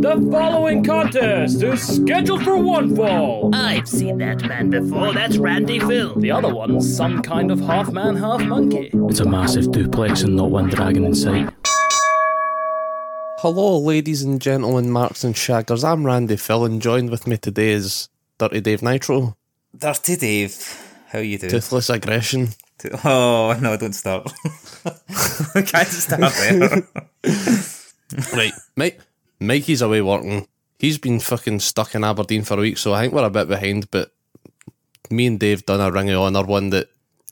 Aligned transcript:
The 0.00 0.28
following 0.30 0.82
contest 0.82 1.62
is 1.62 1.96
scheduled 1.96 2.42
for 2.42 2.56
one 2.56 2.96
fall. 2.96 3.54
I've 3.54 3.86
seen 3.86 4.16
that 4.18 4.42
man 4.46 4.70
before. 4.70 5.12
That's 5.12 5.36
Randy 5.36 5.78
Phil. 5.78 6.18
The 6.18 6.30
other 6.30 6.54
one's 6.54 6.96
some 6.96 7.20
kind 7.20 7.50
of 7.50 7.60
half 7.60 7.92
man, 7.92 8.16
half 8.16 8.42
monkey. 8.42 8.90
It's 8.94 9.20
a 9.20 9.28
massive 9.28 9.72
duplex 9.72 10.22
and 10.22 10.36
not 10.36 10.50
one 10.50 10.70
dragon 10.70 11.04
in 11.04 11.14
sight. 11.14 11.52
Hello, 13.40 13.78
ladies 13.78 14.22
and 14.22 14.40
gentlemen, 14.40 14.90
marks 14.90 15.22
and 15.22 15.34
shaggers. 15.34 15.84
I'm 15.84 16.06
Randy 16.06 16.38
Phil, 16.38 16.64
and 16.64 16.80
joined 16.80 17.10
with 17.10 17.26
me 17.26 17.36
today 17.36 17.72
is 17.72 18.08
Dirty 18.38 18.62
Dave 18.62 18.82
Nitro, 18.82 19.36
Dirty 19.76 20.16
Dave, 20.16 20.56
how 21.08 21.18
you 21.18 21.36
doing? 21.36 21.50
Toothless 21.50 21.90
Aggression. 21.90 22.48
Oh 23.04 23.58
no, 23.60 23.76
don't 23.76 23.92
start. 23.92 24.32
we 25.56 25.62
can't 25.64 25.88
start 25.88 26.32
there. 26.32 26.86
right, 28.34 28.52
Mike. 28.76 29.00
Mikey's 29.40 29.82
away 29.82 30.00
working. 30.02 30.46
He's 30.78 30.98
been 30.98 31.20
fucking 31.20 31.60
stuck 31.60 31.94
in 31.94 32.04
Aberdeen 32.04 32.42
for 32.44 32.54
a 32.54 32.60
week, 32.60 32.78
so 32.78 32.92
I 32.92 33.02
think 33.02 33.12
we're 33.14 33.24
a 33.24 33.30
bit 33.30 33.48
behind. 33.48 33.90
But 33.90 34.12
me 35.10 35.26
and 35.26 35.38
Dave 35.40 35.66
done 35.66 35.80
a 35.80 35.90
ring 35.90 36.10
of 36.10 36.20
honour 36.20 36.44
one 36.44 36.70
that 36.70 36.88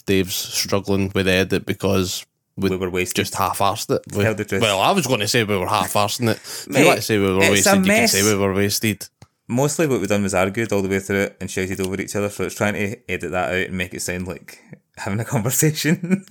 Dave's 0.06 0.34
struggling 0.34 1.10
with 1.14 1.28
edit 1.28 1.66
because 1.66 2.24
we, 2.56 2.70
We 2.70 2.76
were 2.76 2.90
wasted. 2.90 3.16
just 3.16 3.34
half-arsed 3.34 3.90
it. 3.90 4.02
We- 4.16 4.24
Tell 4.24 4.34
the 4.34 4.44
truth. 4.44 4.62
well, 4.62 4.80
I 4.80 4.92
was 4.92 5.06
going 5.06 5.20
to 5.20 5.28
say 5.28 5.44
we 5.44 5.56
were 5.56 5.66
half-arsing 5.66 6.28
it. 6.30 6.36
If 6.38 6.66
you 6.68 6.72
Mate, 6.74 6.86
like 6.86 6.96
to 6.96 7.02
say 7.02 7.18
we 7.18 7.26
were 7.32 7.38
wasted, 7.38 7.76
you 7.86 7.92
can 7.92 8.08
say 8.08 8.22
we 8.22 8.38
were 8.38 8.54
wasted. 8.54 9.08
Mostly 9.48 9.86
what 9.86 10.00
we 10.00 10.06
done 10.08 10.22
was 10.24 10.34
argued 10.34 10.72
all 10.72 10.82
the 10.82 10.88
way 10.88 10.98
through 11.00 11.20
it 11.22 11.36
and 11.40 11.48
shouted 11.50 11.80
over 11.80 12.00
each 12.00 12.16
other. 12.16 12.30
So 12.30 12.44
it's 12.44 12.54
trying 12.56 12.74
to 12.74 12.96
edit 13.10 13.30
that 13.30 13.50
out 13.50 13.66
and 13.68 13.76
make 13.78 13.94
it 13.94 14.02
sound 14.02 14.26
like 14.26 14.58
having 14.96 15.20
a 15.20 15.24
conversation. 15.34 16.24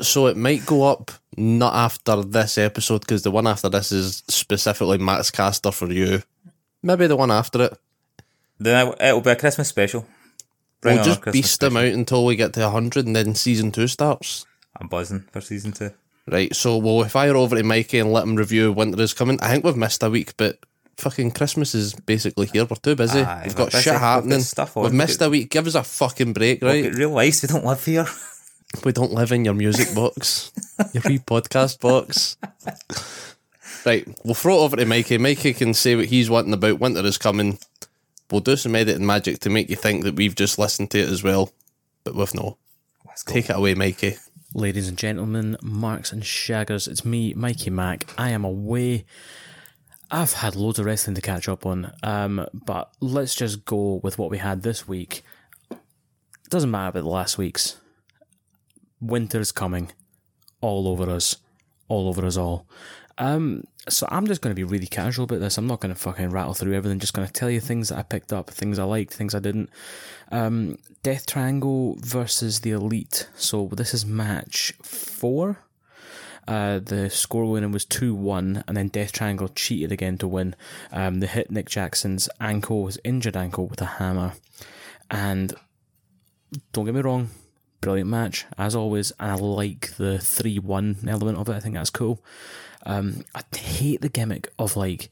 So 0.00 0.26
it 0.26 0.36
might 0.36 0.64
go 0.64 0.84
up 0.84 1.10
not 1.36 1.74
after 1.74 2.22
this 2.22 2.58
episode 2.58 3.00
because 3.00 3.22
the 3.22 3.30
one 3.30 3.46
after 3.46 3.68
this 3.68 3.92
is 3.92 4.22
specifically 4.28 4.98
Max 4.98 5.30
Caster 5.30 5.70
for 5.70 5.90
you. 5.92 6.22
Maybe 6.82 7.06
the 7.06 7.16
one 7.16 7.30
after 7.30 7.62
it. 7.64 7.78
then 8.58 8.92
it'll 9.00 9.20
be 9.20 9.30
a 9.30 9.36
Christmas 9.36 9.68
special. 9.68 10.06
Bring 10.80 10.96
we'll 10.96 11.04
just 11.04 11.22
beast 11.32 11.60
them 11.60 11.76
out 11.76 11.84
until 11.86 12.24
we 12.24 12.36
get 12.36 12.52
to 12.54 12.60
100 12.60 13.06
and 13.06 13.16
then 13.16 13.34
season 13.34 13.72
2 13.72 13.88
starts. 13.88 14.46
I'm 14.78 14.88
buzzing 14.88 15.26
for 15.32 15.40
season 15.40 15.72
two. 15.72 15.90
Right, 16.28 16.54
so 16.54 16.76
we'll 16.76 17.04
fire 17.04 17.36
over 17.36 17.56
to 17.56 17.62
Mikey 17.62 17.98
and 17.98 18.12
let 18.12 18.24
him 18.24 18.36
review 18.36 18.72
Winter 18.72 19.00
is 19.02 19.14
Coming. 19.14 19.38
I 19.40 19.48
think 19.50 19.64
we've 19.64 19.76
missed 19.76 20.02
a 20.02 20.10
week, 20.10 20.36
but 20.36 20.58
fucking 20.98 21.30
Christmas 21.30 21.74
is 21.74 21.94
basically 21.94 22.46
here. 22.46 22.64
We're 22.66 22.76
too 22.76 22.96
busy. 22.96 23.20
Aye, 23.20 23.42
we've 23.44 23.54
got 23.56 23.70
busy. 23.70 23.82
shit 23.84 23.92
We've 23.94 24.00
happening. 24.00 24.40
stuff 24.40 24.76
on. 24.76 24.82
We've 24.82 24.92
We've 24.92 24.98
missed 24.98 25.22
a 25.22 25.30
week. 25.30 25.50
Give 25.50 25.66
us 25.66 25.74
a 25.76 25.82
fucking 25.84 26.32
break, 26.34 26.62
right? 26.62 26.84
Right. 26.84 26.94
Real 26.94 27.10
life, 27.10 27.42
we 27.42 27.48
don't 27.48 27.64
live 27.64 27.84
here. 27.84 28.06
We 28.84 28.92
don't 28.92 29.12
live 29.12 29.32
in 29.32 29.44
your 29.44 29.54
music 29.54 29.94
box, 29.94 30.52
your 30.92 31.02
wee 31.06 31.18
podcast 31.18 31.80
box. 31.80 32.36
Right, 33.84 34.06
we'll 34.24 34.34
throw 34.34 34.56
it 34.56 34.64
over 34.64 34.76
to 34.76 34.84
Mikey. 34.84 35.18
Mikey 35.18 35.54
can 35.54 35.74
say 35.74 35.94
what 35.94 36.06
he's 36.06 36.28
wanting 36.28 36.52
about 36.52 36.80
Winter 36.80 37.04
is 37.04 37.18
Coming. 37.18 37.58
We'll 38.30 38.40
do 38.40 38.56
some 38.56 38.74
editing 38.74 39.06
magic 39.06 39.38
to 39.40 39.50
make 39.50 39.70
you 39.70 39.76
think 39.76 40.02
that 40.04 40.16
we've 40.16 40.34
just 40.34 40.58
listened 40.58 40.90
to 40.90 40.98
it 40.98 41.08
as 41.08 41.22
well, 41.22 41.52
but 42.02 42.14
we've 42.14 42.34
no. 42.34 42.58
Let's 43.06 43.22
go. 43.22 43.34
Take 43.34 43.50
it 43.50 43.56
away, 43.56 43.74
Mikey. 43.74 44.16
Ladies 44.54 44.88
and 44.88 44.98
gentlemen, 44.98 45.56
marks 45.62 46.12
and 46.12 46.22
shaggers, 46.22 46.88
it's 46.88 47.04
me, 47.04 47.34
Mikey 47.34 47.70
Mac. 47.70 48.04
I 48.18 48.30
am 48.30 48.44
away. 48.44 49.04
I've 50.10 50.32
had 50.32 50.56
loads 50.56 50.78
of 50.78 50.86
wrestling 50.86 51.14
to 51.14 51.20
catch 51.20 51.48
up 51.48 51.66
on, 51.66 51.92
um, 52.02 52.46
but 52.52 52.92
let's 53.00 53.34
just 53.34 53.64
go 53.64 54.00
with 54.02 54.18
what 54.18 54.30
we 54.30 54.38
had 54.38 54.62
this 54.62 54.88
week. 54.88 55.22
Doesn't 56.48 56.70
matter 56.70 56.88
about 56.88 57.02
the 57.02 57.08
last 57.08 57.38
week's. 57.38 57.76
Winter's 59.00 59.52
coming, 59.52 59.92
all 60.60 60.88
over 60.88 61.10
us, 61.10 61.36
all 61.88 62.08
over 62.08 62.24
us 62.24 62.36
all. 62.36 62.66
Um, 63.18 63.64
so 63.88 64.06
I'm 64.10 64.26
just 64.26 64.42
going 64.42 64.50
to 64.50 64.56
be 64.56 64.64
really 64.64 64.86
casual 64.86 65.24
about 65.24 65.40
this. 65.40 65.56
I'm 65.56 65.66
not 65.66 65.80
going 65.80 65.94
to 65.94 66.00
fucking 66.00 66.30
rattle 66.30 66.54
through 66.54 66.74
everything. 66.74 66.98
Just 66.98 67.14
going 67.14 67.26
to 67.26 67.32
tell 67.32 67.50
you 67.50 67.60
things 67.60 67.88
that 67.88 67.98
I 67.98 68.02
picked 68.02 68.32
up, 68.32 68.50
things 68.50 68.78
I 68.78 68.84
liked, 68.84 69.14
things 69.14 69.34
I 69.34 69.38
didn't. 69.38 69.70
Um, 70.30 70.78
Death 71.02 71.26
Triangle 71.26 71.96
versus 72.00 72.60
the 72.60 72.72
Elite. 72.72 73.28
So 73.36 73.68
this 73.72 73.94
is 73.94 74.04
match 74.04 74.74
four. 74.82 75.60
Uh, 76.48 76.78
the 76.78 77.10
score 77.10 77.44
winning 77.50 77.72
was 77.72 77.84
2 77.84 78.14
1, 78.14 78.64
and 78.68 78.76
then 78.76 78.86
Death 78.86 79.10
Triangle 79.10 79.48
cheated 79.48 79.90
again 79.90 80.16
to 80.18 80.28
win. 80.28 80.54
Um, 80.92 81.18
they 81.18 81.26
hit 81.26 81.50
Nick 81.50 81.68
Jackson's 81.68 82.28
ankle, 82.40 82.86
his 82.86 83.00
injured 83.02 83.36
ankle, 83.36 83.66
with 83.66 83.82
a 83.82 83.86
hammer. 83.86 84.34
And 85.10 85.54
don't 86.72 86.84
get 86.84 86.94
me 86.94 87.00
wrong, 87.00 87.30
brilliant 87.86 88.10
match, 88.10 88.46
as 88.58 88.74
always. 88.74 89.12
And 89.20 89.30
I 89.30 89.34
like 89.36 89.96
the 89.96 90.18
3 90.18 90.58
1 90.58 90.96
element 91.06 91.38
of 91.38 91.48
it. 91.48 91.54
I 91.54 91.60
think 91.60 91.76
that's 91.76 91.88
cool. 91.88 92.20
Um, 92.84 93.24
I 93.32 93.42
hate 93.56 94.00
the 94.00 94.08
gimmick 94.08 94.48
of 94.58 94.76
like 94.76 95.08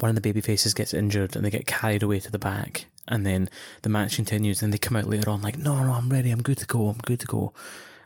one 0.00 0.08
of 0.08 0.16
the 0.16 0.20
baby 0.20 0.40
faces 0.40 0.74
gets 0.74 0.92
injured 0.92 1.36
and 1.36 1.44
they 1.44 1.50
get 1.50 1.68
carried 1.68 2.02
away 2.02 2.18
to 2.18 2.32
the 2.32 2.38
back 2.38 2.86
and 3.06 3.24
then 3.24 3.48
the 3.82 3.88
match 3.88 4.16
continues 4.16 4.60
and 4.60 4.72
they 4.72 4.78
come 4.78 4.96
out 4.96 5.06
later 5.06 5.28
on 5.28 5.42
like 5.42 5.58
no 5.58 5.82
no 5.82 5.92
I'm 5.92 6.08
ready 6.08 6.30
I'm 6.30 6.42
good 6.42 6.58
to 6.58 6.66
go 6.66 6.88
I'm 6.88 6.98
good 7.04 7.20
to 7.20 7.26
go 7.26 7.52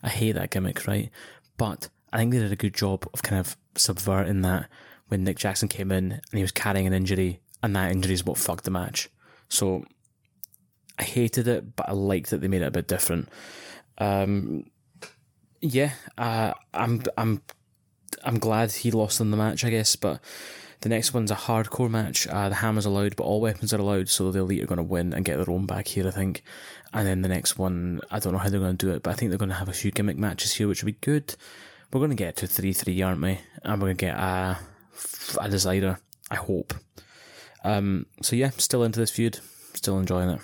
I 0.03 0.09
hate 0.09 0.33
that 0.33 0.51
gimmick 0.51 0.87
right 0.87 1.11
but 1.57 1.89
I 2.13 2.19
think 2.19 2.33
they 2.33 2.39
did 2.39 2.51
a 2.51 2.57
good 2.57 2.75
job 2.75 3.07
of 3.15 3.23
kind 3.23 3.39
of 3.39 3.57
subverting 3.77 4.43
that 4.43 4.69
when 5.09 5.23
Nick 5.23 5.39
Jackson 5.39 5.69
came 5.69 5.93
in 5.93 6.13
and 6.13 6.33
he 6.33 6.43
was 6.43 6.51
carrying 6.51 6.87
an 6.87 6.95
injury 6.95 7.41
and 7.63 7.77
that 7.77 7.93
injury 7.93 8.15
is 8.15 8.25
what 8.25 8.39
fucked 8.39 8.65
the 8.65 8.71
match 8.71 9.09
so 9.49 9.85
I 10.99 11.05
hated 11.05 11.49
it 11.49 11.77
but 11.77 11.89
I 11.89 11.93
liked 11.93 12.31
that 12.31 12.41
they 12.41 12.49
made 12.49 12.63
it 12.63 12.69
a 12.69 12.71
bit 12.71 12.89
different 12.89 13.29
um 13.99 14.65
yeah 15.61 15.93
uh, 16.19 16.53
I'm 16.75 17.03
I'm 17.17 17.43
I'm 18.25 18.39
glad 18.39 18.73
he 18.73 18.91
lost 18.91 19.21
in 19.21 19.31
the 19.31 19.37
match, 19.37 19.65
I 19.65 19.71
guess. 19.71 19.97
But 19.97 20.21
the 20.81 20.89
next 20.89 21.15
one's 21.15 21.31
a 21.31 21.37
hardcore 21.37 21.91
match. 21.91 22.27
Uh, 22.27 22.49
the 22.49 22.57
hammer's 22.57 22.87
allowed, 22.87 23.17
but 23.17 23.25
all 23.25 23.41
weapons 23.41 23.73
are 23.73 23.81
allowed, 23.81 24.09
so 24.09 24.31
the 24.31 24.41
elite 24.41 24.63
are 24.63 24.67
going 24.67 24.77
to 24.77 24.83
win 24.83 25.13
and 25.13 25.25
get 25.25 25.37
their 25.37 25.51
own 25.51 25.67
back 25.67 25.89
here, 25.89 26.07
I 26.07 26.11
think. 26.11 26.43
And 26.93 27.07
then 27.07 27.23
the 27.23 27.29
next 27.29 27.59
one, 27.59 28.01
I 28.11 28.19
don't 28.19 28.33
know 28.33 28.39
how 28.39 28.49
they're 28.49 28.61
going 28.61 28.77
to 28.77 28.87
do 28.87 28.93
it, 28.93 29.03
but 29.03 29.11
I 29.11 29.15
think 29.15 29.31
they're 29.31 29.39
going 29.39 29.51
to 29.51 29.57
have 29.57 29.69
a 29.69 29.73
few 29.73 29.91
gimmick 29.91 30.19
matches 30.19 30.55
here, 30.55 30.69
which 30.69 30.83
will 30.83 30.93
be 30.93 30.99
good. 31.01 31.35
We're 31.93 32.01
going 32.01 32.11
to 32.11 32.17
get 32.17 32.37
to 32.37 32.47
3 32.47 32.73
3, 32.73 33.03
aren't 33.03 33.23
we? 33.23 33.39
And 33.63 33.81
we're 33.81 33.89
going 33.89 33.97
to 33.97 34.05
get 34.07 34.17
a, 34.17 34.59
a 35.41 35.49
decider, 35.49 35.99
I 36.31 36.37
hope. 36.37 36.75
Um, 37.65 38.07
so 38.23 38.37
yeah, 38.37 38.51
still 38.51 38.85
into 38.85 39.01
this 39.01 39.11
feud, 39.11 39.39
still 39.75 39.99
enjoying 39.99 40.31
it. 40.31 40.41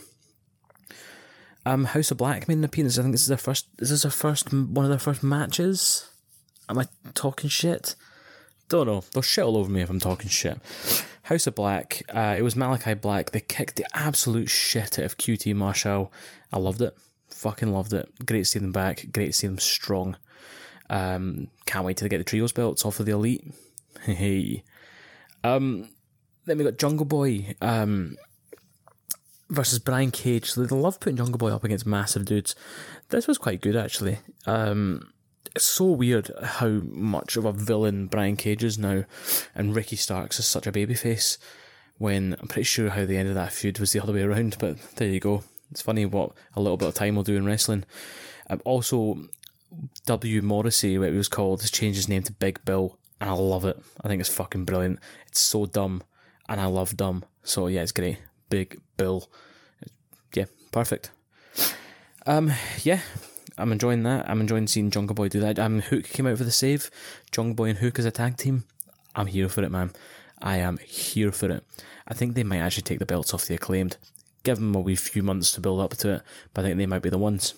Um, 1.65 1.85
House 1.85 2.11
of 2.11 2.17
Black 2.17 2.49
made 2.49 2.59
an 2.59 2.65
appearance. 2.65 2.99
I 2.99 3.03
think 3.03 3.15
this 3.15 3.23
is 3.23 3.29
their 3.29 3.37
first. 3.37 3.67
Is 3.79 3.91
this 3.91 4.03
their 4.03 4.11
first 4.11 4.53
one 4.53 4.85
of 4.85 4.91
their 4.91 4.99
first 4.99 5.23
matches? 5.23 6.09
Am 6.69 6.79
I 6.79 6.87
talking 7.15 7.51
shit? 7.51 7.95
Don't 8.69 8.87
know. 8.87 9.05
They'll 9.13 9.23
shit 9.23 9.45
all 9.45 9.57
over 9.57 9.71
me 9.71 9.83
if 9.83 9.91
I'm 9.91 10.01
talking 10.01 10.29
shit. 10.29 10.59
House 11.25 11.47
of 11.47 11.55
Black. 11.55 12.03
Uh, 12.09 12.35
it 12.39 12.43
was 12.43 12.55
Malakai 12.55 13.01
Black. 13.01 13.31
They 13.31 13.41
kicked 13.41 13.77
the 13.77 13.87
absolute 13.95 14.49
shit 14.49 14.99
out 14.99 15.05
of 15.05 15.19
QT 15.19 15.55
Marshall. 15.55 16.13
I 16.53 16.59
loved 16.59 16.81
it. 16.83 16.97
Fucking 17.29 17.73
loved 17.73 17.93
it. 17.93 18.09
Great 18.25 18.41
to 18.41 18.45
see 18.45 18.59
them 18.59 18.73
back. 18.73 19.07
Great 19.13 19.27
to 19.27 19.33
see 19.33 19.47
them 19.47 19.59
strong. 19.59 20.17
Um, 20.91 21.49
can't 21.67 21.85
wait 21.85 21.97
till 21.97 22.07
they 22.07 22.11
get 22.11 22.19
the 22.19 22.25
trios 22.25 22.53
belts 22.53 22.85
off 22.85 23.01
of 23.01 23.07
the 23.07 23.13
elite. 23.13 23.45
Hey. 24.05 24.65
Um, 25.45 25.91
then 26.45 26.59
we 26.59 26.65
got 26.65 26.77
Jungle 26.79 27.07
Boy. 27.07 27.55
Um, 27.61 28.17
versus 29.53 29.79
Brian 29.79 30.11
Cage. 30.11 30.51
So 30.51 30.65
they 30.65 30.75
love 30.75 30.99
putting 30.99 31.17
Jungle 31.17 31.39
Boy 31.39 31.51
up 31.51 31.65
against 31.65 31.87
massive 31.87 32.25
dudes. 32.25 32.57
This 33.11 33.29
was 33.29 33.39
quite 33.39 33.61
good 33.61 33.77
actually. 33.77 34.19
Um, 34.47 35.13
it's 35.55 35.65
so 35.65 35.85
weird 35.85 36.31
how 36.43 36.81
much 36.85 37.37
of 37.37 37.45
a 37.45 37.53
villain 37.53 38.07
Brian 38.07 38.37
Cage 38.37 38.65
is 38.65 38.79
now, 38.79 39.05
and 39.55 39.77
Ricky 39.77 39.97
Starks 39.97 40.39
is 40.39 40.47
such 40.47 40.67
a 40.67 40.73
babyface. 40.73 41.37
When 41.99 42.35
I'm 42.41 42.49
pretty 42.49 42.65
sure 42.65 42.91
how 42.91 43.05
the 43.05 43.19
end 43.19 43.29
of 43.29 43.35
that 43.35 43.53
feud 43.53 43.79
was 43.79 43.93
the 43.93 44.01
other 44.01 44.15
way 44.15 44.23
around, 44.23 44.57
but 44.59 44.79
there 44.97 45.09
you 45.09 45.21
go. 45.21 45.45
It's 45.71 45.83
funny 45.83 46.07
what 46.07 46.33
a 46.57 46.61
little 46.61 46.79
bit 46.79 46.89
of 46.89 46.95
time 46.95 47.17
will 47.17 47.23
do 47.23 47.37
in 47.37 47.45
wrestling. 47.45 47.85
Um, 48.49 48.63
also, 48.65 49.19
W 50.07 50.43
Morrissey, 50.43 50.99
what 50.99 51.11
he 51.11 51.17
was 51.17 51.29
called, 51.29 51.61
has 51.61 51.71
changed 51.71 51.97
his 51.97 52.09
name 52.09 52.23
to 52.25 52.33
Big 52.33 52.65
Bill, 52.65 52.99
and 53.21 53.29
I 53.29 53.35
love 53.35 53.67
it. 53.67 53.79
I 54.03 54.09
think 54.09 54.21
it's 54.21 54.35
fucking 54.35 54.65
brilliant. 54.65 55.01
It's 55.27 55.41
so 55.41 55.67
dumb, 55.67 56.03
and 56.49 56.61
I 56.61 56.67
love 56.67 56.97
dumb. 56.97 57.25
So 57.45 57.67
yeah, 57.67 57.83
it's 57.83 57.93
great. 57.93 58.19
Big 58.53 58.79
Bill. 58.99 59.31
Yeah, 60.35 60.45
perfect. 60.73 61.11
Um, 62.27 62.53
yeah, 62.83 63.01
I'm 63.57 63.73
enjoying 63.73 64.03
that. 64.03 64.29
I'm 64.29 64.43
enjoying 64.43 64.67
seeing 64.67 64.91
Jungle 64.91 65.15
Boy 65.15 65.31
do 65.31 65.41
that. 65.41 65.59
Um, 65.59 65.81
Hook 65.81 66.05
came 66.05 66.27
out 66.27 66.37
for 66.37 66.45
the 66.45 66.51
save. 66.51 66.91
Jungle 67.31 67.55
Boy 67.55 67.71
and 67.71 67.79
Hook 67.79 67.99
as 67.99 68.05
a 68.05 68.11
tag 68.11 68.37
team. 68.37 68.65
I'm 69.17 69.29
here 69.29 69.49
for 69.49 69.63
it, 69.63 69.71
man. 69.71 69.93
I 70.39 70.59
am 70.59 70.77
here 70.85 71.33
for 71.33 71.51
it. 71.51 71.65
I 72.07 72.13
think 72.13 72.35
they 72.35 72.43
might 72.43 72.59
actually 72.59 72.83
take 72.83 72.99
the 72.99 73.07
belts 73.07 73.33
off 73.33 73.47
the 73.47 73.55
acclaimed. 73.55 73.97
Give 74.43 74.59
them 74.59 74.75
a 74.75 74.81
wee 74.81 74.97
few 74.97 75.23
months 75.23 75.53
to 75.53 75.63
build 75.63 75.81
up 75.81 75.97
to 75.97 76.17
it, 76.17 76.23
but 76.53 76.63
I 76.63 76.69
think 76.69 76.77
they 76.77 76.85
might 76.85 77.01
be 77.01 77.09
the 77.09 77.17
ones. 77.17 77.55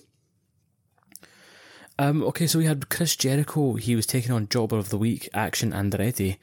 Um, 1.99 2.23
okay, 2.23 2.47
so 2.47 2.61
we 2.61 2.67
had 2.67 2.88
Chris 2.88 3.17
Jericho. 3.17 3.75
He 3.75 3.97
was 3.97 4.06
taking 4.06 4.31
on 4.31 4.47
Jobber 4.47 4.79
of 4.79 4.90
the 4.90 4.99
Week, 4.99 5.29
Action 5.35 5.73
Andretti, 5.73 6.37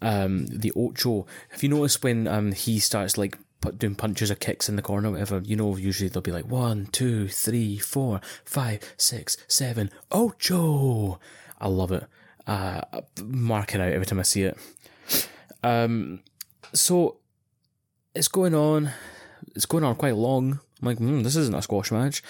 um, 0.00 0.46
the 0.46 0.72
Ocho. 0.76 1.26
Have 1.48 1.64
you 1.64 1.68
noticed 1.68 2.04
when 2.04 2.28
um, 2.28 2.52
he 2.52 2.78
starts 2.78 3.18
like 3.18 3.36
doing 3.76 3.94
punches 3.94 4.30
or 4.30 4.34
kicks 4.34 4.68
in 4.68 4.76
the 4.76 4.82
corner, 4.82 5.08
or 5.08 5.12
whatever? 5.12 5.40
You 5.44 5.56
know, 5.56 5.76
usually 5.76 6.08
they'll 6.08 6.22
be 6.22 6.32
like 6.32 6.46
one, 6.46 6.86
two, 6.86 7.28
three, 7.28 7.78
four, 7.78 8.20
five, 8.44 8.80
six, 8.96 9.36
seven, 9.46 9.90
Ocho. 10.10 11.18
I 11.60 11.68
love 11.68 11.92
it. 11.92 12.04
Uh, 12.46 12.82
mark 13.22 13.74
it 13.74 13.80
out 13.80 13.92
every 13.92 14.06
time 14.06 14.20
I 14.20 14.22
see 14.22 14.42
it. 14.42 14.56
Um, 15.62 16.20
so 16.72 17.18
it's 18.14 18.28
going 18.28 18.54
on. 18.54 18.90
It's 19.54 19.66
going 19.66 19.84
on 19.84 19.96
quite 19.96 20.16
long. 20.16 20.60
I'm 20.80 20.86
like, 20.86 20.98
hmm, 20.98 21.22
this 21.22 21.36
isn't 21.36 21.54
a 21.54 21.62
squash 21.62 21.90
match. 21.90 22.22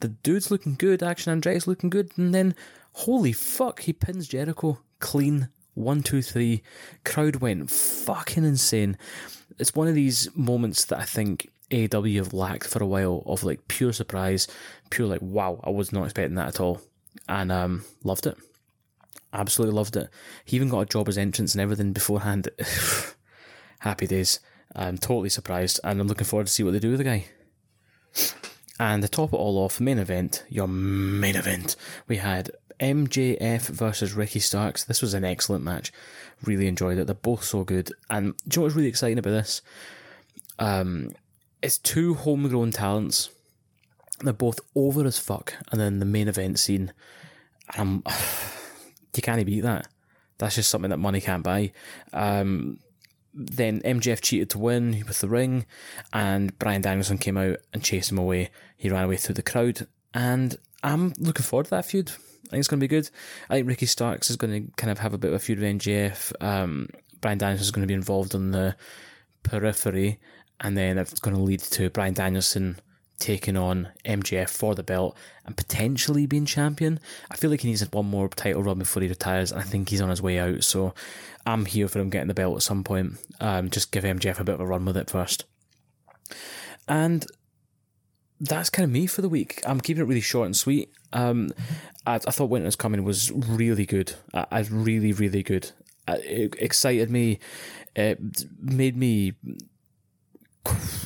The 0.00 0.08
dude's 0.08 0.50
looking 0.50 0.76
good. 0.76 1.02
Action 1.02 1.40
Andretti's 1.40 1.66
looking 1.66 1.90
good, 1.90 2.10
and 2.16 2.34
then 2.34 2.54
holy 2.92 3.32
fuck, 3.32 3.80
he 3.80 3.92
pins 3.92 4.28
Jericho 4.28 4.78
clean. 5.00 5.48
One, 5.76 6.02
two, 6.02 6.22
three. 6.22 6.62
Crowd 7.04 7.36
went 7.36 7.70
fucking 7.70 8.44
insane. 8.44 8.96
It's 9.58 9.74
one 9.74 9.88
of 9.88 9.94
these 9.94 10.34
moments 10.34 10.86
that 10.86 10.98
I 10.98 11.04
think 11.04 11.50
AW 11.70 12.02
have 12.14 12.32
lacked 12.32 12.68
for 12.68 12.82
a 12.82 12.86
while 12.86 13.22
of 13.26 13.44
like 13.44 13.68
pure 13.68 13.92
surprise, 13.92 14.48
pure 14.88 15.06
like 15.06 15.20
wow, 15.20 15.60
I 15.62 15.68
was 15.68 15.92
not 15.92 16.04
expecting 16.04 16.36
that 16.36 16.48
at 16.48 16.60
all, 16.60 16.80
and 17.28 17.52
um, 17.52 17.84
loved 18.04 18.26
it. 18.26 18.38
Absolutely 19.34 19.76
loved 19.76 19.96
it. 19.96 20.08
He 20.46 20.56
even 20.56 20.70
got 20.70 20.80
a 20.80 20.86
job 20.86 21.08
as 21.08 21.18
entrance 21.18 21.54
and 21.54 21.60
everything 21.60 21.92
beforehand. 21.92 22.48
Happy 23.80 24.06
days. 24.06 24.40
I'm 24.74 24.96
totally 24.96 25.28
surprised, 25.28 25.78
and 25.84 26.00
I'm 26.00 26.08
looking 26.08 26.24
forward 26.24 26.46
to 26.46 26.52
see 26.52 26.62
what 26.62 26.72
they 26.72 26.78
do 26.78 26.90
with 26.90 26.98
the 26.98 27.04
guy. 27.04 27.26
And 28.80 29.02
to 29.02 29.08
top 29.08 29.34
it 29.34 29.36
all 29.36 29.58
off, 29.58 29.78
main 29.78 29.98
event, 29.98 30.42
your 30.48 30.68
main 30.68 31.36
event, 31.36 31.76
we 32.08 32.16
had 32.16 32.50
MJF 32.80 33.68
versus 33.68 34.14
Ricky 34.14 34.40
Starks. 34.40 34.84
This 34.84 35.02
was 35.02 35.14
an 35.14 35.24
excellent 35.24 35.64
match. 35.64 35.92
Really 36.44 36.66
enjoyed 36.66 36.98
it. 36.98 37.06
They're 37.06 37.14
both 37.14 37.44
so 37.44 37.64
good. 37.64 37.90
And 38.10 38.34
do 38.46 38.56
you 38.56 38.60
know 38.60 38.64
what's 38.64 38.76
really 38.76 38.88
exciting 38.88 39.18
about 39.18 39.30
this? 39.30 39.62
Um, 40.58 41.12
it's 41.62 41.78
two 41.78 42.14
homegrown 42.14 42.72
talents. 42.72 43.30
They're 44.20 44.32
both 44.32 44.60
over 44.74 45.04
as 45.04 45.18
fuck. 45.18 45.54
And 45.70 45.80
then 45.80 45.98
the 45.98 46.06
main 46.06 46.28
event 46.28 46.58
scene, 46.58 46.92
um, 47.76 48.02
you 49.14 49.22
can't 49.22 49.44
beat 49.46 49.60
that. 49.60 49.88
That's 50.38 50.54
just 50.56 50.70
something 50.70 50.90
that 50.90 50.98
money 50.98 51.20
can't 51.20 51.42
buy. 51.42 51.72
Um, 52.12 52.78
then 53.36 53.80
MJF 53.80 54.20
cheated 54.20 54.50
to 54.50 54.58
win 54.58 55.04
with 55.06 55.20
the 55.20 55.28
ring, 55.28 55.66
and 56.12 56.58
Bryan 56.58 56.80
Danielson 56.80 57.18
came 57.18 57.36
out 57.36 57.58
and 57.72 57.82
chased 57.84 58.10
him 58.10 58.18
away. 58.18 58.50
He 58.76 58.88
ran 58.88 59.04
away 59.04 59.16
through 59.16 59.34
the 59.34 59.42
crowd, 59.42 59.86
and 60.14 60.56
I'm 60.82 61.12
looking 61.18 61.44
forward 61.44 61.64
to 61.64 61.70
that 61.70 61.84
feud. 61.84 62.12
I 62.46 62.50
think 62.50 62.60
it's 62.60 62.68
going 62.68 62.80
to 62.80 62.84
be 62.84 62.88
good. 62.88 63.10
I 63.50 63.54
think 63.54 63.68
Ricky 63.68 63.86
Starks 63.86 64.30
is 64.30 64.36
going 64.36 64.66
to 64.66 64.72
kind 64.76 64.90
of 64.90 64.98
have 64.98 65.14
a 65.14 65.18
bit 65.18 65.28
of 65.28 65.34
a 65.34 65.38
feud 65.38 65.58
with 65.58 65.78
MJF. 65.78 66.32
Um, 66.40 66.88
Bryan 67.20 67.38
Danielson 67.38 67.62
is 67.62 67.70
going 67.70 67.82
to 67.82 67.88
be 67.88 67.94
involved 67.94 68.34
on 68.34 68.52
the 68.52 68.76
periphery, 69.42 70.18
and 70.60 70.76
then 70.76 70.98
it's 70.98 71.20
going 71.20 71.36
to 71.36 71.42
lead 71.42 71.60
to 71.60 71.90
Bryan 71.90 72.14
Danielson 72.14 72.78
taking 73.18 73.56
on 73.56 73.88
MJF 74.04 74.50
for 74.50 74.74
the 74.74 74.82
belt 74.82 75.16
and 75.46 75.56
potentially 75.56 76.26
being 76.26 76.44
champion. 76.44 77.00
I 77.30 77.36
feel 77.36 77.50
like 77.50 77.62
he 77.62 77.68
needs 77.68 77.82
one 77.90 78.06
more 78.06 78.28
title 78.28 78.62
run 78.62 78.78
before 78.78 79.02
he 79.02 79.08
retires, 79.08 79.52
and 79.52 79.60
I 79.60 79.64
think 79.64 79.88
he's 79.88 80.00
on 80.00 80.10
his 80.10 80.22
way 80.22 80.38
out. 80.38 80.64
So 80.64 80.94
I'm 81.44 81.64
here 81.64 81.88
for 81.88 81.98
him 81.98 82.10
getting 82.10 82.28
the 82.28 82.34
belt 82.34 82.56
at 82.56 82.62
some 82.62 82.84
point. 82.84 83.14
Um, 83.40 83.70
just 83.70 83.92
give 83.92 84.04
MJF 84.04 84.38
a 84.38 84.44
bit 84.44 84.54
of 84.54 84.60
a 84.60 84.66
run 84.66 84.84
with 84.84 84.96
it 84.96 85.10
first. 85.10 85.44
And 86.88 87.26
that's 88.40 88.70
kind 88.70 88.84
of 88.84 88.90
me 88.90 89.06
for 89.06 89.22
the 89.22 89.28
week. 89.28 89.62
I'm 89.66 89.80
keeping 89.80 90.02
it 90.02 90.06
really 90.06 90.20
short 90.20 90.46
and 90.46 90.56
sweet. 90.56 90.92
Um, 91.16 91.50
I, 92.06 92.16
I 92.16 92.18
thought 92.18 92.50
Winter's 92.50 92.76
Coming 92.76 93.02
was 93.02 93.32
really 93.32 93.86
good. 93.86 94.12
I, 94.34 94.46
I 94.50 94.60
really, 94.70 95.12
really 95.12 95.42
good. 95.42 95.70
It 96.06 96.54
excited 96.58 97.10
me. 97.10 97.40
It 97.96 98.20
made 98.60 98.96
me. 98.96 99.32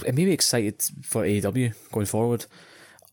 It 0.07 0.15
made 0.15 0.27
me 0.27 0.33
excited 0.33 0.83
for 1.03 1.23
AEW 1.23 1.75
going 1.93 2.07
forward. 2.07 2.47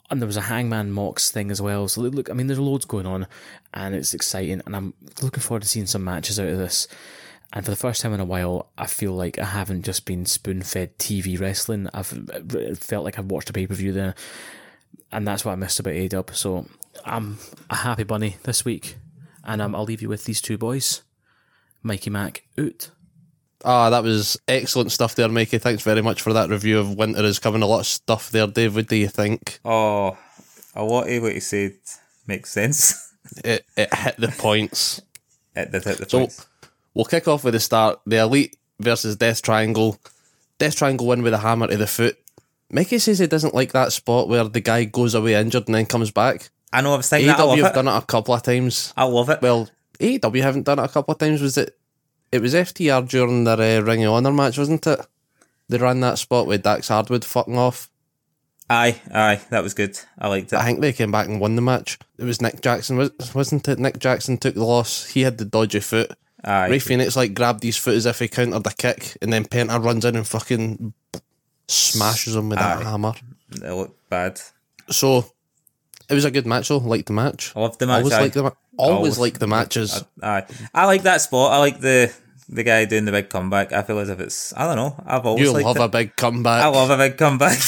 And 0.10 0.22
there 0.22 0.28
was 0.28 0.38
a 0.38 0.42
Hangman 0.42 0.92
Mox 0.92 1.30
thing 1.30 1.52
as 1.52 1.62
well. 1.62 1.88
So 1.88 2.02
look, 2.02 2.30
I 2.30 2.34
mean, 2.34 2.48
there's 2.48 2.60
loads 2.60 2.86
going 2.86 3.06
on, 3.06 3.28
and 3.74 3.94
it's 3.94 4.14
exciting. 4.14 4.62
And 4.66 4.76
I'm 4.76 4.94
looking 5.22 5.42
forward 5.42 5.64
to 5.64 5.68
seeing 5.68 5.86
some 5.86 6.04
matches 6.04 6.40
out 6.40 6.48
of 6.48 6.58
this. 6.58 6.88
And 7.54 7.64
for 7.64 7.72
the 7.72 7.78
first 7.78 8.02
time 8.02 8.14
in 8.14 8.20
a 8.20 8.26
while, 8.26 8.70
I 8.78 8.88
feel 8.88 9.14
like 9.14 9.38
I 9.38 9.46
haven't 9.46 9.84
just 9.84 10.06
been 10.06 10.26
spoon 10.26 10.64
fed 10.64 10.98
TV 10.98 11.40
wrestling. 11.40 11.90
I've 11.94 12.08
felt 12.80 13.06
like 13.06 13.20
I've 13.20 13.32
watched 13.32 13.50
a 13.50 13.54
pay 13.54 13.68
per 13.68 13.74
view 13.74 13.92
there, 13.92 14.16
and 15.12 15.28
that's 15.28 15.46
what 15.46 15.52
I 15.54 15.56
missed 15.56 15.80
about 15.80 15.94
AEW. 15.94 16.36
So 16.36 16.66
I'm 17.06 17.38
a 17.70 17.76
happy 17.76 18.04
bunny 18.04 18.38
this 18.44 18.64
week, 18.66 18.98
and 19.44 19.62
um, 19.62 19.76
I'll 19.76 19.84
leave 19.84 20.02
you 20.02 20.10
with 20.10 20.26
these 20.26 20.42
two 20.42 20.58
boys, 20.58 21.04
Mikey 21.84 22.10
Mac, 22.10 22.44
out. 22.58 22.90
Ah, 23.66 23.90
that 23.90 24.04
was 24.04 24.38
excellent 24.48 24.92
stuff 24.92 25.16
there, 25.16 25.28
Mikey. 25.30 25.58
Thanks 25.58 25.84
very 25.84 26.02
much 26.02 26.22
for 26.22 26.32
that 26.34 26.50
review 26.50 26.80
of 26.80 26.96
Winter 26.96 27.24
is 27.24 27.40
Coming. 27.40 27.62
A 27.64 27.68
lot 27.68 27.80
of 27.80 27.86
stuff 27.88 28.30
there, 28.30 28.48
David. 28.48 28.88
Do 28.88 28.96
you 28.96 29.08
think? 29.08 29.60
Oh, 29.66 30.18
a 30.76 30.84
lot 30.84 31.10
of 31.10 31.24
what 31.24 31.34
you 31.34 31.42
said 31.42 31.74
makes 32.28 32.52
sense. 32.52 33.04
It 33.44 33.66
it 33.76 33.94
hit 33.94 34.16
the 34.18 34.30
points. 34.30 35.02
It 35.56 35.70
did 35.74 35.84
hit 35.84 35.98
the 35.98 36.08
So 36.10 36.20
points. 36.20 36.48
we'll 36.94 37.04
kick 37.04 37.28
off 37.28 37.44
with 37.44 37.56
the 37.56 37.60
start. 37.60 38.00
The 38.06 38.20
Elite 38.20 38.56
versus 38.80 39.18
Death 39.18 39.42
Triangle. 39.42 40.00
Death 40.60 40.78
Triangle 40.78 41.08
win 41.08 41.24
with 41.24 41.34
a 41.34 41.40
hammer 41.40 41.68
to 41.68 41.76
the 41.76 41.88
foot. 41.88 42.18
Mikey 42.72 43.00
says 43.00 43.20
he 43.20 43.28
doesn't 43.28 43.54
like 43.54 43.74
that 43.74 43.92
spot 43.92 44.30
where 44.30 44.46
the 44.46 44.62
guy 44.62 44.86
goes 44.86 45.14
away 45.14 45.34
injured 45.36 45.66
and 45.68 45.76
then 45.76 45.86
comes 45.86 46.10
back. 46.10 46.52
I 46.74 46.82
know 46.82 46.94
I 46.94 46.98
was 46.98 47.10
thinking 47.10 47.28
that. 47.28 47.38
AEW 47.40 47.58
have 47.64 47.72
it. 47.72 47.76
done 47.76 47.88
it 47.88 47.98
a 47.98 48.06
couple 48.06 48.34
of 48.34 48.44
times. 48.44 48.94
I 48.98 49.06
love 49.06 49.30
it. 49.30 49.42
Well, 49.42 49.70
AEW 50.00 50.42
haven't 50.42 50.64
done 50.64 50.80
it 50.80 50.84
a 50.86 50.90
couple 50.90 51.14
of 51.14 51.18
times. 51.18 51.42
Was 51.42 51.58
it? 51.58 51.78
It 52.32 52.42
was 52.42 52.54
FTR 52.54 53.08
during 53.08 53.46
their 53.46 53.80
uh, 53.80 53.82
Ring 53.82 54.04
of 54.04 54.14
Honor 54.14 54.34
match, 54.34 54.58
wasn't 54.58 54.86
it? 54.86 55.00
They 55.70 55.78
ran 55.78 56.02
that 56.02 56.18
spot 56.18 56.46
with 56.48 56.64
Dax 56.64 56.90
Harwood 56.90 57.24
fucking 57.26 57.58
off. 57.58 57.90
Aye, 58.70 59.00
aye, 59.14 59.40
that 59.50 59.64
was 59.64 59.74
good. 59.74 59.98
I 60.20 60.28
liked 60.28 60.52
it. 60.52 60.60
I 60.60 60.66
think 60.66 60.82
they 60.82 60.92
came 60.92 61.10
back 61.12 61.28
and 61.28 61.40
won 61.40 61.56
the 61.56 61.62
match. 61.62 61.98
It 62.18 62.26
was 62.26 62.42
Nick 62.42 62.60
Jackson, 62.62 62.98
was- 62.98 63.12
wasn't 63.34 63.66
it? 63.70 63.80
Nick 63.80 63.98
Jackson 64.00 64.38
took 64.38 64.56
the 64.56 64.66
loss. 64.66 65.06
He 65.08 65.22
had 65.22 65.38
the 65.38 65.46
dodgy 65.46 65.80
foot. 65.80 66.12
Aye. 66.44 66.68
Rey 66.68 66.80
Fenix 66.80 67.16
like 67.16 67.34
grabbed 67.34 67.64
his 67.64 67.78
foot 67.78 67.96
as 67.96 68.06
if 68.06 68.20
he 68.20 68.28
countered 68.28 68.66
the 68.66 68.74
kick, 68.78 69.18
and 69.22 69.32
then 69.32 69.46
Penta 69.46 69.82
runs 69.82 70.04
in 70.04 70.18
and 70.18 70.28
fucking 70.28 70.94
smashes 71.70 72.36
him 72.36 72.50
with 72.50 72.60
that 72.60 72.84
hammer. 72.84 73.14
It 73.52 73.72
looked 73.72 74.10
bad. 74.10 74.42
So 74.90 75.32
it 76.10 76.14
was 76.14 76.26
a 76.26 76.32
good 76.32 76.46
match. 76.46 76.70
though. 76.70 76.78
liked 76.78 77.08
the 77.08 77.14
match. 77.14 77.54
I 77.56 77.62
loved 77.62 77.80
the 77.80 77.88
match. 77.88 78.00
Always 78.00 78.14
aye. 78.14 78.22
like 78.22 78.34
the 78.34 78.42
always, 78.78 78.98
Always. 78.98 79.20
like 79.20 79.40
the 79.40 79.48
matches. 79.48 80.04
Aye. 80.22 80.46
I 80.74 80.86
like 80.86 81.04
that 81.04 81.22
spot. 81.22 81.54
I 81.54 81.58
like 81.60 81.80
the 81.80 82.14
the 82.50 82.64
guy 82.64 82.86
doing 82.86 83.06
the 83.06 83.12
big 83.12 83.30
comeback. 83.30 83.74
I 83.74 83.82
feel 83.82 84.00
as 84.00 84.10
if 84.10 84.20
it's 84.20 84.54
I 84.56 84.66
don't 84.66 84.76
know. 84.78 85.04
I've 85.06 85.26
always 85.26 85.44
you 85.44 85.52
love 85.52 85.78
it. 85.78 85.82
a 85.82 85.88
big 85.88 86.16
comeback. 86.16 86.64
I 86.64 86.68
love 86.68 86.90
a 86.90 86.98
big 86.98 87.18
comeback. 87.18 87.60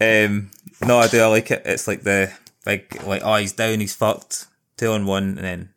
um, 0.00 0.50
no, 0.84 0.98
I 0.98 1.08
do. 1.08 1.20
I 1.20 1.26
like 1.26 1.50
it. 1.50 1.62
It's 1.64 1.88
like 1.88 2.02
the 2.02 2.32
big, 2.64 3.02
like, 3.04 3.22
oh, 3.24 3.36
he's 3.36 3.52
down, 3.52 3.80
he's 3.80 3.94
fucked, 3.94 4.46
two 4.76 4.92
on 4.92 5.06
one, 5.06 5.24
and 5.24 5.38
then, 5.38 5.68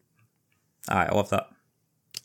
aye, 0.87 1.07
I 1.07 1.15
love 1.15 1.29
that. 1.29 1.49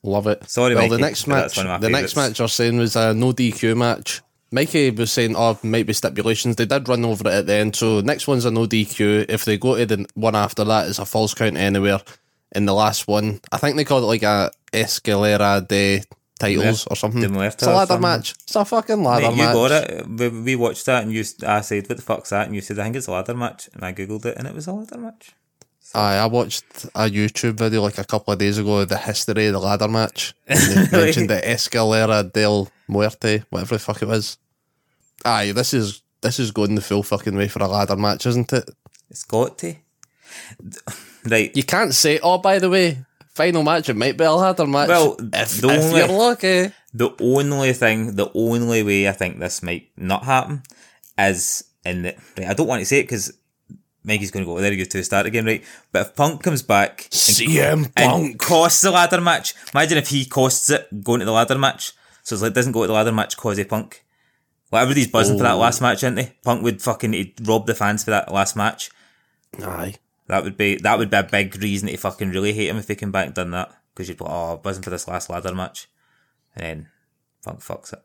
Love 0.02 0.26
it. 0.26 0.48
Sorry, 0.48 0.74
well, 0.74 0.84
Mikey, 0.84 0.96
the 0.96 1.00
next 1.00 1.26
match, 1.26 1.56
one 1.56 1.66
of 1.66 1.72
my 1.72 1.78
the 1.78 1.90
next 1.90 2.16
match 2.16 2.38
you're 2.38 2.48
saying 2.48 2.76
was 2.76 2.96
a 2.96 3.12
no 3.14 3.32
DQ 3.32 3.76
match. 3.76 4.22
Mikey 4.50 4.90
was 4.90 5.12
saying, 5.12 5.34
"Oh, 5.36 5.58
might 5.62 5.86
be 5.86 5.92
stipulations." 5.92 6.56
They 6.56 6.66
did 6.66 6.88
run 6.88 7.04
over 7.04 7.28
it 7.28 7.34
at 7.34 7.46
the 7.46 7.54
end, 7.54 7.76
so 7.76 8.00
next 8.00 8.28
one's 8.28 8.44
a 8.44 8.50
no 8.50 8.66
DQ. 8.66 9.26
If 9.28 9.44
they 9.44 9.58
go 9.58 9.76
to 9.76 9.86
the 9.86 10.06
one 10.14 10.36
after 10.36 10.64
that, 10.64 10.88
it's 10.88 10.98
a 10.98 11.04
false 11.04 11.34
count 11.34 11.56
anywhere. 11.56 12.00
In 12.54 12.64
the 12.64 12.74
last 12.74 13.08
one, 13.08 13.40
I 13.50 13.58
think 13.58 13.76
they 13.76 13.84
called 13.84 14.04
it 14.04 14.06
like 14.06 14.22
a 14.22 14.50
Escalera 14.72 15.66
de 15.66 16.04
titles 16.38 16.86
or 16.86 16.96
something. 16.96 17.34
It's 17.34 17.62
a 17.62 17.70
ladder 17.70 17.86
something. 17.88 18.00
match. 18.00 18.34
It's 18.44 18.56
a 18.56 18.64
fucking 18.64 19.02
ladder 19.02 19.30
Mate, 19.30 19.36
you 19.36 19.42
match. 19.42 19.54
got 19.54 19.70
it. 19.72 20.08
We, 20.08 20.28
we 20.28 20.56
watched 20.56 20.86
that, 20.86 21.02
and 21.02 21.12
you, 21.12 21.24
I 21.46 21.60
said, 21.60 21.88
"What 21.88 21.96
the 21.96 22.02
fuck's 22.02 22.30
that?" 22.30 22.46
And 22.46 22.54
you 22.54 22.60
said, 22.60 22.78
"I 22.78 22.84
think 22.84 22.96
it's 22.96 23.08
a 23.08 23.12
ladder 23.12 23.34
match," 23.34 23.68
and 23.74 23.84
I 23.84 23.92
googled 23.92 24.24
it, 24.26 24.36
and 24.36 24.46
it 24.46 24.54
was 24.54 24.66
a 24.66 24.72
ladder 24.72 24.98
match. 24.98 25.32
Aye, 25.96 26.16
I 26.16 26.26
watched 26.26 26.84
a 26.94 27.08
YouTube 27.08 27.54
video 27.54 27.80
like 27.80 27.96
a 27.96 28.04
couple 28.04 28.30
of 28.30 28.38
days 28.38 28.58
ago 28.58 28.80
of 28.80 28.90
the 28.90 28.98
history 28.98 29.46
of 29.46 29.54
the 29.54 29.58
ladder 29.60 29.88
match. 29.88 30.34
And 30.46 30.58
they 30.90 30.98
mentioned 31.04 31.30
the 31.30 31.40
Escalera 31.40 32.30
del 32.30 32.68
Muerte, 32.86 33.44
whatever 33.48 33.76
the 33.76 33.78
fuck 33.78 34.02
it 34.02 34.06
was. 34.08 34.36
Aye, 35.24 35.52
this 35.52 35.72
is 35.72 36.02
this 36.20 36.38
is 36.38 36.50
going 36.50 36.74
the 36.74 36.82
full 36.82 37.02
fucking 37.02 37.34
way 37.34 37.48
for 37.48 37.62
a 37.62 37.66
ladder 37.66 37.96
match, 37.96 38.26
isn't 38.26 38.52
it? 38.52 38.68
It's 39.10 39.24
got 39.24 39.58
to. 39.58 39.74
Right. 41.28 41.50
You 41.56 41.64
can't 41.64 41.92
say, 41.92 42.20
oh, 42.22 42.38
by 42.38 42.60
the 42.60 42.70
way, 42.70 42.98
final 43.34 43.64
match, 43.64 43.88
it 43.88 43.96
might 43.96 44.16
be 44.16 44.22
a 44.22 44.30
ladder 44.30 44.64
match. 44.64 44.88
Well, 44.88 45.16
if, 45.18 45.60
the 45.60 45.70
if 45.70 45.82
only- 45.82 45.98
you're 45.98 46.08
lucky. 46.08 46.72
The 46.94 47.10
only 47.20 47.72
thing, 47.72 48.14
the 48.14 48.30
only 48.32 48.84
way 48.84 49.08
I 49.08 49.12
think 49.12 49.40
this 49.40 49.60
might 49.60 49.90
not 49.96 50.24
happen 50.24 50.62
is 51.18 51.64
in 51.84 52.02
the. 52.02 52.14
Right, 52.38 52.46
I 52.46 52.54
don't 52.54 52.68
want 52.68 52.80
to 52.80 52.86
say 52.86 53.00
it 53.00 53.04
because 53.04 53.36
Mikey's 54.06 54.30
going 54.30 54.44
to 54.44 54.46
go, 54.50 54.56
oh, 54.56 54.60
there 54.60 54.72
you 54.72 54.78
go 54.78 54.88
to 54.88 54.96
the 54.98 55.04
start 55.04 55.26
again, 55.26 55.44
right? 55.44 55.62
But 55.92 56.06
if 56.06 56.14
Punk 56.16 56.42
comes 56.42 56.62
back 56.62 57.02
and, 57.02 57.12
CM 57.12 57.92
and 57.96 58.10
Punk. 58.10 58.38
costs 58.38 58.80
the 58.82 58.90
ladder 58.92 59.20
match, 59.20 59.54
imagine 59.74 59.98
if 59.98 60.08
he 60.08 60.24
costs 60.24 60.70
it 60.70 61.02
going 61.02 61.18
to 61.20 61.26
the 61.26 61.32
ladder 61.32 61.58
match. 61.58 61.92
So 62.22 62.34
it's 62.34 62.42
like, 62.42 62.54
doesn't 62.54 62.72
go 62.72 62.82
to 62.82 62.86
the 62.86 62.92
ladder 62.92 63.12
match 63.12 63.36
cause 63.36 63.58
of 63.58 63.68
Punk. 63.68 64.04
Like 64.72 64.82
everybody's 64.82 65.08
buzzing 65.08 65.36
for 65.36 65.42
that 65.44 65.54
Oh. 65.54 65.58
last 65.58 65.80
match, 65.80 66.02
aren't 66.04 66.16
they? 66.16 66.32
Punk 66.44 66.62
would 66.62 66.80
fucking 66.82 67.12
he'd 67.12 67.46
rob 67.46 67.66
the 67.66 67.74
fans 67.74 68.04
for 68.04 68.10
that 68.10 68.32
last 68.32 68.56
match. 68.56 68.90
Aye. 69.62 69.94
That 70.28 70.42
would 70.42 70.56
be 70.56 70.76
that 70.76 70.98
would 70.98 71.10
be 71.10 71.16
a 71.16 71.22
big 71.22 71.54
reason 71.62 71.88
to 71.88 71.96
fucking 71.96 72.30
really 72.30 72.52
hate 72.52 72.68
him 72.68 72.76
if 72.78 72.86
they 72.86 72.96
came 72.96 73.12
back 73.12 73.26
and 73.26 73.34
done 73.34 73.50
that. 73.52 73.72
Because 73.94 74.08
you'd 74.08 74.18
be 74.18 74.24
like, 74.24 74.32
oh, 74.32 74.56
buzzing 74.56 74.82
for 74.82 74.90
this 74.90 75.06
last 75.08 75.30
ladder 75.30 75.54
match. 75.54 75.88
And 76.56 76.64
then 76.64 76.88
Punk 77.44 77.60
fucks 77.60 77.92
it. 77.92 78.02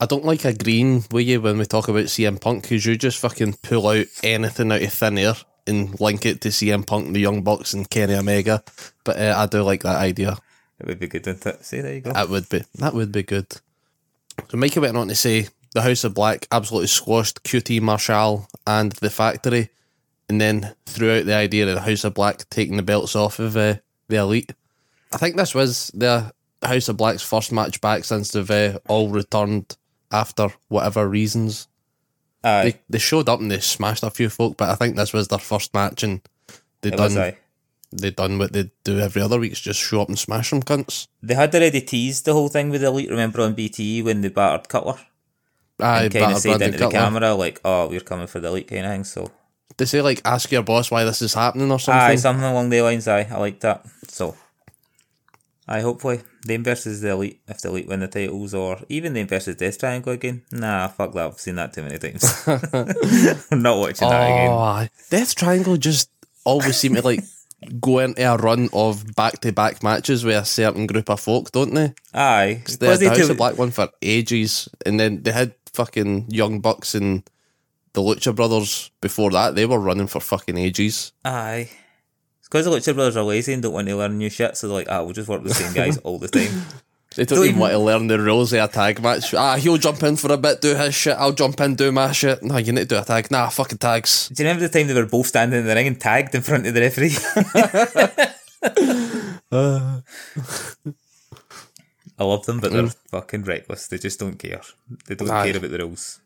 I 0.00 0.06
don't 0.06 0.24
like 0.24 0.44
agreeing 0.44 1.04
with 1.10 1.26
you 1.26 1.40
when 1.40 1.58
we 1.58 1.64
talk 1.64 1.88
about 1.88 2.04
CM 2.04 2.40
Punk 2.40 2.62
because 2.62 2.86
you 2.86 2.96
just 2.96 3.18
fucking 3.18 3.54
pull 3.62 3.88
out 3.88 4.06
anything 4.22 4.72
out 4.72 4.82
of 4.82 4.92
thin 4.92 5.18
air 5.18 5.34
and 5.66 6.00
link 6.00 6.24
it 6.24 6.40
to 6.42 6.48
CM 6.48 6.86
Punk, 6.86 7.12
the 7.12 7.20
Young 7.20 7.42
Bucks, 7.42 7.74
and 7.74 7.88
Kenny 7.88 8.14
Omega. 8.14 8.62
But 9.04 9.18
uh, 9.18 9.34
I 9.36 9.46
do 9.46 9.62
like 9.62 9.82
that 9.82 9.96
idea. 9.96 10.38
It 10.80 10.86
would 10.86 10.98
be 10.98 11.08
good, 11.08 11.26
wouldn't 11.26 11.46
it? 11.46 11.64
See, 11.64 11.80
there 11.80 11.94
you 11.94 12.00
go. 12.00 12.12
That 12.12 12.28
would 12.28 12.48
be 12.48 12.62
that 12.76 12.94
would 12.94 13.12
be 13.12 13.22
good. 13.22 13.46
So 14.48 14.56
Mikey 14.56 14.80
went 14.80 14.96
on 14.96 15.08
to 15.08 15.14
say 15.14 15.48
the 15.74 15.82
House 15.82 16.04
of 16.04 16.14
Black 16.14 16.46
absolutely 16.52 16.86
squashed 16.86 17.42
QT 17.42 17.80
Marshall 17.80 18.48
and 18.66 18.92
the 18.92 19.10
Factory, 19.10 19.70
and 20.28 20.40
then 20.40 20.74
threw 20.86 21.18
out 21.18 21.26
the 21.26 21.34
idea 21.34 21.68
of 21.68 21.74
the 21.74 21.80
House 21.80 22.04
of 22.04 22.14
Black 22.14 22.48
taking 22.50 22.76
the 22.76 22.82
belts 22.82 23.16
off 23.16 23.38
of 23.38 23.56
uh, 23.56 23.76
the 24.08 24.16
Elite. 24.16 24.52
I 25.12 25.16
think 25.16 25.36
this 25.36 25.54
was 25.54 25.90
the 25.94 26.32
House 26.62 26.88
of 26.88 26.96
Black's 26.96 27.22
first 27.22 27.52
match 27.52 27.80
back 27.80 28.04
since 28.04 28.32
they've 28.32 28.50
uh, 28.50 28.78
all 28.88 29.08
returned 29.10 29.76
after 30.10 30.48
whatever 30.68 31.08
reasons. 31.08 31.68
Aye, 32.42 32.62
They 32.62 32.80
they 32.90 32.98
showed 32.98 33.28
up 33.28 33.40
and 33.40 33.50
they 33.50 33.60
smashed 33.60 34.02
a 34.02 34.10
few 34.10 34.28
folk, 34.28 34.56
but 34.56 34.68
I 34.70 34.74
think 34.74 34.96
this 34.96 35.12
was 35.12 35.28
their 35.28 35.38
first 35.38 35.74
match 35.74 36.02
and 36.02 36.20
they 36.82 36.90
it 36.90 36.96
done 36.96 37.34
they 37.90 38.10
done 38.10 38.38
what 38.38 38.52
they 38.52 38.70
do 38.84 38.98
every 38.98 39.22
other 39.22 39.38
week, 39.38 39.54
just 39.54 39.80
show 39.80 40.02
up 40.02 40.08
and 40.08 40.18
smash 40.18 40.50
them 40.50 40.62
cunts. 40.62 41.08
They 41.22 41.34
had 41.34 41.54
already 41.54 41.80
teased 41.80 42.24
the 42.26 42.34
whole 42.34 42.48
thing 42.48 42.70
with 42.70 42.82
the 42.82 42.88
Elite, 42.88 43.10
remember, 43.10 43.40
on 43.40 43.54
BTE 43.54 44.04
when 44.04 44.20
they 44.20 44.28
battered 44.28 44.68
Cutler? 44.68 44.98
Aye, 45.80 46.04
and 46.04 46.12
kind 46.12 46.32
of 46.32 46.38
said 46.38 46.60
into 46.60 46.78
the 46.78 46.90
camera, 46.90 47.34
like, 47.34 47.60
oh, 47.64 47.88
we're 47.88 48.00
coming 48.00 48.26
for 48.26 48.40
the 48.40 48.48
Elite 48.48 48.68
kind 48.68 48.84
of 48.84 48.92
thing, 48.92 49.04
so. 49.04 49.30
They 49.76 49.84
say 49.84 50.02
like 50.02 50.20
ask 50.24 50.50
your 50.50 50.62
boss 50.64 50.90
why 50.90 51.04
this 51.04 51.22
is 51.22 51.34
happening 51.34 51.70
or 51.70 51.78
something. 51.78 52.00
Aye, 52.00 52.16
something 52.16 52.44
along 52.44 52.70
the 52.70 52.82
lines, 52.82 53.06
aye, 53.06 53.28
I 53.30 53.38
like 53.38 53.60
that. 53.60 53.86
So, 54.08 54.36
aye, 55.68 55.80
hopefully, 55.80 56.20
them 56.42 56.64
versus 56.64 57.00
the 57.00 57.10
Elite, 57.10 57.40
if 57.46 57.60
the 57.60 57.68
Elite 57.68 57.86
win 57.88 58.00
the 58.00 58.08
titles, 58.08 58.54
or 58.54 58.78
even 58.88 59.12
them 59.12 59.26
versus 59.26 59.56
Death 59.56 59.78
Triangle 59.78 60.12
again. 60.12 60.42
Nah, 60.50 60.88
fuck 60.88 61.12
that, 61.12 61.26
I've 61.26 61.38
seen 61.40 61.56
that 61.56 61.72
too 61.72 61.82
many 61.82 61.98
times. 61.98 62.24
I'm 63.52 63.62
not 63.62 63.78
watching 63.78 64.08
that 64.08 64.24
again. 64.24 64.50
Oh. 64.50 64.86
Death 65.10 65.34
Triangle 65.34 65.76
just 65.76 66.10
always 66.44 66.76
seem 66.76 66.94
to 66.94 67.02
like 67.02 67.22
go 67.80 67.98
into 67.98 68.22
a 68.22 68.36
run 68.36 68.68
of 68.72 69.14
back 69.14 69.40
to 69.40 69.52
back 69.52 69.82
matches 69.82 70.24
with 70.24 70.36
a 70.36 70.44
certain 70.44 70.86
group 70.86 71.10
of 71.10 71.20
folk, 71.20 71.52
don't 71.52 71.74
they? 71.74 71.92
Aye, 72.14 72.62
They 72.80 72.88
had 72.88 73.00
the 73.00 73.08
House 73.10 73.28
of 73.28 73.36
Black 73.36 73.58
one 73.58 73.70
for 73.70 73.88
ages, 74.02 74.68
and 74.86 74.98
then 74.98 75.22
they 75.22 75.32
had 75.32 75.54
fucking 75.74 76.30
Young 76.30 76.60
Bucks 76.60 76.94
and 76.94 77.28
the 77.92 78.00
Lucha 78.00 78.34
Brothers 78.34 78.90
before 79.00 79.30
that. 79.30 79.54
They 79.54 79.66
were 79.66 79.78
running 79.78 80.06
for 80.06 80.20
fucking 80.20 80.56
ages. 80.56 81.12
Aye. 81.24 81.68
Because 82.50 82.64
the 82.64 82.70
Lucha 82.70 82.94
Brothers 82.94 83.16
are 83.16 83.24
lazy 83.24 83.52
and 83.52 83.62
don't 83.62 83.72
want 83.74 83.88
to 83.88 83.96
learn 83.96 84.16
new 84.18 84.30
shit, 84.30 84.56
so 84.56 84.68
they're 84.68 84.76
like, 84.76 84.88
ah, 84.90 85.02
we'll 85.02 85.12
just 85.12 85.28
work 85.28 85.42
with 85.42 85.52
the 85.52 85.62
same 85.62 85.72
guys 85.74 85.98
all 86.04 86.18
the 86.18 86.28
time. 86.28 86.62
They 87.16 87.24
don't, 87.24 87.36
Don't 87.36 87.44
even 87.44 87.48
even- 87.50 87.60
want 87.60 87.72
to 87.72 87.78
learn 87.78 88.06
the 88.06 88.18
rules 88.20 88.52
of 88.52 88.64
a 88.64 88.68
tag 88.72 89.02
match. 89.02 89.34
Ah, 89.34 89.56
he'll 89.56 89.76
jump 89.78 90.02
in 90.02 90.16
for 90.16 90.32
a 90.32 90.36
bit, 90.36 90.60
do 90.60 90.74
his 90.74 90.94
shit. 90.94 91.16
I'll 91.18 91.32
jump 91.32 91.60
in, 91.60 91.74
do 91.74 91.90
my 91.92 92.12
shit. 92.12 92.42
No, 92.42 92.56
you 92.58 92.72
need 92.72 92.88
to 92.88 92.96
do 92.96 92.98
a 92.98 93.04
tag. 93.04 93.30
Nah, 93.30 93.48
fucking 93.48 93.78
tags. 93.78 94.28
Do 94.28 94.42
you 94.42 94.48
remember 94.48 94.68
the 94.68 94.78
time 94.78 94.86
they 94.88 94.94
were 94.94 95.06
both 95.06 95.26
standing 95.26 95.60
in 95.60 95.66
the 95.66 95.74
ring 95.74 95.86
and 95.88 96.00
tagged 96.00 96.34
in 96.34 96.42
front 96.42 96.66
of 96.66 96.74
the 96.74 96.80
referee? 96.80 97.16
I 102.20 102.24
love 102.24 102.46
them, 102.46 102.58
but 102.60 102.72
they're 102.72 102.88
fucking 103.10 103.44
reckless. 103.44 103.86
They 103.86 103.98
just 103.98 104.18
don't 104.18 104.38
care. 104.38 104.60
They 105.06 105.14
don't 105.14 105.30
Aye. 105.30 105.50
care 105.52 105.58
about 105.58 105.70
the 105.70 105.78
rules. 105.78 106.20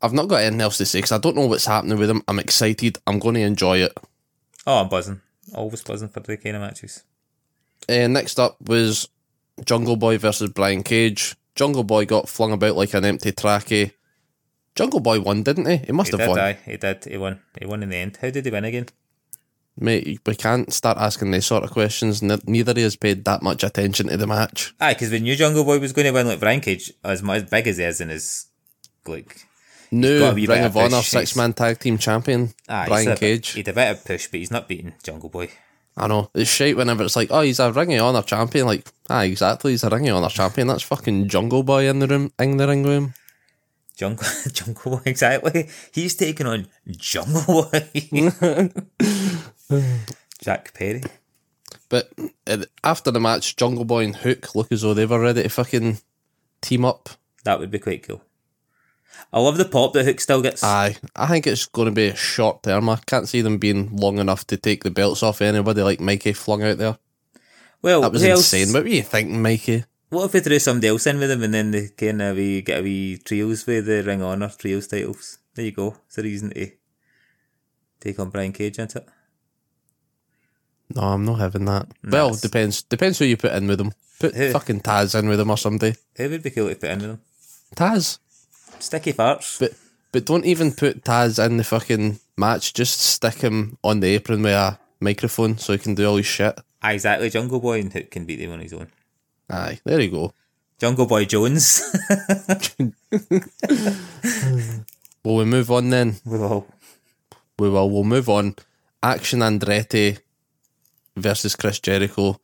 I've 0.00 0.12
not 0.12 0.28
got 0.28 0.42
anything 0.42 0.60
else 0.60 0.78
to 0.78 0.86
say 0.86 0.98
because 0.98 1.12
I 1.12 1.18
don't 1.18 1.36
know 1.36 1.46
what's 1.46 1.66
happening 1.66 1.98
with 1.98 2.08
them. 2.08 2.22
I'm 2.28 2.38
excited. 2.38 2.98
I'm 3.06 3.18
going 3.18 3.34
to 3.36 3.40
enjoy 3.42 3.78
it. 3.78 3.96
Oh, 4.66 4.80
I'm 4.82 4.88
buzzing. 4.88 5.20
Always 5.54 5.82
buzzing 5.82 6.08
for 6.08 6.20
the 6.20 6.36
kind 6.36 6.56
of 6.56 6.62
matches. 6.62 7.02
Uh, 7.88 8.06
next 8.06 8.38
up 8.38 8.56
was 8.60 9.08
Jungle 9.64 9.96
Boy 9.96 10.18
versus 10.18 10.50
Brian 10.50 10.82
Cage. 10.82 11.34
Jungle 11.54 11.84
Boy 11.84 12.06
got 12.06 12.28
flung 12.28 12.52
about 12.52 12.76
like 12.76 12.94
an 12.94 13.04
empty 13.04 13.32
trachea. 13.32 13.90
Jungle 14.74 15.00
Boy 15.00 15.20
won, 15.20 15.42
didn't 15.42 15.66
he? 15.68 15.76
He 15.78 15.92
must 15.92 16.10
He 16.12 16.16
have 16.16 16.20
did, 16.20 16.28
won. 16.30 16.38
aye. 16.38 16.58
He 16.64 16.76
did. 16.76 17.04
He 17.04 17.16
won. 17.18 17.40
He 17.58 17.66
won 17.66 17.82
in 17.82 17.90
the 17.90 17.96
end. 17.96 18.18
How 18.22 18.30
did 18.30 18.44
he 18.44 18.50
win 18.50 18.64
again? 18.64 18.86
Mate, 19.78 20.20
we 20.26 20.34
can't 20.34 20.72
start 20.72 20.98
asking 20.98 21.30
these 21.30 21.46
sort 21.46 21.64
of 21.64 21.70
questions. 21.70 22.22
Neither 22.22 22.74
he 22.74 22.82
has 22.82 22.94
paid 22.96 23.24
that 23.24 23.42
much 23.42 23.64
attention 23.64 24.08
to 24.08 24.16
the 24.16 24.26
match. 24.26 24.74
Aye, 24.80 24.92
because 24.94 25.10
we 25.10 25.20
knew 25.20 25.34
Jungle 25.34 25.64
Boy 25.64 25.78
was 25.78 25.92
going 25.92 26.06
to 26.06 26.12
win. 26.12 26.26
Like 26.26 26.40
Brian 26.40 26.60
Cage, 26.60 26.92
as 27.02 27.22
much 27.22 27.42
as 27.44 27.50
big 27.50 27.66
as 27.66 27.78
he 27.78 27.84
is, 27.84 28.00
and 28.00 28.10
is 28.10 28.46
like 29.06 29.46
New 29.92 30.18
got 30.20 30.32
a 30.32 30.34
wee 30.34 30.46
Ring 30.46 30.64
of 30.64 30.76
Honor 30.76 31.02
six 31.02 31.36
man 31.36 31.52
tag 31.52 31.78
team 31.78 31.98
champion, 31.98 32.54
aye, 32.68 32.86
Brian 32.88 33.06
he's 33.06 33.06
a 33.06 33.10
bit- 33.10 33.20
Cage. 33.20 33.48
He'd 33.50 33.68
a 33.68 33.72
better 33.72 34.00
push, 34.04 34.26
but 34.28 34.40
he's 34.40 34.50
not 34.50 34.66
beating 34.66 34.94
Jungle 35.02 35.28
Boy. 35.28 35.50
I 35.94 36.06
know. 36.06 36.30
It's 36.34 36.48
shite 36.50 36.76
whenever 36.76 37.04
it's 37.04 37.16
like, 37.16 37.28
oh, 37.30 37.42
he's 37.42 37.60
a 37.60 37.70
Ring 37.70 37.92
of 37.94 38.00
Honor 38.00 38.22
champion. 38.22 38.66
Like, 38.66 38.86
ah, 39.10 39.20
exactly, 39.22 39.72
he's 39.72 39.84
a 39.84 39.90
Ring 39.90 40.08
of 40.08 40.16
Honor 40.16 40.30
champion. 40.30 40.68
That's 40.68 40.82
fucking 40.82 41.28
Jungle 41.28 41.62
Boy 41.62 41.88
in 41.88 41.98
the 41.98 42.06
room, 42.06 42.32
in 42.38 42.56
the 42.56 42.66
ring 42.66 42.82
room. 42.84 43.12
Jungle, 43.94 44.26
Jungle 44.52 44.96
Boy, 44.96 45.02
exactly. 45.04 45.68
He's 45.92 46.14
taking 46.14 46.46
on 46.46 46.66
Jungle 46.88 47.68
Boy. 47.70 48.70
Jack 50.40 50.72
Perry. 50.74 51.02
But 51.90 52.10
uh, 52.46 52.64
after 52.82 53.10
the 53.10 53.20
match, 53.20 53.56
Jungle 53.56 53.84
Boy 53.84 54.04
and 54.04 54.16
Hook 54.16 54.54
look 54.54 54.72
as 54.72 54.80
though 54.80 54.94
they 54.94 55.04
were 55.04 55.20
ready 55.20 55.42
to 55.42 55.48
fucking 55.50 55.98
team 56.62 56.86
up. 56.86 57.10
That 57.44 57.60
would 57.60 57.70
be 57.70 57.78
quite 57.78 58.02
cool. 58.02 58.22
I 59.32 59.40
love 59.40 59.56
the 59.56 59.64
pop 59.64 59.92
that 59.94 60.04
Hook 60.04 60.20
still 60.20 60.42
gets. 60.42 60.62
Aye, 60.62 60.96
I 61.16 61.26
think 61.26 61.46
it's 61.46 61.66
going 61.66 61.86
to 61.86 61.92
be 61.92 62.08
a 62.08 62.16
short 62.16 62.62
term. 62.62 62.88
I 62.88 62.96
can't 63.06 63.28
see 63.28 63.40
them 63.40 63.58
being 63.58 63.94
long 63.96 64.18
enough 64.18 64.46
to 64.48 64.56
take 64.56 64.84
the 64.84 64.90
belts 64.90 65.22
off 65.22 65.40
anybody 65.40 65.82
like 65.82 66.00
Mikey 66.00 66.32
flung 66.34 66.62
out 66.62 66.78
there. 66.78 66.98
well, 67.80 68.02
That 68.02 68.12
was 68.12 68.22
who 68.22 68.28
else- 68.28 68.52
insane. 68.52 68.72
What 68.74 68.82
were 68.84 68.88
you 68.90 69.02
thinking, 69.02 69.40
Mikey? 69.42 69.84
What 70.10 70.26
if 70.26 70.34
we 70.34 70.40
threw 70.40 70.58
somebody 70.58 70.88
else 70.88 71.06
in 71.06 71.18
with 71.18 71.30
them 71.30 71.42
and 71.42 71.54
then 71.54 71.70
they 71.70 71.88
can 71.88 72.20
of 72.20 72.36
we 72.36 72.60
get 72.60 72.80
a 72.80 72.82
wee 72.82 73.16
trios 73.24 73.66
with 73.66 73.86
the 73.86 74.02
Ring 74.02 74.20
of 74.20 74.28
Honor 74.28 74.50
trios 74.50 74.86
titles? 74.86 75.38
There 75.54 75.64
you 75.64 75.72
go. 75.72 75.96
It's 76.06 76.18
a 76.18 76.22
reason 76.22 76.50
to 76.50 76.70
take 78.00 78.18
on 78.18 78.28
Brian 78.28 78.52
Cage, 78.52 78.74
isn't 78.78 78.96
it? 78.96 79.08
No, 80.94 81.02
I'm 81.02 81.24
not 81.24 81.38
having 81.40 81.64
that. 81.64 81.86
well, 82.04 82.26
it's- 82.26 82.42
depends. 82.42 82.82
Depends 82.82 83.18
who 83.18 83.24
you 83.24 83.38
put 83.38 83.52
in 83.52 83.66
with 83.66 83.78
them. 83.78 83.92
Put 84.20 84.34
Who? 84.34 84.52
fucking 84.52 84.80
Taz 84.80 85.18
in 85.18 85.28
with 85.28 85.38
them 85.38 85.50
or 85.50 85.56
somebody. 85.56 85.96
It 86.16 86.30
would 86.30 86.42
be 86.42 86.50
cool 86.50 86.68
to 86.68 86.74
put 86.74 86.90
in 86.90 86.98
with 86.98 87.08
them. 87.08 87.20
Taz. 87.74 88.18
Sticky 88.82 89.12
farts. 89.12 89.58
But 89.58 89.72
but 90.12 90.26
don't 90.26 90.44
even 90.44 90.72
put 90.72 91.04
Taz 91.04 91.44
in 91.44 91.56
the 91.56 91.64
fucking 91.64 92.18
match. 92.36 92.74
Just 92.74 93.00
stick 93.00 93.36
him 93.36 93.78
on 93.82 94.00
the 94.00 94.08
apron 94.08 94.42
with 94.42 94.52
a 94.52 94.78
microphone 95.00 95.56
so 95.58 95.72
he 95.72 95.78
can 95.78 95.94
do 95.94 96.06
all 96.06 96.16
his 96.16 96.26
shit. 96.26 96.58
Aye, 96.82 96.94
exactly. 96.94 97.30
Jungle 97.30 97.60
Boy 97.60 97.80
and 97.80 97.92
Hook 97.92 98.10
can 98.10 98.26
beat 98.26 98.40
him 98.40 98.50
on 98.52 98.60
his 98.60 98.72
own. 98.72 98.88
Aye, 99.48 99.78
there 99.84 100.00
you 100.00 100.10
go. 100.10 100.32
Jungle 100.78 101.06
Boy 101.06 101.24
Jones. 101.24 101.80
well, 105.24 105.36
we 105.36 105.44
move 105.44 105.70
on 105.70 105.90
then? 105.90 106.16
well, 106.24 106.66
We 107.58 107.70
will. 107.70 107.88
We'll 107.88 108.04
move 108.04 108.28
on. 108.28 108.56
Action 109.02 109.40
Andretti 109.40 110.18
versus 111.16 111.54
Chris 111.56 111.78
Jericho. 111.78 112.40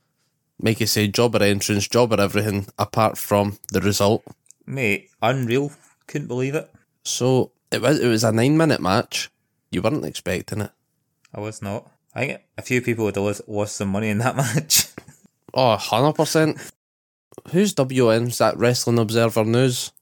Make 0.61 0.80
it 0.80 0.88
say 0.88 1.09
jobber 1.09 1.42
entrance, 1.42 1.88
jobber 1.88 2.21
everything, 2.21 2.66
apart 2.78 3.16
from 3.18 3.59
the 3.73 3.80
result. 3.80 4.25
mate, 4.66 5.11
unreal. 5.23 5.73
Couldn't 6.08 6.26
believe 6.26 6.56
it. 6.56 6.68
So 7.04 7.52
it 7.70 7.80
was 7.80 8.00
it 8.00 8.08
was 8.08 8.24
a 8.24 8.32
nine 8.32 8.56
minute 8.56 8.80
match. 8.80 9.30
You 9.70 9.82
weren't 9.82 10.04
expecting 10.04 10.62
it. 10.62 10.72
I 11.32 11.40
was 11.40 11.62
not. 11.62 11.88
I 12.14 12.26
think 12.26 12.40
a 12.56 12.62
few 12.62 12.82
people 12.82 13.04
would 13.04 13.14
have 13.14 13.40
lost, 13.46 13.76
some 13.76 13.88
money 13.90 14.08
in 14.08 14.18
that 14.18 14.36
match. 14.42 14.86
Oh, 15.54 15.76
100%. 15.78 16.72
Who's 17.52 17.74
WN? 17.74 18.28
Is 18.28 18.38
that 18.38 18.56
Wrestling 18.56 18.98
Observer 18.98 19.44
News? 19.44 19.92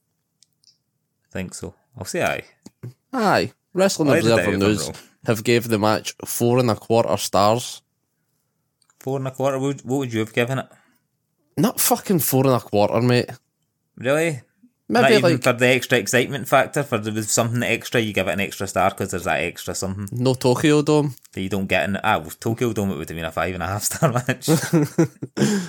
I 1.29 1.31
think 1.31 1.53
so. 1.53 1.75
I'll 1.97 2.05
say 2.05 2.23
aye. 2.23 2.43
Aye. 3.13 3.51
Wrestling 3.73 4.07
Why 4.07 4.17
Observer 4.17 4.57
News 4.57 4.89
have 5.25 5.43
gave 5.43 5.67
the 5.67 5.77
match 5.77 6.15
four 6.25 6.59
and 6.59 6.71
a 6.71 6.75
quarter 6.75 7.17
stars. 7.17 7.81
Four 8.99 9.17
and 9.19 9.27
a 9.27 9.31
quarter. 9.31 9.59
What 9.59 9.83
would 9.83 10.13
you 10.13 10.19
have 10.21 10.33
given 10.33 10.59
it? 10.59 10.67
Not 11.57 11.79
fucking 11.79 12.19
four 12.19 12.45
and 12.45 12.55
a 12.55 12.59
quarter, 12.59 13.01
mate. 13.01 13.29
Really? 13.97 14.41
Maybe 14.89 15.01
Not 15.03 15.11
even 15.11 15.31
like 15.33 15.43
for 15.43 15.51
the 15.53 15.67
extra 15.67 15.97
excitement 15.97 16.47
factor. 16.47 16.81
For 16.81 16.97
there 16.97 17.11
was 17.13 17.29
something 17.29 17.61
extra, 17.61 17.99
you 17.99 18.13
give 18.13 18.27
it 18.29 18.31
an 18.31 18.39
extra 18.39 18.67
star 18.67 18.89
because 18.91 19.11
there's 19.11 19.25
that 19.25 19.41
extra 19.41 19.75
something 19.75 20.07
no 20.13 20.33
Tokyo 20.33 20.81
Dome. 20.81 21.13
that 21.33 21.41
you 21.41 21.49
don't 21.49 21.67
get 21.67 21.89
in. 21.89 21.97
Ah, 21.97 22.19
well, 22.19 22.29
Tokyo 22.39 22.71
Dome 22.71 22.91
it 22.91 22.97
would 22.97 23.09
have 23.09 23.15
been 23.15 23.25
a 23.25 23.31
five 23.31 23.53
and 23.53 23.63
a 23.63 23.67
half 23.67 23.83
star 23.83 24.13
match. 24.27 24.47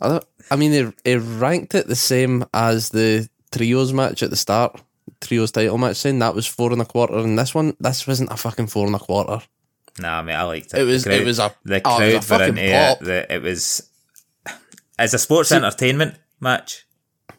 I, 0.00 0.20
I 0.50 0.56
mean, 0.56 0.70
they, 0.70 0.92
they 1.04 1.16
ranked 1.16 1.74
it 1.74 1.88
the 1.88 1.96
same 1.96 2.44
as 2.54 2.90
the 2.90 3.28
trios 3.50 3.92
match 3.92 4.22
at 4.22 4.30
the 4.30 4.36
start, 4.36 4.80
trios 5.20 5.50
title 5.50 5.78
match, 5.78 5.96
saying 5.96 6.20
that 6.20 6.34
was 6.34 6.46
four 6.46 6.72
and 6.72 6.80
a 6.80 6.84
quarter, 6.84 7.18
and 7.18 7.38
this 7.38 7.54
one, 7.54 7.76
this 7.80 8.06
wasn't 8.06 8.30
a 8.32 8.36
fucking 8.36 8.68
four 8.68 8.86
and 8.86 8.94
a 8.94 9.00
quarter. 9.00 9.44
nah, 9.98 10.22
mate, 10.22 10.34
I 10.34 10.42
liked 10.44 10.72
it. 10.74 10.80
It 10.80 10.84
was- 10.84 11.02
The 11.04 11.20
it 11.20 11.24
was 11.24 11.38
a- 11.40 11.54
the 11.64 11.78
oh, 11.78 11.96
crowd 11.96 12.02
it 12.02 12.14
was 12.16 12.30
a 12.30 12.34
were 12.34 12.38
fucking 12.38 12.58
into 12.58 12.72
pop. 12.72 13.02
it. 13.02 13.04
The, 13.04 13.34
it 13.34 13.42
was 13.42 13.90
as 14.98 15.14
a 15.14 15.18
sports 15.18 15.50
entertainment 15.50 16.14
match. 16.40 16.84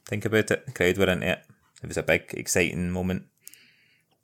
Think 0.10 0.26
about 0.26 0.50
it. 0.52 0.66
The 0.66 0.72
crowd 0.72 0.98
were 0.98 1.08
into 1.10 1.28
it. 1.30 1.40
It 1.84 1.88
was 1.88 1.98
a 1.98 2.04
big, 2.04 2.34
exciting 2.34 2.90
moment. 2.90 3.28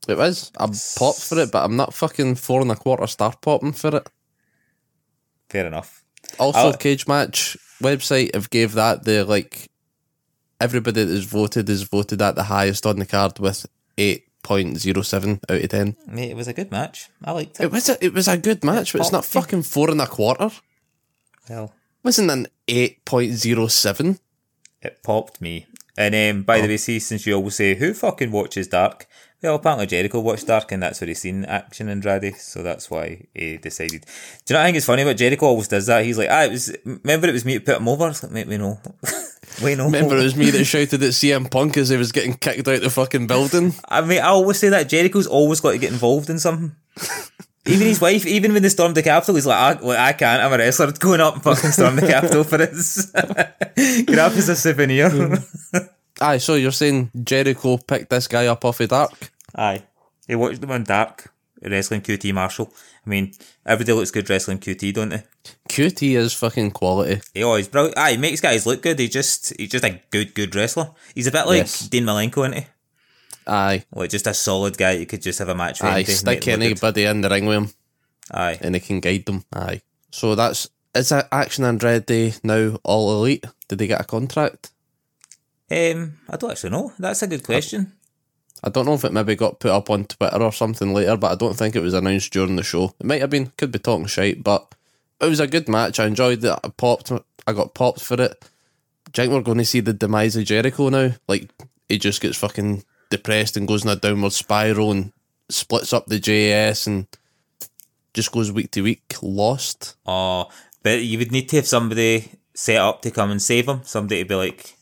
It 0.08 0.18
was. 0.18 0.52
I 0.58 0.66
popped 0.98 1.22
for 1.22 1.40
it, 1.40 1.52
but 1.52 1.64
I'm 1.64 1.76
not 1.76 1.94
fucking 1.94 2.36
four 2.36 2.62
and 2.62 2.72
a 2.72 2.76
quarter 2.76 3.08
star 3.08 3.34
popping 3.40 3.72
for 3.74 3.96
it. 3.96 4.10
Fair 5.50 5.68
enough. 5.68 6.04
Also, 6.40 6.60
I'll- 6.60 6.74
Cage 6.74 7.08
Match 7.08 7.56
website 7.82 8.34
have 8.34 8.50
gave 8.50 8.74
that 8.74 9.04
the 9.04 9.24
like 9.24 9.70
everybody 10.60 11.04
that 11.04 11.12
is 11.12 11.26
voted 11.26 11.70
is 11.70 11.84
voted 11.84 12.22
at 12.22 12.34
the 12.36 12.44
highest 12.44 12.86
on 12.86 12.98
the 12.98 13.06
card 13.06 13.38
with 13.40 13.66
eight 13.98 14.24
8.07 14.44 15.40
out 15.50 15.62
of 15.64 15.70
10. 15.70 15.96
Mate, 16.08 16.30
it 16.32 16.36
was 16.36 16.48
a 16.48 16.54
good 16.54 16.70
match. 16.72 17.10
I 17.24 17.32
liked 17.32 17.60
it. 17.60 17.64
It 17.64 17.72
was 17.72 17.90
a, 17.90 18.04
it 18.06 18.14
was 18.14 18.28
a 18.28 18.38
good 18.38 18.64
match, 18.64 18.92
but 18.94 19.02
it's 19.02 19.12
not 19.12 19.26
fucking 19.26 19.64
four 19.64 19.90
and 19.90 20.00
a 20.02 20.06
quarter. 20.06 20.52
Well, 21.50 21.74
wasn't 22.04 22.30
an 22.30 22.48
8.07. 22.68 24.20
it 24.84 25.02
popped 25.04 25.42
me. 25.42 25.66
And 25.98 26.14
um, 26.16 26.44
by 26.44 26.60
Oh. 26.60 26.62
the 26.64 26.68
way, 26.68 26.78
see, 26.78 27.00
since 27.00 27.26
you 27.26 27.34
always 27.36 27.56
say, 27.56 27.76
who 27.76 27.94
fucking 27.94 28.32
watches 28.32 28.68
Dark? 28.68 29.08
Well, 29.42 29.56
apparently 29.56 29.86
Jericho 29.86 30.22
watched 30.22 30.48
Dark, 30.48 30.72
and 30.72 30.82
that's 30.82 31.00
where 31.00 31.08
he's 31.08 31.20
seen 31.20 31.46
Action 31.46 31.88
and 31.88 32.02
Andretti, 32.02 32.36
so 32.36 32.64
that's 32.64 32.90
why 32.90 33.28
he 33.36 33.58
decided. 33.58 34.02
Do 34.02 34.08
you 34.08 34.54
know 34.54 34.60
what 34.60 34.64
I 34.64 34.66
think 34.66 34.78
it's 34.78 34.86
funny 34.88 35.04
about 35.04 35.18
Jericho 35.18 35.46
always 35.46 35.68
does 35.68 35.86
that? 35.86 36.04
He's 36.04 36.18
like, 36.18 36.30
ah, 36.32 36.44
it 36.46 36.52
was, 36.52 36.76
remember 36.84 37.28
it 37.28 37.34
was 37.34 37.46
me 37.46 37.54
to 37.54 37.60
put 37.60 37.78
him 37.78 37.88
over? 37.88 38.08
It's 38.08 38.24
like, 38.24 38.32
mate, 38.32 38.48
we 38.48 38.58
know. 38.58 38.80
we 39.64 39.76
know. 39.76 39.86
Remember, 39.86 40.18
it 40.18 40.24
was 40.24 40.36
me 40.36 40.50
that 40.50 40.66
shouted 40.66 41.04
at 41.04 41.10
CM 41.12 41.52
Punk 41.52 41.78
as 41.78 41.90
he 41.90 41.98
was 41.98 42.12
getting 42.12 42.34
kicked 42.34 42.68
out 42.68 42.82
the 42.82 42.90
fucking 42.90 43.28
building. 43.28 43.76
I 43.88 44.02
mean, 44.02 44.20
I 44.20 44.28
always 44.30 44.58
say 44.58 44.70
that 44.70 44.90
Jericho's 44.90 45.28
always 45.28 45.62
got 45.62 45.72
to 45.74 45.78
get 45.78 45.92
involved 45.92 46.30
in 46.32 46.40
something. 46.40 46.76
Even 47.68 47.88
his 47.88 48.00
wife, 48.00 48.26
even 48.28 48.54
when 48.54 48.62
they 48.62 48.70
stormed 48.70 48.96
the 48.96 49.02
capital, 49.04 49.36
he's 49.36 49.46
like, 49.48 49.84
I, 49.84 50.10
I 50.10 50.14
can't, 50.14 50.42
I'm 50.44 50.54
a 50.54 50.58
wrestler, 50.58 50.92
going 50.92 51.20
up 51.22 51.34
and 51.36 51.44
fucking 51.44 51.72
storm 51.72 51.96
the 51.96 52.08
capital 52.08 52.44
for 52.44 52.58
this. 52.60 53.12
Grab 54.06 54.34
as 54.34 54.50
a 54.50 54.56
souvenir. 54.56 55.10
Aye, 56.22 56.38
so 56.38 56.54
you're 56.56 56.72
saying 56.72 57.12
Jericho 57.24 57.78
picked 57.78 58.10
this 58.12 58.28
guy 58.28 58.46
up 58.48 58.64
off 58.66 58.80
of 58.80 58.90
Dark? 58.90 59.32
Aye. 59.56 59.84
He 60.28 60.36
watched 60.36 60.62
them 60.62 60.72
on 60.72 60.84
Dark, 60.84 61.34
wrestling 61.62 62.02
QT 62.02 62.34
Marshall. 62.34 62.72
I 63.06 63.10
mean, 63.10 63.34
everybody 63.66 63.94
looks 63.94 64.12
good 64.12 64.30
wrestling 64.30 64.60
QT, 64.60 64.94
don't 64.94 65.10
they? 65.10 65.24
QT 65.70 66.16
is 66.16 66.34
fucking 66.34 66.72
quality. 66.72 67.22
He 67.34 67.44
always 67.44 67.68
brilliant. 67.68 67.98
Aye, 67.98 68.12
he 68.12 68.18
makes 68.18 68.42
guys 68.42 68.66
look 68.66 68.82
good. 68.82 68.98
He 69.00 69.08
just 69.08 69.54
he's 69.60 69.70
just 69.70 69.84
a 69.84 70.02
good, 70.12 70.34
good 70.34 70.56
wrestler. 70.56 70.92
He's 71.14 71.28
a 71.28 71.32
bit 71.32 71.46
like 71.46 71.58
Yes. 71.58 71.88
Dean 71.88 72.04
Malenko, 72.06 72.48
isn't 72.50 72.64
he? 72.64 72.68
Aye, 73.48 73.86
Like 73.94 74.10
just 74.10 74.28
a 74.28 74.34
solid 74.34 74.78
guy 74.78 74.92
you 74.94 75.06
could 75.06 75.22
just 75.22 75.40
have 75.40 75.50
a 75.50 75.56
match 75.56 75.82
with. 75.82 75.92
aye, 75.92 76.04
stick 76.04 76.42
good. 76.42 76.62
anybody 76.62 77.04
in 77.06 77.22
the 77.22 77.30
ring 77.30 77.46
with 77.46 77.58
him 77.58 77.70
Aye. 78.32 78.58
and 78.62 78.74
he 78.76 78.82
can 78.82 79.00
guide 79.00 79.26
them. 79.26 79.44
Aye. 79.54 79.82
So 80.12 80.34
that's, 80.36 80.70
is 80.96 81.10
that 81.10 81.28
Action 81.32 81.64
Andretti 81.64 82.40
now 82.44 82.80
all 82.84 83.12
elite? 83.20 83.46
Did 83.68 83.80
they 83.80 83.88
get 83.88 84.02
a 84.02 84.06
contract? 84.06 84.72
Um, 85.70 86.18
I 86.30 86.38
don't 86.38 86.52
actually 86.52 86.70
know. 86.72 86.94
That's 87.00 87.22
a 87.24 87.28
good 87.28 87.44
question. 87.44 87.94
I 88.64 88.70
don't 88.70 88.86
know 88.86 88.94
if 88.94 89.04
it 89.04 89.12
maybe 89.14 89.36
got 89.36 89.60
put 89.60 89.72
up 89.72 89.90
on 89.90 90.06
Twitter 90.06 90.42
or 90.42 90.52
something 90.54 90.94
later, 90.94 91.18
but 91.18 91.32
I 91.32 91.36
don't 91.36 91.56
think 91.56 91.76
it 91.76 91.82
was 91.82 91.94
announced 91.94 92.32
during 92.34 92.56
the 92.56 92.64
show. 92.64 92.94
It 93.00 93.06
might 93.06 93.22
have 93.22 93.30
been, 93.30 93.52
could 93.58 93.72
be 93.72 93.80
talking 93.80 94.06
shite, 94.08 94.44
but 94.44 94.74
it 95.22 95.28
was 95.28 95.40
a 95.40 95.48
good 95.48 95.68
match. 95.70 96.00
I 96.00 96.06
enjoyed 96.08 96.44
it. 96.44 96.60
I 96.64 96.70
popped, 96.70 97.12
I 97.46 97.54
got 97.54 97.74
popped 97.76 98.02
for 98.02 98.20
it. 98.22 98.44
Do 99.12 99.22
you 99.22 99.28
think 99.28 99.34
we're 99.34 99.42
going 99.42 99.60
to 99.60 99.66
see 99.66 99.82
the 99.82 99.94
demise 99.94 100.36
of 100.36 100.46
Jericho 100.46 100.90
now? 100.90 101.12
Like, 101.28 101.50
he 101.90 101.98
just 102.00 102.22
gets 102.22 102.38
fucking 102.38 102.84
depressed 103.10 103.58
and 103.58 103.68
goes 103.68 103.84
in 103.84 103.90
a 103.90 103.96
downward 103.96 104.34
spiral 104.34 104.92
and 104.92 105.12
splits 105.50 105.94
up 105.94 106.06
the 106.08 106.20
JS 106.20 106.88
and 106.88 107.08
just 108.14 108.32
goes 108.32 108.52
week 108.52 108.72
to 108.72 108.82
week 108.82 109.04
lost. 109.22 109.96
Oh, 110.06 110.50
but 110.84 111.02
you 111.04 111.18
would 111.18 111.32
need 111.32 111.50
to 111.50 111.58
have 111.58 111.68
somebody 111.68 112.32
set 112.54 112.78
up 112.78 113.02
to 113.04 113.12
come 113.12 113.32
and 113.32 113.42
save 113.42 113.68
him. 113.68 113.82
Somebody 113.84 114.24
to 114.24 114.30
be 114.30 114.36
like, 114.36 114.76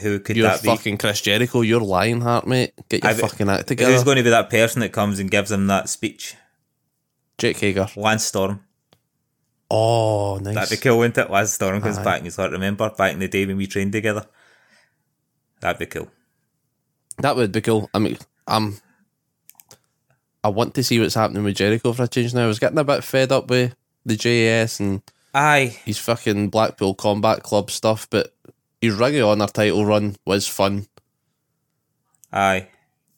who 0.00 0.20
could 0.20 0.36
You're 0.36 0.48
that 0.48 0.62
be? 0.62 0.68
fucking 0.68 0.98
Chris 0.98 1.20
Jericho. 1.20 1.62
You're 1.62 1.80
Lionheart, 1.80 2.46
mate. 2.46 2.72
Get 2.88 3.02
your 3.02 3.10
I've- 3.12 3.20
fucking 3.20 3.48
act 3.48 3.66
together. 3.68 3.92
Who's 3.92 4.04
going 4.04 4.18
to 4.18 4.22
be 4.22 4.30
that 4.30 4.50
person 4.50 4.80
that 4.80 4.92
comes 4.92 5.18
and 5.18 5.30
gives 5.30 5.50
him 5.50 5.66
that 5.66 5.88
speech? 5.88 6.34
Jake 7.38 7.58
Hager. 7.58 7.88
Lance 7.96 8.24
Storm. 8.24 8.64
Oh, 9.70 10.38
nice. 10.42 10.54
That'd 10.54 10.70
be 10.78 10.82
cool, 10.82 10.98
wouldn't 10.98 11.16
it? 11.18 11.30
Lance 11.30 11.52
Storm 11.54 11.80
comes 11.80 11.98
Aye. 11.98 12.04
back 12.04 12.16
and 12.18 12.26
he's 12.26 12.38
like, 12.38 12.50
remember 12.50 12.90
back 12.90 13.12
in 13.12 13.18
the 13.18 13.28
day 13.28 13.46
when 13.46 13.56
we 13.56 13.66
trained 13.66 13.92
together? 13.92 14.26
That'd 15.60 15.78
be 15.78 15.86
cool. 15.86 16.08
That 17.18 17.36
would 17.36 17.52
be 17.52 17.60
cool. 17.60 17.90
I 17.92 17.98
mean, 17.98 18.16
I'm. 18.46 18.76
I 20.42 20.48
want 20.48 20.74
to 20.74 20.82
see 20.82 20.98
what's 20.98 21.14
happening 21.14 21.44
with 21.44 21.56
Jericho 21.56 21.92
for 21.92 22.04
a 22.04 22.08
change 22.08 22.32
now. 22.32 22.44
I 22.44 22.46
was 22.46 22.58
getting 22.58 22.78
a 22.78 22.84
bit 22.84 23.04
fed 23.04 23.30
up 23.30 23.50
with 23.50 23.74
the 24.06 24.16
JS 24.16 24.80
and 24.80 25.02
Aye. 25.34 25.76
his 25.84 25.98
fucking 25.98 26.48
Blackpool 26.48 26.94
Combat 26.94 27.42
Club 27.42 27.70
stuff, 27.70 28.08
but 28.08 28.34
his 28.80 28.94
Ring 28.94 29.18
of 29.18 29.28
Honor 29.28 29.48
title 29.48 29.84
run 29.84 30.16
was 30.24 30.46
fun. 30.48 30.86
Aye. 32.32 32.68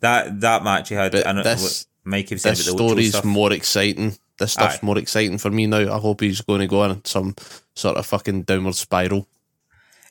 That 0.00 0.40
that 0.40 0.64
match 0.64 0.88
he 0.88 0.96
had, 0.96 1.12
But 1.12 1.33
know 1.33 1.42
this- 1.44 1.62
what 1.62 1.87
Mikey 2.11 2.35
was 2.35 2.42
saying 2.42 2.57
This 2.57 2.66
the 2.66 2.72
story's 2.72 3.24
more 3.24 3.52
exciting. 3.52 4.16
This 4.38 4.55
stuff's 4.55 4.76
Aye. 4.76 4.87
more 4.87 4.98
exciting 4.98 5.38
for 5.38 5.50
me 5.50 5.66
now. 5.68 5.94
I 5.94 5.98
hope 6.00 6.20
he's 6.22 6.40
going 6.40 6.61
to 6.61 6.66
go 6.66 6.83
on 6.83 7.05
some 7.05 7.37
sort 7.76 7.96
of 7.98 8.07
fucking 8.07 8.42
downward 8.42 8.74
spiral. 8.74 9.28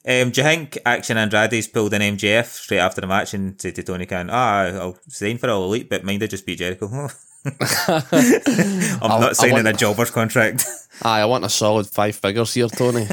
Um, 0.08 0.32
do 0.32 0.42
you 0.42 0.48
think 0.48 0.78
Action 0.86 1.18
Andretti's 1.18 1.68
pulled 1.68 1.94
an 1.94 2.02
MJF 2.02 2.46
straight 2.46 2.80
after 2.80 3.02
the 3.02 3.08
match 3.08 3.34
and 3.36 3.60
said 3.62 3.76
to 3.76 3.84
Tony 3.84 4.08
Khan, 4.08 4.30
ah, 4.32 4.64
I'll 4.64 4.98
sign 5.08 5.38
for 5.38 5.50
All 5.50 5.66
Elite, 5.66 5.90
but 5.90 6.04
mind 6.04 6.24
I 6.24 6.28
just 6.28 6.46
beat 6.46 6.58
Jericho? 6.60 6.88
I'm 6.92 7.10
I 7.62 9.20
not 9.20 9.36
signing 9.36 9.54
want- 9.56 9.68
a 9.68 9.74
jobber's 9.74 10.10
contract. 10.12 10.66
Aye, 11.04 11.22
I 11.22 11.26
want 11.26 11.46
a 11.46 11.50
solid 11.50 11.88
five 11.88 12.16
figures 12.16 12.54
here, 12.54 12.68
Tony. 12.68 13.08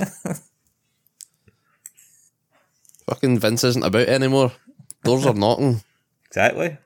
fucking 3.08 3.38
Vince 3.38 3.64
isn't 3.64 3.84
about 3.84 4.08
anymore. 4.08 4.52
Doors 5.04 5.26
are 5.26 5.34
knocking. 5.34 5.82
exactly. 6.26 6.76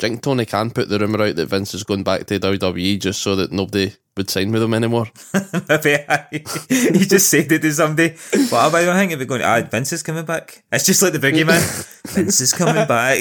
You 0.00 0.08
think 0.08 0.22
Tony 0.22 0.46
can 0.46 0.70
put 0.70 0.88
the 0.88 0.98
rumour 0.98 1.24
out 1.24 1.36
that 1.36 1.50
Vince 1.50 1.74
is 1.74 1.84
going 1.84 2.04
back 2.04 2.24
to 2.24 2.40
WWE 2.40 2.98
just 2.98 3.20
so 3.20 3.36
that 3.36 3.52
nobody 3.52 3.92
would 4.16 4.30
sign 4.30 4.50
with 4.50 4.62
him 4.62 4.72
anymore? 4.72 5.08
Maybe 5.68 5.94
I, 6.08 6.26
he 6.32 7.04
just 7.04 7.28
said 7.28 7.52
it 7.52 7.60
to 7.60 7.70
somebody. 7.70 8.16
What 8.48 8.68
about 8.68 8.88
I 8.88 8.98
think 8.98 9.12
if 9.12 9.18
we're 9.18 9.26
going, 9.26 9.42
ah, 9.42 9.60
Vince 9.60 9.92
is 9.92 10.02
coming 10.02 10.24
back. 10.24 10.64
It's 10.72 10.86
just 10.86 11.02
like 11.02 11.12
the 11.12 11.18
boogeyman. 11.18 11.60
Vince 12.14 12.40
is 12.40 12.54
coming 12.54 12.86
back. 12.88 13.18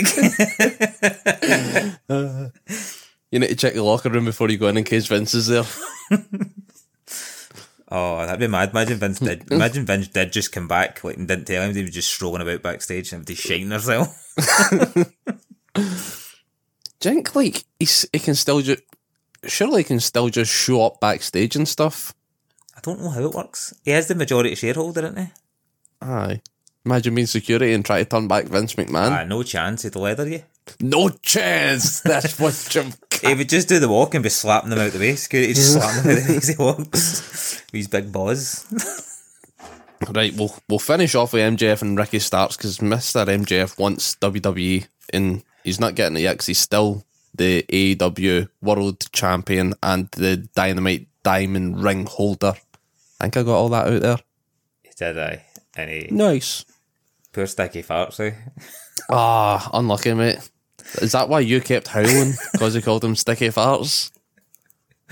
You 3.29 3.39
need 3.39 3.49
to 3.49 3.55
check 3.57 3.73
the 3.73 3.83
locker 3.83 4.09
room 4.09 4.23
before 4.23 4.49
you 4.49 4.57
go 4.57 4.69
in 4.69 4.77
in 4.77 4.85
case 4.85 5.05
Vince 5.07 5.33
is 5.33 5.47
there. 5.47 5.65
oh, 7.91 8.25
that'd 8.25 8.39
be 8.39 8.47
mad. 8.47 8.69
Imagine 8.69 8.99
Vince 8.99 9.19
did. 9.19 9.51
Imagine 9.51 9.85
Vince 9.85 10.07
did 10.07 10.31
just 10.31 10.53
come 10.53 10.69
back, 10.69 11.03
like 11.03 11.17
and 11.17 11.27
didn't 11.27 11.43
tell 11.43 11.61
him. 11.61 11.75
He 11.75 11.81
was 11.81 11.91
just 11.91 12.09
strolling 12.09 12.41
about 12.41 12.61
backstage 12.61 13.11
and 13.11 13.21
everybody 13.21 13.35
shining 13.35 13.71
herself. 13.71 14.15
Do 16.99 17.09
you 17.09 17.15
think 17.15 17.35
like 17.35 17.63
he's, 17.79 18.05
he 18.11 18.19
can 18.19 18.35
still 18.35 18.61
just 18.61 18.81
surely 19.45 19.81
he 19.81 19.83
can 19.85 19.99
still 19.99 20.29
just 20.29 20.51
show 20.51 20.85
up 20.85 20.99
backstage 20.99 21.55
and 21.55 21.67
stuff? 21.67 22.13
I 22.75 22.79
don't 22.81 23.01
know 23.01 23.09
how 23.09 23.21
it 23.21 23.31
works. 23.33 23.73
He 23.83 23.91
is 23.91 24.07
the 24.07 24.15
majority 24.15 24.55
shareholder, 24.55 25.01
isn't 25.05 25.17
he? 25.17 25.27
Aye. 26.01 26.41
Imagine 26.85 27.15
being 27.15 27.27
security 27.27 27.73
and 27.73 27.83
try 27.83 27.99
to 27.99 28.09
turn 28.09 28.27
back 28.27 28.45
Vince 28.45 28.75
McMahon. 28.75 29.11
Ah, 29.11 29.23
no 29.25 29.43
chance. 29.43 29.83
He'd 29.83 29.95
leather 29.95 30.27
you. 30.27 30.43
No 30.79 31.09
chance. 31.09 31.99
That's 32.01 32.39
what 32.39 32.67
Jim. 32.69 32.93
He 33.21 33.33
would 33.35 33.49
just 33.49 33.67
do 33.67 33.79
the 33.79 33.89
walk 33.89 34.13
and 34.15 34.23
be 34.23 34.29
slapping 34.29 34.69
them 34.69 34.79
out 34.79 34.93
the 34.93 34.99
way. 34.99 35.13
Security 35.15 35.51
just 35.53 35.73
slapping 35.73 36.03
them 36.03 36.17
out 36.19 36.23
the 36.25 36.31
way 36.31 36.37
as 36.37 36.47
he 36.47 36.55
walks. 36.59 37.61
With 37.65 37.71
his 37.73 37.87
big 37.89 38.13
balls. 38.13 38.65
Right, 40.09 40.33
we'll 40.33 40.55
we'll 40.69 40.79
finish 40.79 41.15
off 41.15 41.33
with 41.33 41.41
MJF 41.57 41.81
and 41.81 41.97
Ricky 41.97 42.19
Starks 42.19 42.55
because 42.55 42.81
Mister 42.81 43.25
MJF 43.25 43.77
wants 43.77 44.15
WWE 44.15 44.87
and 45.11 45.43
he's 45.63 45.79
not 45.79 45.95
getting 45.95 46.17
it 46.17 46.21
yet 46.21 46.33
because 46.33 46.47
he's 46.47 46.59
still 46.59 47.03
the 47.35 47.63
AEW 47.71 48.49
World 48.61 49.11
Champion 49.11 49.73
and 49.83 50.09
the 50.11 50.37
Dynamite 50.55 51.07
Diamond 51.23 51.81
Ring 51.83 52.05
holder. 52.05 52.53
I 53.19 53.25
think 53.25 53.37
I 53.37 53.43
got 53.43 53.55
all 53.57 53.69
that 53.69 53.87
out 53.87 54.01
there. 54.01 54.17
Did 54.97 55.17
I? 55.19 55.45
And 55.75 55.89
he 55.89 56.07
Nice. 56.11 56.65
poor 57.31 57.45
sticky 57.47 57.83
farts. 57.83 58.19
Eh? 58.19 58.33
Ah, 59.09 59.69
unlucky, 59.73 60.13
mate. 60.13 60.49
Is 61.01 61.11
that 61.13 61.29
why 61.29 61.39
you 61.41 61.61
kept 61.61 61.87
howling? 61.87 62.33
Because 62.51 62.73
he 62.73 62.81
called 62.81 63.03
him 63.03 63.15
sticky 63.15 63.49
farts? 63.49 64.11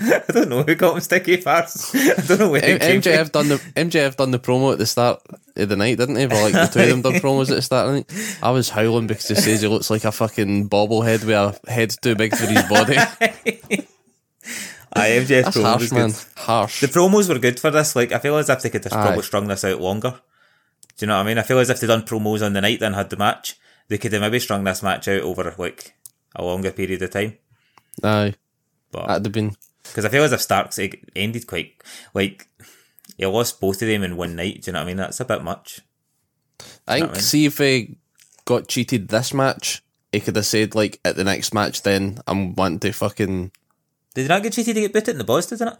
I 0.00 0.22
don't 0.32 0.48
know 0.48 0.62
who 0.62 0.74
got 0.76 0.94
him 0.94 1.00
sticky 1.00 1.38
farts. 1.38 1.92
I 2.22 2.26
don't 2.26 2.38
know 2.38 2.50
where 2.50 2.64
M-. 2.64 2.78
MJF 3.00 3.32
done 3.32 3.48
the 3.48 3.56
MJF 3.74 4.16
done 4.16 4.30
the 4.30 4.38
promo 4.38 4.72
at 4.72 4.78
the 4.78 4.86
start 4.86 5.20
of 5.56 5.68
the 5.68 5.76
night, 5.76 5.98
didn't 5.98 6.16
he? 6.16 6.26
But 6.26 6.40
like 6.42 6.52
the 6.52 6.66
two 6.72 6.80
of 6.80 6.88
them 6.88 7.02
done 7.02 7.12
promos 7.20 7.50
at 7.50 7.56
the 7.56 7.62
start 7.62 7.86
of 7.88 7.92
the 7.92 7.98
night. 8.14 8.38
I 8.42 8.50
was 8.50 8.68
howling 8.70 9.08
because 9.08 9.26
he 9.28 9.34
says 9.34 9.60
he 9.62 9.68
looks 9.68 9.90
like 9.90 10.04
a 10.04 10.12
fucking 10.12 10.68
bobblehead 10.68 11.24
with 11.24 11.30
a 11.66 11.70
head 11.70 11.90
too 12.00 12.14
big 12.14 12.34
for 12.36 12.46
his 12.46 12.62
body. 12.68 12.96
Aye, 14.94 15.10
MJF 15.20 15.44
That's 15.44 15.56
promo 15.56 15.62
harsh, 15.64 15.80
was 15.82 15.92
man. 15.92 16.08
good. 16.10 16.16
Harsh. 16.36 16.80
The 16.80 16.86
promos 16.86 17.28
were 17.28 17.38
good 17.38 17.60
for 17.60 17.70
this. 17.70 17.94
Like, 17.94 18.10
I 18.12 18.18
feel 18.18 18.36
as 18.36 18.48
if 18.48 18.62
they 18.62 18.70
could 18.70 18.84
have 18.84 18.92
Aye. 18.92 19.02
probably 19.06 19.22
strung 19.22 19.46
this 19.46 19.64
out 19.64 19.80
longer. 19.80 20.20
Do 20.96 21.04
you 21.04 21.06
know 21.08 21.16
what 21.16 21.24
I 21.24 21.26
mean? 21.26 21.38
I 21.38 21.42
feel 21.42 21.58
as 21.58 21.70
if 21.70 21.80
they 21.80 21.86
done 21.86 22.02
promos 22.02 22.44
on 22.44 22.52
the 22.54 22.60
night 22.60 22.80
then 22.80 22.94
had 22.94 23.10
the 23.10 23.16
match. 23.16 23.56
They 23.88 23.98
could 23.98 24.12
have 24.12 24.22
maybe 24.22 24.38
strung 24.40 24.64
this 24.64 24.82
match 24.82 25.06
out 25.08 25.20
over 25.22 25.54
like 25.58 25.94
a 26.34 26.42
longer 26.44 26.72
period 26.72 27.02
of 27.02 27.10
time. 27.10 27.36
Aye, 28.02 28.34
But 28.90 29.06
that'd 29.06 29.26
have 29.26 29.32
been. 29.32 29.56
Because 29.88 30.04
I 30.04 30.08
feel 30.08 30.24
as 30.24 30.32
if 30.32 30.40
Starks 30.40 30.78
it 30.78 30.98
ended 31.16 31.46
quite 31.46 31.82
like 32.14 32.46
he 33.16 33.26
lost 33.26 33.60
both 33.60 33.82
of 33.82 33.88
them 33.88 34.02
in 34.04 34.16
one 34.16 34.36
night. 34.36 34.62
Do 34.62 34.68
you 34.68 34.72
know 34.72 34.80
what 34.80 34.84
I 34.84 34.86
mean? 34.86 34.96
That's 34.96 35.20
a 35.20 35.24
bit 35.24 35.42
much. 35.42 35.80
I 36.86 36.98
think 37.00 37.10
I 37.10 37.12
mean? 37.14 37.20
see 37.22 37.44
if 37.46 37.58
he 37.58 37.96
got 38.44 38.68
cheated 38.68 39.08
this 39.08 39.34
match, 39.34 39.82
he 40.12 40.20
could 40.20 40.36
have 40.36 40.46
said 40.46 40.74
like 40.74 41.00
at 41.04 41.16
the 41.16 41.24
next 41.24 41.52
match. 41.54 41.82
Then 41.82 42.18
I'm 42.26 42.54
wanting 42.54 42.80
to 42.80 42.92
fucking. 42.92 43.52
Did 44.14 44.22
he 44.22 44.28
not 44.28 44.42
get 44.42 44.52
cheated 44.52 44.74
to 44.74 44.80
get 44.80 44.92
booted 44.92 45.10
in 45.10 45.18
the 45.18 45.24
boss, 45.24 45.46
didn't 45.46 45.68
it? 45.68 45.78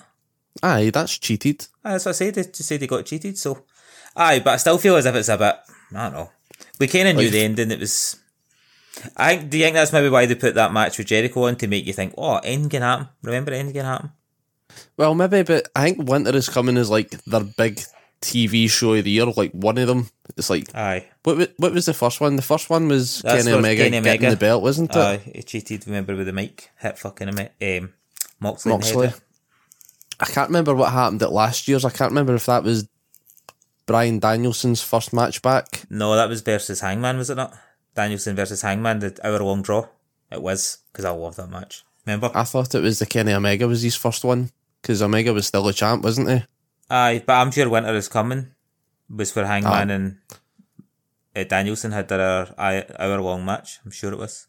Aye, 0.62 0.90
that's 0.92 1.18
cheated. 1.18 1.66
Aye, 1.84 1.92
that's 1.92 2.04
what 2.04 2.10
I 2.10 2.12
said. 2.12 2.34
They 2.34 2.42
just 2.42 2.64
said 2.66 2.80
he 2.80 2.86
got 2.86 3.06
cheated. 3.06 3.38
So, 3.38 3.64
aye, 4.16 4.40
but 4.40 4.54
I 4.54 4.56
still 4.56 4.78
feel 4.78 4.96
as 4.96 5.06
if 5.06 5.14
it's 5.14 5.28
a 5.28 5.36
bit. 5.38 5.56
I 5.94 6.04
don't 6.04 6.12
know. 6.12 6.30
We 6.80 6.86
kind 6.88 7.08
of 7.08 7.16
knew 7.16 7.22
Like- 7.24 7.32
the 7.32 7.42
ending. 7.42 7.70
It 7.70 7.80
was. 7.80 8.17
I 9.16 9.36
think, 9.36 9.50
do 9.50 9.58
you 9.58 9.64
think 9.64 9.74
that's 9.74 9.92
maybe 9.92 10.08
why 10.08 10.26
they 10.26 10.34
put 10.34 10.54
that 10.54 10.72
match 10.72 10.98
with 10.98 11.06
Jericho 11.06 11.44
on 11.46 11.56
to 11.56 11.66
make 11.66 11.86
you 11.86 11.92
think, 11.92 12.14
oh, 12.18 12.36
anything 12.38 12.68
can 12.70 12.82
happen? 12.82 13.08
Remember, 13.22 13.52
anything 13.52 13.74
can 13.74 13.84
happen? 13.84 14.12
Well, 14.96 15.14
maybe, 15.14 15.42
but 15.42 15.68
I 15.74 15.84
think 15.84 16.08
Winter 16.08 16.34
is 16.36 16.48
Coming 16.48 16.76
is 16.76 16.90
like 16.90 17.10
their 17.24 17.44
big 17.44 17.80
TV 18.20 18.68
show 18.68 18.94
of 18.94 19.04
the 19.04 19.10
year. 19.10 19.26
Like 19.26 19.52
one 19.52 19.78
of 19.78 19.86
them. 19.88 20.10
It's 20.36 20.50
like 20.50 20.74
Aye. 20.74 21.06
what? 21.22 21.52
What 21.56 21.72
was 21.72 21.86
the 21.86 21.94
first 21.94 22.20
one? 22.20 22.36
The 22.36 22.42
first 22.42 22.70
one 22.70 22.88
was 22.88 23.20
That's 23.20 23.44
Kenny 23.44 23.56
Omega 23.56 23.84
Kenny 23.84 24.00
getting 24.00 24.26
Omega. 24.26 24.30
the 24.30 24.36
belt, 24.36 24.62
wasn't 24.62 24.90
it? 24.90 24.96
Aye, 24.96 25.32
he 25.34 25.42
cheated, 25.42 25.86
remember, 25.86 26.14
with 26.16 26.26
the 26.26 26.32
mic. 26.32 26.70
Hit 26.78 26.98
fucking 26.98 27.28
um, 27.28 27.92
Moxley. 28.40 28.70
Moxley. 28.70 29.12
I 30.20 30.26
can't 30.26 30.48
remember 30.48 30.74
what 30.74 30.92
happened 30.92 31.22
at 31.22 31.32
last 31.32 31.68
year's. 31.68 31.84
I 31.84 31.90
can't 31.90 32.10
remember 32.10 32.34
if 32.34 32.46
that 32.46 32.64
was 32.64 32.88
Bryan 33.86 34.20
Danielson's 34.20 34.82
first 34.82 35.12
match 35.12 35.40
back. 35.42 35.84
No, 35.88 36.14
that 36.16 36.28
was 36.28 36.40
versus 36.42 36.80
Hangman, 36.80 37.16
was 37.18 37.30
it 37.30 37.36
not? 37.36 37.56
Danielson 37.94 38.36
versus 38.36 38.62
Hangman, 38.62 39.00
the 39.00 39.18
hour 39.24 39.38
long 39.40 39.62
draw. 39.62 39.86
It 40.30 40.42
was, 40.42 40.78
because 40.92 41.04
I 41.04 41.10
love 41.10 41.36
that 41.36 41.50
match. 41.50 41.84
Remember? 42.06 42.30
I 42.34 42.44
thought 42.44 42.74
it 42.74 42.82
was 42.82 42.98
the 42.98 43.06
Kenny 43.06 43.32
Omega 43.32 43.66
was 43.66 43.82
his 43.82 43.96
first 43.96 44.24
one 44.24 44.50
because 44.80 45.02
Omega 45.02 45.32
was 45.32 45.46
still 45.46 45.66
a 45.68 45.72
champ, 45.72 46.04
wasn't 46.04 46.28
he? 46.28 46.44
Aye, 46.90 47.22
but 47.26 47.34
I'm 47.34 47.50
sure 47.50 47.68
Winter 47.68 47.94
is 47.94 48.08
Coming 48.08 48.54
was 49.14 49.30
for 49.30 49.44
Hangman 49.44 49.90
and 49.90 50.18
uh, 51.34 51.44
Danielson 51.44 51.92
had 51.92 52.08
their 52.08 52.48
hour 52.58 53.20
long 53.20 53.44
match. 53.44 53.78
I'm 53.84 53.90
sure 53.90 54.12
it 54.12 54.18
was. 54.18 54.46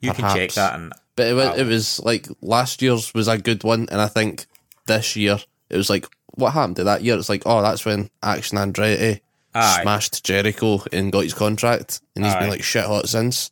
You 0.00 0.12
can 0.12 0.34
check 0.34 0.52
that 0.52 0.74
and 0.74 0.92
But 1.16 1.26
it 1.26 1.34
was, 1.34 1.58
it 1.58 1.66
was 1.66 2.00
like 2.00 2.28
last 2.40 2.80
year's 2.80 3.12
was 3.12 3.28
a 3.28 3.38
good 3.38 3.64
one, 3.64 3.88
and 3.90 4.00
I 4.00 4.06
think 4.06 4.46
this 4.86 5.16
year 5.16 5.38
it 5.68 5.76
was 5.76 5.90
like 5.90 6.06
what 6.34 6.52
happened 6.52 6.76
to 6.76 6.84
that 6.84 7.02
year? 7.02 7.18
It's 7.18 7.28
like 7.28 7.42
oh, 7.44 7.60
that's 7.62 7.84
when 7.84 8.10
Action 8.22 8.58
Andretti 8.58 9.20
Aye. 9.54 9.82
smashed 9.82 10.24
Jericho 10.24 10.82
and 10.92 11.12
got 11.12 11.24
his 11.24 11.34
contract, 11.34 12.00
and 12.14 12.24
he's 12.24 12.34
Aye. 12.34 12.40
been 12.40 12.50
like 12.50 12.62
shit 12.62 12.84
hot 12.84 13.08
since. 13.08 13.50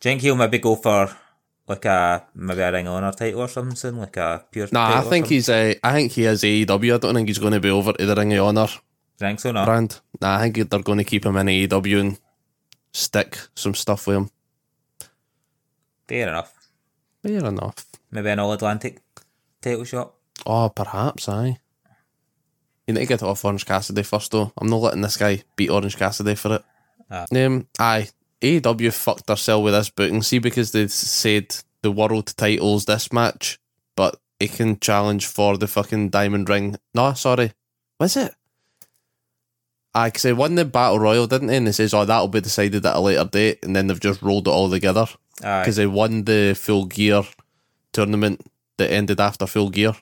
Do 0.00 0.08
you 0.08 0.12
think 0.12 0.22
he'll 0.22 0.36
maybe 0.36 0.58
go 0.58 0.76
for 0.76 1.14
like 1.66 1.84
a 1.84 2.24
maybe 2.34 2.60
a 2.60 2.72
Ring 2.72 2.86
of 2.86 2.94
Honor 2.94 3.12
title 3.12 3.42
or 3.42 3.48
something 3.48 3.98
like 3.98 4.16
a 4.16 4.44
pure 4.50 4.68
Nah, 4.72 4.98
I 4.98 5.02
think 5.02 5.26
he's 5.26 5.48
uh, 5.48 5.74
I 5.82 5.92
think 5.92 6.12
he 6.12 6.24
is 6.24 6.42
AEW. 6.42 6.94
I 6.94 6.98
don't 6.98 7.14
think 7.14 7.28
he's 7.28 7.38
going 7.38 7.52
to 7.52 7.60
be 7.60 7.70
over 7.70 7.92
to 7.92 8.06
the 8.06 8.14
Ring 8.14 8.32
of 8.34 8.46
Honor 8.46 8.68
think 9.20 9.40
so, 9.40 9.52
no? 9.52 9.64
brand. 9.64 10.00
Nah, 10.20 10.36
I 10.38 10.50
think 10.50 10.70
they're 10.70 10.82
going 10.82 10.98
to 10.98 11.04
keep 11.04 11.24
him 11.24 11.36
in 11.36 11.46
AEW 11.46 12.00
and 12.00 12.18
stick 12.92 13.38
some 13.54 13.74
stuff 13.74 14.06
with 14.06 14.16
him. 14.16 14.30
Fair 16.08 16.28
enough. 16.28 16.52
Fair 17.22 17.44
enough. 17.44 17.86
Maybe 18.10 18.30
an 18.30 18.40
All 18.40 18.52
Atlantic 18.52 19.00
title 19.60 19.84
shot. 19.84 20.14
Oh, 20.46 20.70
perhaps, 20.70 21.28
aye. 21.28 21.58
You 22.90 22.94
need 22.94 23.02
to 23.02 23.06
get 23.06 23.22
off 23.22 23.44
Orange 23.44 23.64
Cassidy 23.64 24.02
first, 24.02 24.32
though. 24.32 24.52
I'm 24.58 24.66
not 24.66 24.78
letting 24.78 25.00
this 25.00 25.16
guy 25.16 25.44
beat 25.54 25.70
Orange 25.70 25.96
Cassidy 25.96 26.34
for 26.34 26.56
it. 26.56 26.64
Ah. 27.08 27.24
Um, 27.32 27.68
aye. 27.78 28.08
AEW 28.42 28.92
fucked 28.92 29.28
themselves 29.28 29.62
with 29.62 29.74
this 29.74 29.90
booking. 29.90 30.22
See, 30.22 30.40
because 30.40 30.72
they 30.72 30.88
said 30.88 31.54
the 31.82 31.92
world 31.92 32.36
titles 32.36 32.86
this 32.86 33.12
match, 33.12 33.60
but 33.94 34.16
he 34.40 34.48
can 34.48 34.80
challenge 34.80 35.26
for 35.26 35.56
the 35.56 35.68
fucking 35.68 36.08
diamond 36.08 36.48
ring. 36.48 36.78
No, 36.92 37.12
sorry. 37.12 37.52
Was 38.00 38.16
it? 38.16 38.34
Aye, 39.94 40.08
because 40.08 40.22
they 40.22 40.32
won 40.32 40.56
the 40.56 40.64
Battle 40.64 40.98
Royal, 40.98 41.28
didn't 41.28 41.46
they? 41.46 41.58
And 41.58 41.68
they 41.68 41.72
says, 41.72 41.94
oh, 41.94 42.04
that'll 42.04 42.26
be 42.26 42.40
decided 42.40 42.84
at 42.84 42.96
a 42.96 42.98
later 42.98 43.24
date. 43.24 43.60
And 43.62 43.76
then 43.76 43.86
they've 43.86 44.00
just 44.00 44.20
rolled 44.20 44.48
it 44.48 44.50
all 44.50 44.68
together. 44.68 45.06
Because 45.36 45.76
they 45.76 45.86
won 45.86 46.24
the 46.24 46.56
full 46.58 46.86
gear 46.86 47.22
tournament 47.92 48.44
that 48.78 48.90
ended 48.90 49.20
after 49.20 49.46
full 49.46 49.70
gear. 49.70 49.92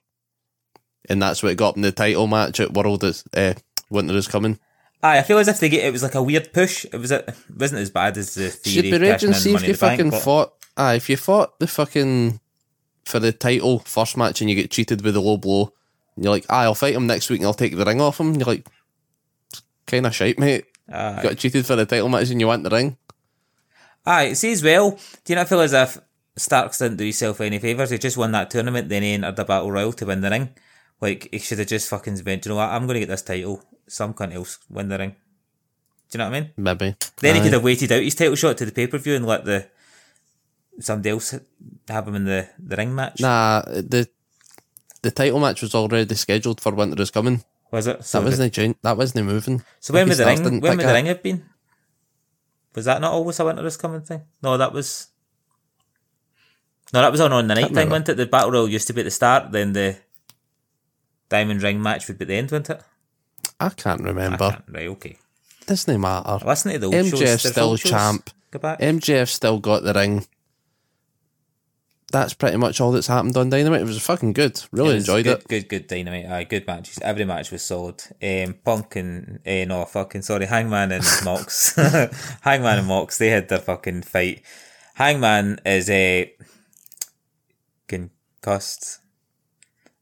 And 1.09 1.23
that's 1.23 1.43
what 1.43 1.53
it 1.53 1.57
got 1.57 1.75
them 1.75 1.83
the 1.83 1.93
title 1.93 2.27
match 2.27 2.61
at 2.61 2.73
World 2.75 3.03
is 3.05 3.25
uh, 3.35 3.55
Winter 3.91 4.17
is 4.17 4.29
Coming. 4.29 4.59
Aye, 5.03 5.19
I 5.19 5.23
feel 5.23 5.39
as 5.39 5.49
if 5.49 5.61
they 5.61 5.69
get 5.69 5.85
it 5.85 5.93
was 5.93 6.03
like 6.03 6.15
a 6.17 6.23
weird 6.23 6.53
push. 6.53 6.85
It 6.85 6.97
was 6.97 7.11
it 7.11 7.29
wasn't 7.57 7.81
as 7.81 7.91
bad 7.91 8.17
as 8.17 8.35
the 8.35 8.51
Should 8.51 8.63
theory 8.85 8.91
be 8.91 8.97
of 8.97 9.03
raging 9.03 9.33
see 9.33 9.55
if 9.55 9.63
you 9.63 9.69
in 9.69 9.73
the 9.73 9.79
Bank, 9.79 9.99
fucking 9.99 10.11
but- 10.11 10.23
fought. 10.23 10.53
Aye, 10.77 10.95
if 10.95 11.09
you 11.09 11.17
fought 11.17 11.59
the 11.59 11.67
fucking 11.67 12.41
for 13.05 13.19
the 13.19 13.33
title 13.33 13.79
first 13.81 14.17
match 14.17 14.41
and 14.41 14.51
you 14.51 14.55
get 14.57 14.71
cheated 14.71 15.03
with 15.03 15.17
a 15.17 15.21
low 15.21 15.37
blow, 15.37 15.73
and 16.15 16.25
you're 16.25 16.33
like, 16.33 16.47
aye, 16.51 16.65
I'll 16.65 16.75
fight 16.75 16.95
him 16.95 17.07
next 17.07 17.31
week 17.31 17.41
and 17.41 17.47
I'll 17.47 17.55
take 17.55 17.77
the 17.77 17.85
ring 17.85 18.01
off 18.01 18.21
him. 18.21 18.35
You're 18.35 18.47
like, 18.47 18.67
kind 19.87 20.07
of 20.07 20.15
shite, 20.15 20.39
mate. 20.39 20.67
Aye. 20.93 21.21
Got 21.23 21.37
cheated 21.39 21.65
for 21.67 21.75
the 21.77 21.87
title 21.87 22.09
match 22.09 22.31
and 22.31 22.41
you 22.41 22.47
want 22.47 22.65
the 22.65 22.71
ring. 22.71 22.97
Aye, 24.07 24.33
see 24.35 24.53
as 24.53 24.63
well. 24.63 24.93
Do 25.25 25.33
you 25.33 25.37
not 25.37 25.49
feel 25.49 25.61
as 25.61 25.73
if 25.73 25.99
Starks 26.37 26.79
didn't 26.79 26.97
do 26.99 27.05
himself 27.05 27.41
any 27.41 27.59
favours? 27.59 27.91
He 27.91 27.99
just 27.99 28.17
won 28.17 28.33
that 28.33 28.51
tournament, 28.51 28.89
then 28.89 29.03
he 29.03 29.13
entered 29.15 29.37
the 29.37 29.45
battle 29.45 29.71
royal 29.73 29.93
to 29.95 30.07
win 30.07 30.21
the 30.21 30.31
ring. 30.31 30.51
Like 31.01 31.29
he 31.31 31.39
should 31.39 31.59
have 31.59 31.69
just 31.69 31.89
fucking 31.89 32.21
went. 32.25 32.45
You 32.45 32.51
know 32.51 32.57
what? 32.57 32.71
I'm 32.71 32.87
going 32.87 32.95
to 32.95 33.01
get 33.01 33.09
this 33.09 33.23
title. 33.23 33.63
Some 33.87 34.15
cunt 34.15 34.35
else 34.35 34.59
win 34.69 34.89
the 34.89 34.99
ring. 34.99 35.11
Do 36.11 36.17
you 36.17 36.19
know 36.19 36.31
what 36.31 36.37
I 36.37 36.41
mean? 36.41 36.51
Maybe. 36.57 36.97
Then 37.21 37.37
he 37.37 37.43
could 37.43 37.53
have 37.53 37.63
waited 37.65 37.93
out 37.93 38.03
his 38.03 38.15
title 38.15 38.35
shot 38.35 38.57
to 38.59 38.65
the 38.67 38.73
pay 38.73 38.87
per 38.87 38.99
view 38.99 39.15
and 39.15 39.27
let 39.27 39.45
the 39.45 39.69
somebody 40.81 41.11
else 41.11 41.35
have 41.89 42.09
him 42.09 42.15
in 42.15 42.25
the, 42.25 42.49
the 42.59 42.77
ring 42.77 42.95
match. 42.95 43.21
Nah, 43.21 43.63
the 43.63 44.09
the 45.03 45.11
title 45.11 45.41
match 45.41 45.63
was 45.63 45.75
already 45.75 46.15
scheduled 46.15 46.61
for 46.61 46.73
Winter 46.75 47.01
is 47.03 47.11
Coming. 47.11 47.45
Was 47.71 47.87
it? 47.87 48.05
So, 48.05 48.21
That 48.21 48.27
wasn't 48.27 48.53
joint. 48.53 48.79
That 48.83 48.97
wasn't 48.97 49.27
moving. 49.27 49.63
so 49.81 49.93
when 49.93 50.09
would 50.09 50.17
the 50.17 50.25
ring? 50.25 50.61
When 50.61 50.77
would 50.77 50.87
the 50.87 50.93
ring 50.93 51.07
have 51.07 51.23
been? 51.23 51.45
Was 52.75 52.87
that 52.87 53.01
not 53.01 53.13
always 53.13 53.39
a 53.41 53.45
winter 53.45 53.67
is 53.67 53.77
coming 53.77 54.01
thing? 54.03 54.23
No, 54.43 54.57
that 54.57 54.73
was. 54.73 55.09
No, 56.93 57.03
that 57.03 57.13
was 57.13 57.21
on 57.21 57.33
on 57.33 57.47
the 57.47 57.55
night 57.55 57.75
thing, 57.75 57.91
wasn't 57.91 58.11
it? 58.11 58.17
The 58.17 58.27
battle 58.27 58.51
royal 58.51 58.69
used 58.69 58.87
to 58.87 58.93
be 58.95 59.03
at 59.03 59.05
the 59.05 59.11
start, 59.11 59.53
then 59.53 59.73
the 59.75 59.99
diamond 61.29 61.63
ring 61.63 61.83
match 61.83 62.09
would 62.09 62.19
be 62.19 62.25
the 62.25 62.35
end, 62.35 62.51
wasn't 62.51 62.71
it? 62.71 62.83
I 63.61 63.69
can't 63.71 64.01
I 64.03 64.05
remember. 64.05 64.51
can't- 64.51 64.65
Right, 64.69 64.89
okay. 64.89 65.19
Doesn't 65.67 66.01
matter. 66.01 66.45
Listen 66.47 66.73
to 66.73 66.79
the 66.79 66.87
old 66.87 66.95
shows. 66.95 67.13
MJF 67.13 67.19
There's 67.19 67.43
still 67.51 67.69
old 67.69 67.79
champ. 67.81 68.31
Go 68.51 68.59
back. 68.59 68.81
MJF 68.81 69.29
still 69.29 69.59
got 69.59 69.83
the 69.83 69.93
ring. 69.93 70.27
That's 72.11 72.33
pretty 72.33 72.57
much 72.57 72.81
all 72.81 72.91
that's 72.93 73.09
happened 73.09 73.37
on 73.37 73.51
Dynamite. 73.51 73.83
It 73.83 73.85
was 73.87 74.01
fucking 74.01 74.33
good. 74.33 74.63
Really 74.73 74.95
It 74.95 74.99
enjoyed 75.01 75.25
good, 75.25 75.39
it. 75.41 75.49
Good, 75.49 75.69
good 75.69 75.87
dynamite. 75.89 76.25
Aye, 76.25 76.45
good 76.45 76.67
matches. 76.67 76.99
Every 77.03 77.27
match 77.27 77.51
was 77.51 77.61
solid. 77.63 78.03
Um, 78.23 78.55
Punk 78.65 78.97
and 78.97 79.41
eh, 79.45 79.67
no 79.67 79.85
fucking 79.85 80.23
sorry, 80.23 80.47
Hangman 80.47 80.91
and 80.93 81.05
Mox. 81.25 81.75
Hangman 82.41 82.79
and 82.79 82.87
Mox. 82.89 83.19
They 83.19 83.29
had 83.29 83.51
their 83.51 83.59
fucking 83.59 84.03
fight. 84.05 84.41
Hangman 84.95 85.61
is 85.67 85.91
a 85.91 86.33
concussed. 87.87 89.01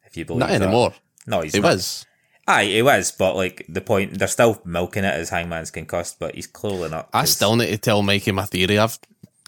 If 0.05 0.17
you 0.17 0.25
believe 0.25 0.43
it. 0.43 0.45
Not 0.45 0.59
that. 0.59 0.63
anymore. 0.63 0.95
No, 1.27 1.41
he's 1.43 1.55
It 1.55 1.63
not. 1.63 1.73
was. 1.75 2.07
Aye, 2.49 2.63
it 2.63 2.85
was. 2.85 3.11
But 3.13 3.35
like 3.37 3.65
the 3.69 3.81
point, 3.81 4.19
they're 4.19 4.29
still 4.29 4.61
milking 4.65 5.05
it 5.05 5.15
as 5.15 5.31
Hangman's 5.31 5.71
concussed, 5.73 6.19
but 6.21 6.35
he's 6.37 6.47
clearly 6.47 6.89
not. 6.91 7.09
I 7.13 7.25
still 7.25 7.57
need 7.57 7.71
to 7.71 7.79
tell 7.79 8.03
Mikey 8.03 8.33
my 8.33 8.45
theory. 8.45 8.79
I've 8.79 8.99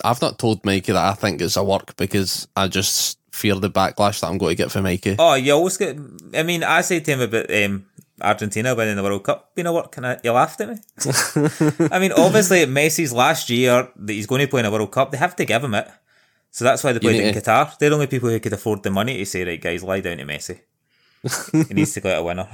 I've 0.05 0.21
not 0.21 0.39
told 0.39 0.65
Mikey 0.65 0.93
that 0.93 1.05
I 1.05 1.15
think 1.15 1.41
it's 1.41 1.57
a 1.57 1.63
work 1.63 1.97
because 1.97 2.49
I 2.57 2.67
just 2.69 3.19
fear 3.33 3.55
the 3.55 3.71
backlash 3.71 4.21
that 4.21 4.27
I'm 4.29 4.39
going 4.39 4.57
to 4.57 4.63
get 4.63 4.73
for 4.73 4.83
Mikey. 4.83 5.15
Oh, 5.19 5.35
you 5.35 5.53
always 5.53 5.77
get. 5.77 5.97
I 6.35 6.43
mean, 6.43 6.65
I 6.65 6.81
said 6.81 7.05
to 7.05 7.13
him 7.13 7.21
about 7.21 7.53
um, 7.55 7.87
Argentina 8.21 8.75
winning 8.75 8.97
the 8.97 9.03
World 9.05 9.23
Cup 9.23 9.55
being 9.55 9.67
a 9.67 9.73
work, 9.73 9.97
and 9.97 10.05
I, 10.07 10.19
you 10.25 10.33
laughed 10.33 10.61
at 10.61 10.69
me. 10.69 10.77
I 11.93 12.01
mean, 12.01 12.11
obviously, 12.13 12.65
Messi's 12.67 13.13
last 13.13 13.49
year 13.49 13.89
that 13.95 14.13
he's 14.13 14.27
going 14.27 14.41
to 14.41 14.49
play 14.49 14.61
in 14.61 14.67
a 14.67 14.71
World 14.73 14.91
Cup, 14.91 15.13
they 15.13 15.19
have 15.19 15.37
to 15.37 15.45
give 15.45 15.63
him 15.63 15.75
it. 15.75 15.89
So 16.51 16.65
that's 16.65 16.83
why 16.83 16.93
they 16.93 16.99
played 16.99 17.21
it 17.21 17.27
in 17.29 17.35
to- 17.35 17.41
Qatar. 17.41 17.79
They're 17.79 17.91
the 17.91 17.95
only 17.95 18.07
people 18.09 18.29
who 18.29 18.41
could 18.41 18.53
afford 18.53 18.83
the 18.83 18.91
money 18.91 19.19
to 19.19 19.25
say, 19.27 19.45
right, 19.45 19.61
guys, 19.61 19.85
lie 19.85 20.01
down 20.01 20.17
to 20.17 20.25
Messi. 20.25 20.61
He 21.53 21.75
needs 21.75 21.95
to 21.95 22.01
go 22.01 22.11
out 22.15 22.21
a 22.21 22.23
winner. 22.25 22.49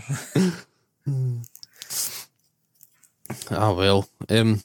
Oh 3.50 3.74
well. 3.76 4.08
Um, 4.28 4.62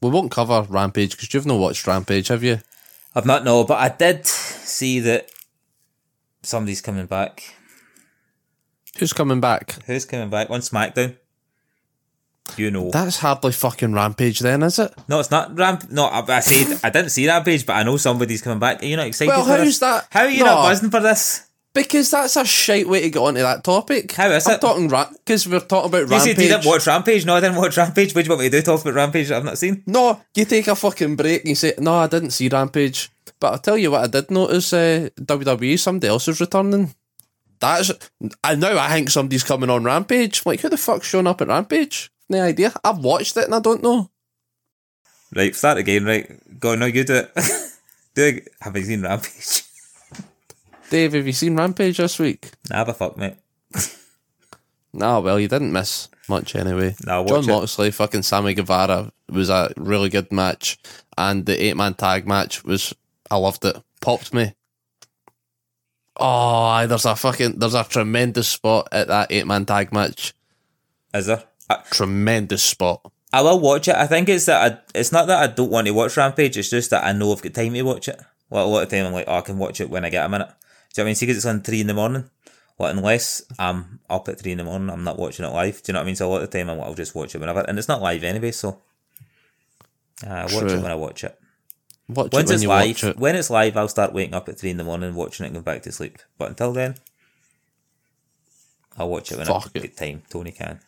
we 0.00 0.10
won't 0.10 0.30
cover 0.32 0.62
Rampage 0.68 1.12
because 1.12 1.32
you've 1.32 1.46
not 1.46 1.58
watched 1.58 1.86
Rampage, 1.86 2.28
have 2.28 2.42
you? 2.42 2.60
I've 3.14 3.26
not 3.26 3.44
no, 3.44 3.64
but 3.64 3.78
I 3.78 3.88
did 3.88 4.26
see 4.26 5.00
that 5.00 5.30
somebody's 6.42 6.80
coming 6.80 7.06
back. 7.06 7.54
Who's 8.98 9.12
coming 9.12 9.40
back? 9.40 9.76
Who's 9.86 10.04
coming 10.04 10.28
back 10.30 10.50
on 10.50 10.60
SmackDown? 10.60 11.16
You 12.56 12.70
know. 12.72 12.90
That's 12.90 13.18
hardly 13.18 13.52
fucking 13.52 13.92
Rampage, 13.94 14.40
then, 14.40 14.62
is 14.64 14.78
it? 14.78 14.92
No, 15.08 15.20
it's 15.20 15.30
not 15.30 15.56
Ramp. 15.56 15.90
No, 15.90 16.06
I, 16.06 16.24
I 16.26 16.40
said 16.40 16.80
I 16.82 16.90
didn't 16.90 17.10
see 17.10 17.26
Rampage, 17.28 17.64
but 17.64 17.74
I 17.74 17.84
know 17.84 17.96
somebody's 17.96 18.42
coming 18.42 18.58
back. 18.58 18.82
Are 18.82 18.86
you 18.86 18.96
not 18.96 19.06
excited? 19.06 19.30
Well, 19.30 19.44
how's 19.44 19.60
this? 19.64 19.78
that- 19.78 20.08
How 20.10 20.22
are 20.22 20.28
you 20.28 20.40
No. 20.40 20.46
not 20.56 20.62
buzzing 20.64 20.90
for 20.90 21.00
this? 21.00 21.46
Because 21.74 22.10
that's 22.10 22.36
a 22.36 22.44
shite 22.44 22.86
way 22.86 23.00
to 23.00 23.10
get 23.10 23.18
onto 23.18 23.40
that 23.40 23.64
topic. 23.64 24.12
How 24.12 24.28
is 24.30 24.46
I'm 24.46 24.56
it? 24.56 24.60
talking 24.60 24.88
because 24.88 25.48
we're 25.48 25.60
talking 25.60 25.88
about 25.88 25.98
You 26.02 26.06
Rampage. 26.06 26.20
said 26.36 26.42
you 26.42 26.48
didn't 26.48 26.66
watch 26.66 26.86
Rampage. 26.86 27.24
No, 27.24 27.34
I 27.36 27.40
didn't 27.40 27.56
watch 27.56 27.76
Rampage. 27.78 28.14
Which 28.14 28.14
what 28.14 28.22
do 28.24 28.28
you 28.28 28.30
want 28.30 28.40
me 28.40 28.50
to 28.50 28.56
do? 28.58 28.62
Talk 28.62 28.82
about 28.82 28.94
Rampage 28.94 29.28
that 29.28 29.38
I've 29.38 29.44
not 29.44 29.56
seen? 29.56 29.82
No, 29.86 30.20
you 30.34 30.44
take 30.44 30.68
a 30.68 30.76
fucking 30.76 31.16
break 31.16 31.40
and 31.42 31.48
you 31.48 31.54
say, 31.54 31.72
no, 31.78 31.94
I 31.94 32.08
didn't 32.08 32.32
see 32.32 32.48
Rampage. 32.48 33.10
But 33.40 33.52
I'll 33.52 33.58
tell 33.58 33.78
you 33.78 33.90
what, 33.90 34.04
I 34.04 34.06
did 34.06 34.30
notice 34.30 34.72
uh, 34.74 35.08
WWE, 35.18 35.78
somebody 35.78 36.08
else 36.08 36.28
is 36.28 36.40
returning. 36.40 36.94
That's, 37.58 37.90
and 38.44 38.60
now 38.60 38.76
I 38.78 38.88
think 38.92 39.08
somebody's 39.08 39.44
coming 39.44 39.70
on 39.70 39.84
Rampage. 39.84 40.44
Like, 40.44 40.60
who 40.60 40.68
the 40.68 40.76
fuck's 40.76 41.06
showing 41.08 41.26
up 41.26 41.40
at 41.40 41.48
Rampage? 41.48 42.10
No 42.28 42.42
idea. 42.42 42.72
I've 42.84 42.98
watched 42.98 43.36
it 43.38 43.44
and 43.46 43.54
I 43.54 43.60
don't 43.60 43.82
know. 43.82 44.10
Right, 45.34 45.54
start 45.56 45.78
again. 45.78 46.04
Right, 46.04 46.60
go. 46.60 46.74
No, 46.74 46.84
you 46.86 47.04
do 47.04 47.14
it. 47.14 47.32
do 48.14 48.24
it. 48.26 48.48
Have 48.60 48.76
you 48.76 48.82
seen 48.84 49.02
Rampage? 49.02 49.62
Dave, 50.92 51.14
have 51.14 51.26
you 51.26 51.32
seen 51.32 51.56
Rampage 51.56 51.96
this 51.96 52.18
week? 52.18 52.50
nah, 52.68 52.84
but 52.84 52.94
fuck, 52.98 53.16
mate. 53.16 53.36
Nah, 54.92 55.20
well, 55.20 55.40
you 55.40 55.48
didn't 55.48 55.72
miss 55.72 56.10
much 56.28 56.54
anyway. 56.54 56.94
No, 57.06 57.22
watch 57.22 57.30
John 57.30 57.44
it. 57.44 57.46
Moxley, 57.46 57.90
fucking 57.90 58.20
Sammy 58.20 58.52
Guevara 58.52 59.10
was 59.30 59.48
a 59.48 59.72
really 59.78 60.10
good 60.10 60.30
match, 60.30 60.78
and 61.16 61.46
the 61.46 61.58
eight 61.64 61.78
man 61.78 61.94
tag 61.94 62.26
match 62.26 62.62
was 62.62 62.92
I 63.30 63.36
loved 63.36 63.64
it. 63.64 63.82
Popped 64.02 64.34
me. 64.34 64.52
Oh, 66.18 66.86
there's 66.86 67.06
a 67.06 67.16
fucking 67.16 67.58
there's 67.58 67.72
a 67.72 67.84
tremendous 67.84 68.48
spot 68.48 68.88
at 68.92 69.08
that 69.08 69.32
eight 69.32 69.46
man 69.46 69.64
tag 69.64 69.94
match. 69.94 70.34
Is 71.14 71.24
there? 71.24 71.44
I, 71.70 71.76
Tremendous 71.90 72.62
spot. 72.62 73.10
I 73.32 73.40
will 73.40 73.60
watch 73.60 73.88
it. 73.88 73.94
I 73.96 74.06
think 74.06 74.28
it's 74.28 74.44
that 74.44 74.72
I, 74.72 74.98
it's 74.98 75.10
not 75.10 75.26
that 75.28 75.42
I 75.42 75.46
don't 75.46 75.70
want 75.70 75.86
to 75.86 75.94
watch 75.94 76.18
Rampage. 76.18 76.58
It's 76.58 76.68
just 76.68 76.90
that 76.90 77.02
I 77.02 77.12
know 77.12 77.32
I've 77.32 77.40
got 77.40 77.54
time 77.54 77.72
to 77.72 77.80
watch 77.82 78.08
it. 78.08 78.20
Well, 78.50 78.66
a 78.66 78.68
lot 78.68 78.82
of 78.82 78.90
time 78.90 79.06
I'm 79.06 79.14
like, 79.14 79.24
oh, 79.26 79.36
I 79.36 79.40
can 79.40 79.56
watch 79.56 79.80
it 79.80 79.88
when 79.88 80.04
I 80.04 80.10
get 80.10 80.26
a 80.26 80.28
minute. 80.28 80.50
Do 80.94 81.00
you 81.00 81.04
know 81.04 81.04
what 81.04 81.06
I 81.06 81.08
mean? 81.08 81.14
See, 81.14 81.26
because 81.26 81.36
it's 81.38 81.46
on 81.46 81.62
three 81.62 81.80
in 81.80 81.86
the 81.86 81.94
morning. 81.94 82.28
Well, 82.78 82.90
unless 82.90 83.42
I'm 83.58 84.00
up 84.10 84.28
at 84.28 84.40
three 84.40 84.52
in 84.52 84.58
the 84.58 84.64
morning, 84.64 84.90
I'm 84.90 85.04
not 85.04 85.18
watching 85.18 85.44
it 85.44 85.48
live. 85.52 85.82
Do 85.82 85.90
you 85.90 85.94
know 85.94 86.00
what 86.00 86.04
I 86.04 86.06
mean? 86.06 86.16
So 86.16 86.28
a 86.28 86.30
lot 86.30 86.42
of 86.42 86.50
the 86.50 86.58
time 86.58 86.68
I'm, 86.70 86.80
I'll 86.80 86.94
just 86.94 87.14
watch 87.14 87.34
it 87.34 87.38
whenever, 87.38 87.60
and 87.60 87.78
it's 87.78 87.88
not 87.88 88.02
live 88.02 88.24
anyway. 88.24 88.50
So 88.50 88.78
uh, 90.26 90.30
I 90.30 90.42
watch 90.42 90.50
True. 90.58 90.70
it 90.70 90.82
when 90.82 90.90
I 90.90 90.94
watch 90.94 91.24
it. 91.24 91.38
Watch 92.08 92.32
Once 92.32 92.50
it 92.50 92.54
when 92.54 92.54
it's 92.54 92.62
you 92.62 92.68
live, 92.68 92.88
watch 92.88 93.04
it. 93.04 93.16
when 93.18 93.36
it's 93.36 93.50
live, 93.50 93.76
I'll 93.76 93.88
start 93.88 94.12
waking 94.12 94.34
up 94.34 94.48
at 94.48 94.58
three 94.58 94.70
in 94.70 94.76
the 94.76 94.84
morning, 94.84 95.14
watching 95.14 95.44
it, 95.44 95.48
and 95.48 95.54
going 95.54 95.64
back 95.64 95.82
to 95.84 95.92
sleep. 95.92 96.18
But 96.36 96.50
until 96.50 96.72
then, 96.72 96.96
I'll 98.98 99.08
watch 99.08 99.32
it 99.32 99.38
when 99.38 99.46
Fuck 99.46 99.70
I 99.74 99.78
get 99.78 99.96
time. 99.96 100.22
Tony 100.28 100.52
can. 100.52 100.80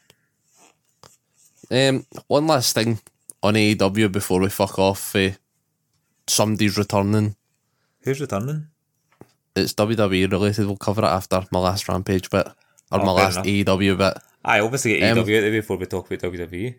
Um, 1.71 2.05
one 2.27 2.47
last 2.47 2.75
thing 2.75 3.01
on 3.43 3.55
AEW 3.55 4.13
before 4.13 4.41
we 4.41 4.51
fuck 4.51 4.79
off. 4.79 5.17
Uh, 5.17 5.31
somebody's 6.27 6.77
returning. 6.77 7.37
Who's 8.03 8.21
returning? 8.21 8.67
It's 9.57 9.73
WWE 9.75 10.31
related. 10.31 10.67
We'll 10.67 10.77
cover 10.77 11.03
it 11.03 11.07
after 11.09 11.43
my 11.53 11.61
last 11.61 11.89
Rampage 11.89 12.29
bit 12.31 12.47
or 12.47 13.01
Oh, 13.01 13.05
my 13.05 13.13
last 13.13 13.37
enough. 13.37 13.47
AEW 13.47 13.97
bit. 13.99 14.19
I 14.45 14.61
obviously 14.61 14.99
get 14.99 15.17
Um, 15.17 15.25
AEW 15.25 15.53
before 15.53 15.77
we 15.77 15.87
talk 15.87 16.11
about. 16.11 16.33
WWE. 16.33 16.75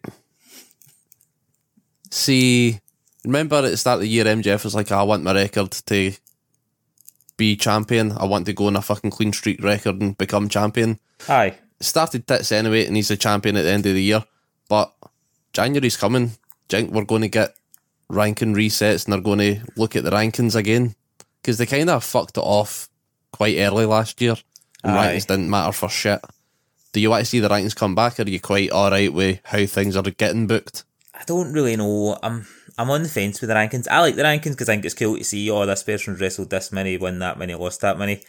See, 2.12 2.80
remember 3.24 3.58
at 3.58 3.62
the 3.72 3.78
start 3.78 3.96
of 3.98 4.02
the 4.02 4.08
year, 4.10 4.26
MJF 4.26 4.64
was 4.64 4.76
like, 4.76 4.92
I 4.92 5.04
want 5.04 5.24
my 5.24 5.34
record 5.34 5.72
to 5.72 6.14
be 7.38 7.56
champion. 7.56 8.12
I 8.14 8.26
want 8.26 8.46
to 8.46 8.54
go 8.54 8.68
on 8.68 8.76
a 8.76 8.82
fucking 8.82 9.12
clean 9.12 9.34
streak 9.34 9.64
record 9.64 10.02
and 10.02 10.18
become 10.18 10.48
champion. 10.50 11.00
Aye. 11.28 11.56
Started 11.82 12.28
tits 12.28 12.52
anyway, 12.52 12.86
and 12.86 12.96
he's 12.96 13.12
a 13.12 13.18
champion 13.18 13.58
at 13.58 13.64
the 13.64 13.72
end 13.72 13.86
of 13.86 13.94
the 13.94 14.04
year. 14.04 14.24
But 14.70 14.94
January's 15.54 15.98
coming. 15.98 16.32
Think 16.70 16.92
we're 16.92 17.04
going 17.06 17.22
to 17.22 17.28
get 17.28 17.56
ranking 18.10 18.54
resets, 18.56 19.06
and 19.06 19.14
they're 19.14 19.22
going 19.22 19.40
to 19.40 19.62
look 19.76 19.96
at 19.96 20.04
the 20.04 20.12
rankings 20.12 20.56
again 20.56 20.96
because 21.46 21.60
they 21.60 21.68
kind 21.68 21.92
of 21.92 22.04
fucked 22.04 22.38
it 22.38 22.44
off 22.44 22.90
quite 23.32 23.60
early 23.60 23.86
last 23.86 24.20
year, 24.20 24.36
and 24.84 24.94
Aye. 24.94 25.14
rankings 25.14 25.28
didn't 25.28 25.50
matter 25.50 25.72
for 25.72 25.88
shit. 25.88 26.20
Do 26.92 27.00
you 27.00 27.12
want 27.12 27.22
to 27.22 27.30
see 27.30 27.40
the 27.40 27.50
rankings 27.50 27.76
come 27.76 27.94
back? 27.94 28.20
Or 28.20 28.24
are 28.24 28.30
you 28.30 28.40
quite 28.40 28.72
all 28.72 28.90
right 28.90 29.14
with 29.14 29.42
how 29.44 29.64
things 29.68 29.96
are 29.96 30.02
getting 30.02 30.48
booked? 30.48 30.86
I 31.14 31.24
don't 31.28 31.54
really 31.54 31.76
know. 31.76 32.18
I'm 32.24 32.48
I'm 32.80 32.90
on 32.90 33.04
the 33.04 33.10
fence 33.10 33.42
with 33.42 33.50
the 33.50 33.56
rankings. 33.56 33.88
I 33.88 34.02
like 34.02 34.16
the 34.16 34.24
rankings 34.24 34.54
because 34.54 34.70
I 34.70 34.74
think 34.74 34.86
it's 34.86 34.96
cool 34.96 35.18
to 35.18 35.24
see, 35.24 35.52
oh, 35.52 35.68
this 35.68 35.84
person's 35.84 36.20
wrestled 36.20 36.50
this 36.50 36.72
many, 36.72 36.98
won 36.98 37.20
that 37.20 37.38
many, 37.38 37.54
lost 37.54 37.82
that 37.82 38.00
many. 38.00 38.24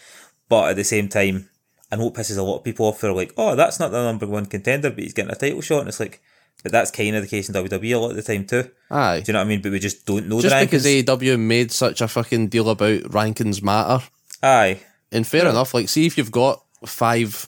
But 0.50 0.70
at 0.70 0.76
the 0.76 0.85
same 0.85 1.09
time, 1.09 1.48
I 1.90 1.96
know 1.96 2.09
it 2.09 2.14
pisses 2.14 2.37
a 2.37 2.42
lot 2.42 2.59
of 2.59 2.64
people 2.64 2.85
off. 2.85 3.00
They're 3.00 3.14
like, 3.14 3.33
oh, 3.38 3.57
that's 3.57 3.81
not 3.81 3.92
the 3.92 4.05
number 4.05 4.26
one 4.26 4.44
contender, 4.44 4.90
but 4.90 4.98
he's 4.98 5.14
getting 5.14 5.33
a 5.33 5.37
title 5.37 5.62
shot. 5.62 5.81
And 5.81 5.88
it's 5.88 6.00
like, 6.00 6.20
but 6.62 6.72
that's 6.72 6.90
kind 6.90 7.14
of 7.16 7.22
the 7.22 7.28
case 7.28 7.48
in 7.48 7.54
WWE 7.54 7.94
a 7.94 7.98
lot 7.98 8.10
of 8.10 8.16
the 8.16 8.22
time 8.22 8.44
too. 8.46 8.68
Aye. 8.90 9.20
Do 9.20 9.30
you 9.30 9.32
know 9.34 9.40
what 9.40 9.44
I 9.46 9.48
mean? 9.48 9.62
But 9.62 9.72
we 9.72 9.78
just 9.78 10.04
don't 10.06 10.28
know 10.28 10.40
Just 10.40 10.52
the 10.54 10.56
rankings. 10.56 10.70
because 10.70 10.86
AEW 10.86 11.38
made 11.38 11.70
such 11.72 12.00
a 12.00 12.08
fucking 12.08 12.48
deal 12.48 12.68
about 12.70 13.02
rankings 13.02 13.62
matter. 13.62 14.04
Aye. 14.42 14.80
And 15.12 15.26
fair 15.26 15.46
enough, 15.48 15.74
like, 15.74 15.88
see 15.88 16.06
if 16.06 16.18
you've 16.18 16.32
got 16.32 16.62
five 16.84 17.46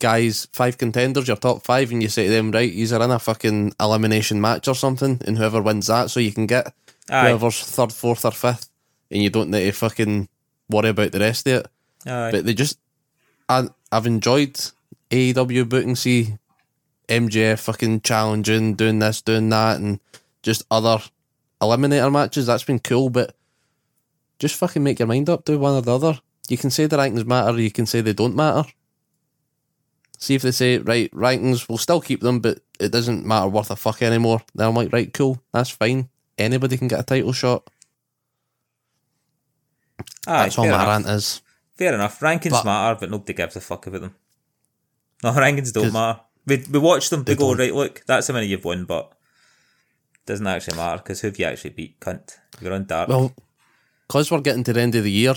guys, 0.00 0.46
five 0.52 0.78
contenders, 0.78 1.28
your 1.28 1.36
top 1.36 1.62
five, 1.64 1.90
and 1.90 2.02
you 2.02 2.08
say 2.08 2.24
to 2.26 2.30
them, 2.30 2.50
right, 2.52 2.70
these 2.72 2.92
are 2.92 3.02
in 3.02 3.10
a 3.10 3.18
fucking 3.18 3.72
elimination 3.80 4.40
match 4.40 4.68
or 4.68 4.74
something, 4.74 5.20
and 5.26 5.36
whoever 5.38 5.60
wins 5.60 5.88
that, 5.88 6.10
so 6.10 6.20
you 6.20 6.32
can 6.32 6.46
get 6.46 6.72
Aye. 7.10 7.28
whoever's 7.30 7.60
third, 7.62 7.92
fourth, 7.92 8.24
or 8.24 8.30
fifth, 8.32 8.68
and 9.10 9.22
you 9.22 9.30
don't 9.30 9.50
need 9.50 9.64
to 9.64 9.72
fucking 9.72 10.28
worry 10.70 10.90
about 10.90 11.12
the 11.12 11.18
rest 11.20 11.46
of 11.48 11.64
it. 11.64 11.66
Aye. 12.06 12.30
But 12.30 12.44
they 12.46 12.54
just, 12.54 12.78
I, 13.48 13.68
I've 13.90 14.06
enjoyed 14.06 14.56
AEW 15.10 15.68
booking, 15.68 15.96
see 15.96 16.34
MJF 17.08 17.58
fucking 17.60 18.02
challenging, 18.02 18.74
doing 18.74 18.98
this, 18.98 19.22
doing 19.22 19.48
that, 19.50 19.78
and 19.80 20.00
just 20.42 20.64
other 20.70 20.98
eliminator 21.60 22.12
matches. 22.12 22.46
That's 22.46 22.64
been 22.64 22.78
cool, 22.78 23.10
but 23.10 23.34
just 24.38 24.54
fucking 24.56 24.82
make 24.82 24.98
your 24.98 25.08
mind 25.08 25.28
up, 25.28 25.44
do 25.44 25.58
one 25.58 25.74
or 25.74 25.82
the 25.82 25.94
other. 25.94 26.20
You 26.48 26.56
can 26.56 26.70
say 26.70 26.86
the 26.86 26.96
rankings 26.96 27.26
matter, 27.26 27.58
you 27.60 27.70
can 27.70 27.86
say 27.86 28.00
they 28.00 28.12
don't 28.12 28.36
matter. 28.36 28.68
See 30.18 30.34
if 30.34 30.42
they 30.42 30.50
say, 30.50 30.78
right, 30.78 31.10
rankings, 31.12 31.68
we'll 31.68 31.78
still 31.78 32.00
keep 32.00 32.20
them, 32.20 32.40
but 32.40 32.60
it 32.80 32.90
doesn't 32.92 33.24
matter 33.24 33.48
worth 33.48 33.70
a 33.70 33.76
fuck 33.76 34.02
anymore. 34.02 34.42
Then 34.54 34.68
I'm 34.68 34.74
like, 34.74 34.92
right, 34.92 35.12
cool, 35.12 35.42
that's 35.52 35.70
fine. 35.70 36.08
Anybody 36.36 36.76
can 36.76 36.88
get 36.88 37.00
a 37.00 37.04
title 37.04 37.32
shot. 37.32 37.68
Aye. 40.26 40.44
That's 40.44 40.58
all 40.58 40.64
my 40.66 40.74
enough. 40.74 40.86
rant 40.88 41.06
is. 41.06 41.42
Fair 41.76 41.94
enough. 41.94 42.20
Rankings 42.20 42.50
But- 42.50 42.64
matter, 42.64 42.98
but 43.00 43.10
nobody 43.10 43.32
gives 43.32 43.56
a 43.56 43.60
fuck 43.60 43.86
about 43.86 44.00
them. 44.02 44.14
No, 45.22 45.32
rankings 45.32 45.72
don't 45.72 45.92
matter. 45.92 46.20
We, 46.48 46.64
we 46.70 46.78
watch 46.78 47.10
them, 47.10 47.20
we 47.20 47.24
they 47.24 47.34
go, 47.34 47.50
don't. 47.50 47.58
right, 47.58 47.74
look, 47.74 48.02
that's 48.06 48.28
how 48.28 48.34
many 48.34 48.46
you've 48.46 48.64
won, 48.64 48.84
but 48.84 49.12
doesn't 50.26 50.46
actually 50.46 50.76
matter 50.76 50.98
because 50.98 51.20
who 51.20 51.28
have 51.28 51.38
you 51.38 51.46
actually 51.46 51.70
beat, 51.70 52.00
cunt? 52.00 52.36
You're 52.60 52.72
on 52.72 52.84
dark. 52.84 53.08
Well, 53.08 53.32
because 54.06 54.30
we're 54.30 54.40
getting 54.40 54.64
to 54.64 54.72
the 54.72 54.80
end 54.80 54.94
of 54.94 55.04
the 55.04 55.10
year, 55.10 55.34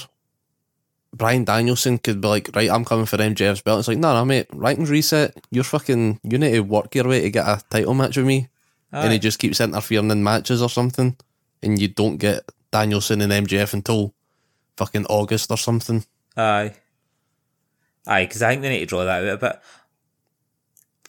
Bryan 1.14 1.44
Danielson 1.44 1.98
could 1.98 2.22
be 2.22 2.28
like, 2.28 2.50
right, 2.56 2.70
I'm 2.70 2.86
coming 2.86 3.06
for 3.06 3.18
MJF's 3.18 3.62
belt. 3.62 3.80
It's 3.80 3.88
like, 3.88 3.98
no, 3.98 4.14
no, 4.14 4.24
mate, 4.26 4.50
rankings 4.50 4.90
reset. 4.90 5.36
You're 5.52 5.66
fucking, 5.66 6.20
you 6.24 6.38
need 6.38 6.52
to 6.54 6.62
work 6.62 6.96
your 6.96 7.08
way 7.08 7.22
to 7.22 7.30
get 7.30 7.46
a 7.48 7.62
title 7.70 7.94
match 7.94 8.18
with 8.18 8.26
me. 8.26 8.48
And 8.92 9.10
Aye. 9.10 9.14
he 9.14 9.20
just 9.20 9.40
keeps 9.40 9.60
interfering 9.60 10.10
in 10.12 10.24
matches 10.24 10.62
or 10.62 10.70
something. 10.70 11.18
And 11.62 11.80
you 11.82 11.90
don't 11.90 12.18
get 12.18 12.50
Danielson 12.72 13.22
and 13.22 13.32
MJF 13.32 13.74
until 13.74 14.14
fucking 14.78 15.06
August 15.08 15.52
or 15.52 15.58
something. 15.58 16.06
Aye. 16.38 16.74
Aye, 18.08 18.26
because 18.26 18.42
I 18.42 18.50
think 18.50 18.62
they 18.62 18.70
need 18.70 18.80
to 18.80 18.86
draw 18.86 19.04
that 19.04 19.24
out 19.24 19.30
a 19.34 19.38
bit. 19.38 19.60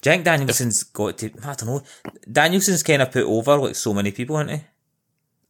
Do 0.03 0.09
you 0.09 0.15
think 0.15 0.25
Danielson's 0.25 0.83
got 0.83 1.17
to, 1.19 1.31
I 1.45 1.53
don't 1.53 1.65
know, 1.65 1.83
Danielson's 2.29 2.83
kind 2.83 3.01
of 3.01 3.09
put 3.09 3.23
over 3.23 3.55
like 3.55 3.75
so 3.75 3.93
many 3.93 4.11
people, 4.11 4.35
hasn't 4.35 4.59
he? 4.59 4.65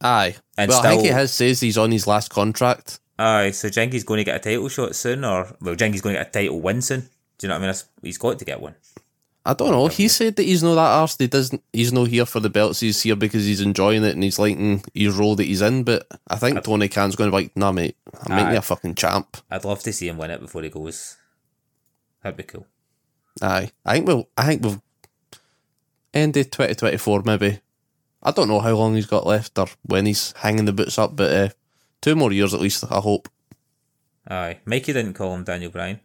Aye. 0.00 0.36
And 0.56 0.68
well, 0.68 0.80
I 0.80 0.90
think 0.90 1.02
he 1.02 1.08
has 1.08 1.32
says 1.32 1.58
he's 1.58 1.76
on 1.76 1.90
his 1.90 2.06
last 2.06 2.30
contract. 2.30 3.00
Aye, 3.18 3.50
so 3.50 3.68
do 3.68 3.72
you 3.72 3.82
think 3.82 3.92
he's 3.94 4.04
going 4.04 4.18
to 4.18 4.24
get 4.24 4.36
a 4.36 4.38
title 4.38 4.68
shot 4.68 4.94
soon, 4.94 5.24
or, 5.24 5.42
well, 5.42 5.56
do 5.60 5.70
you 5.70 5.76
think 5.76 5.94
he's 5.94 6.02
going 6.02 6.14
to 6.14 6.20
get 6.20 6.28
a 6.28 6.30
title 6.30 6.60
win 6.60 6.82
soon? 6.82 7.00
Do 7.00 7.08
you 7.42 7.48
know 7.48 7.58
what 7.58 7.64
I 7.64 7.72
mean? 7.72 7.80
He's 8.02 8.16
got 8.16 8.38
to 8.38 8.44
get 8.44 8.60
one. 8.60 8.76
I 9.44 9.54
don't 9.54 9.72
know. 9.72 9.88
He 9.88 10.06
said 10.06 10.36
that 10.36 10.44
he's 10.44 10.62
not 10.62 10.76
that 10.76 11.02
arsed. 11.02 11.20
He 11.20 11.26
doesn't. 11.26 11.60
He's 11.72 11.92
not 11.92 12.08
here 12.08 12.24
for 12.24 12.38
the 12.38 12.48
belts. 12.48 12.78
He's 12.78 13.02
here 13.02 13.16
because 13.16 13.44
he's 13.44 13.60
enjoying 13.60 14.04
it 14.04 14.14
and 14.14 14.22
he's 14.22 14.38
liking 14.38 14.84
his 14.94 15.16
role 15.16 15.34
that 15.34 15.44
he's 15.44 15.62
in. 15.62 15.82
But 15.82 16.06
I 16.28 16.36
think 16.36 16.62
Tony 16.62 16.88
Khan's 16.88 17.16
going 17.16 17.30
to 17.30 17.36
be 17.36 17.42
like, 17.42 17.56
"Nah, 17.56 17.72
mate, 17.72 17.96
I'm 18.22 18.36
making 18.36 18.52
you 18.52 18.58
a 18.58 18.62
fucking 18.62 18.94
champ." 18.94 19.36
I'd 19.50 19.64
love 19.64 19.82
to 19.82 19.92
see 19.92 20.08
him 20.08 20.16
win 20.16 20.30
it 20.30 20.40
before 20.40 20.62
he 20.62 20.70
goes. 20.70 21.18
That'd 22.22 22.38
be 22.38 22.44
cool. 22.44 22.66
Aye, 23.42 23.70
I 23.84 23.94
think 23.94 24.06
we'll. 24.06 24.28
I 24.36 24.46
think 24.46 24.62
we'll 24.62 24.82
end 26.12 26.36
of 26.36 26.50
2024 26.50 27.22
maybe. 27.24 27.60
I 28.22 28.30
don't 28.30 28.48
know 28.48 28.60
how 28.60 28.74
long 28.74 28.94
he's 28.94 29.06
got 29.06 29.26
left 29.26 29.58
or 29.58 29.66
when 29.82 30.06
he's 30.06 30.32
hanging 30.38 30.64
the 30.64 30.72
boots 30.72 30.98
up, 30.98 31.14
but 31.16 31.32
uh, 31.32 31.48
two 32.00 32.14
more 32.14 32.32
years 32.32 32.54
at 32.54 32.60
least. 32.60 32.84
I 32.90 33.00
hope. 33.00 33.28
Aye. 34.28 34.60
Mikey 34.64 34.92
didn't 34.92 35.14
call 35.14 35.34
him 35.34 35.44
Daniel 35.44 35.70
Bryan. 35.70 36.00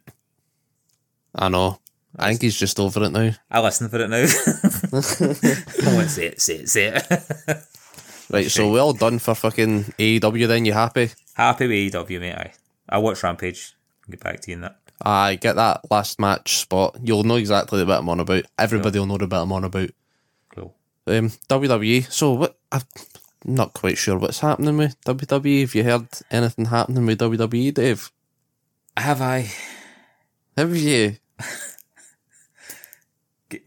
I 1.33 1.47
know. 1.49 1.79
I 2.17 2.29
think 2.29 2.41
he's 2.41 2.57
just 2.59 2.79
over 2.79 3.03
it 3.03 3.11
now. 3.11 3.31
I 3.51 3.61
listen 3.61 3.87
for 3.87 3.99
it 4.01 4.09
now. 4.09 4.17
I 5.91 5.95
won't 5.95 6.09
say 6.09 6.25
it, 6.25 6.41
say 6.41 6.55
it, 6.55 6.69
say 6.69 6.87
it. 6.87 7.57
Right, 8.31 8.51
so 8.51 8.71
we're 8.71 8.79
all 8.79 8.93
done 8.93 9.17
for 9.17 9.33
fucking 9.33 9.85
AEW. 9.97 10.47
Then 10.47 10.63
you 10.63 10.73
happy? 10.73 11.09
Happy 11.33 11.65
with 11.67 11.93
AEW, 11.93 12.19
mate. 12.19 12.35
Aye. 12.35 12.53
I 12.87 12.99
watch 12.99 13.23
Rampage. 13.23 13.73
I'll 14.03 14.11
get 14.11 14.19
back 14.19 14.39
to 14.41 14.51
you 14.51 14.57
in 14.57 14.61
that. 14.61 14.78
Aye, 15.03 15.35
get 15.35 15.55
that 15.55 15.89
last 15.89 16.19
match 16.19 16.57
spot. 16.57 16.97
You'll 17.01 17.23
know 17.23 17.35
exactly 17.35 17.79
the 17.79 17.85
bit 17.85 17.99
I'm 17.99 18.09
on 18.09 18.19
about. 18.19 18.43
Everybody 18.57 18.99
will 18.99 19.05
know 19.05 19.17
the 19.17 19.27
bit 19.27 19.37
I'm 19.37 19.51
on 19.51 19.63
about. 19.63 19.89
Cool. 20.53 20.75
Um, 21.07 21.29
WWE. 21.47 22.11
So 22.11 22.33
what? 22.33 22.57
I'm 22.71 22.81
not 23.45 23.73
quite 23.73 23.97
sure 23.97 24.17
what's 24.17 24.39
happening 24.39 24.77
with 24.77 24.99
WWE. 25.01 25.61
Have 25.61 25.75
you 25.75 25.83
heard 25.83 26.07
anything 26.29 26.65
happening 26.65 27.05
with 27.05 27.19
WWE, 27.19 27.73
Dave? 27.73 28.11
Have 28.97 29.21
I? 29.21 29.49
Have 30.57 30.75
you? 30.75 31.15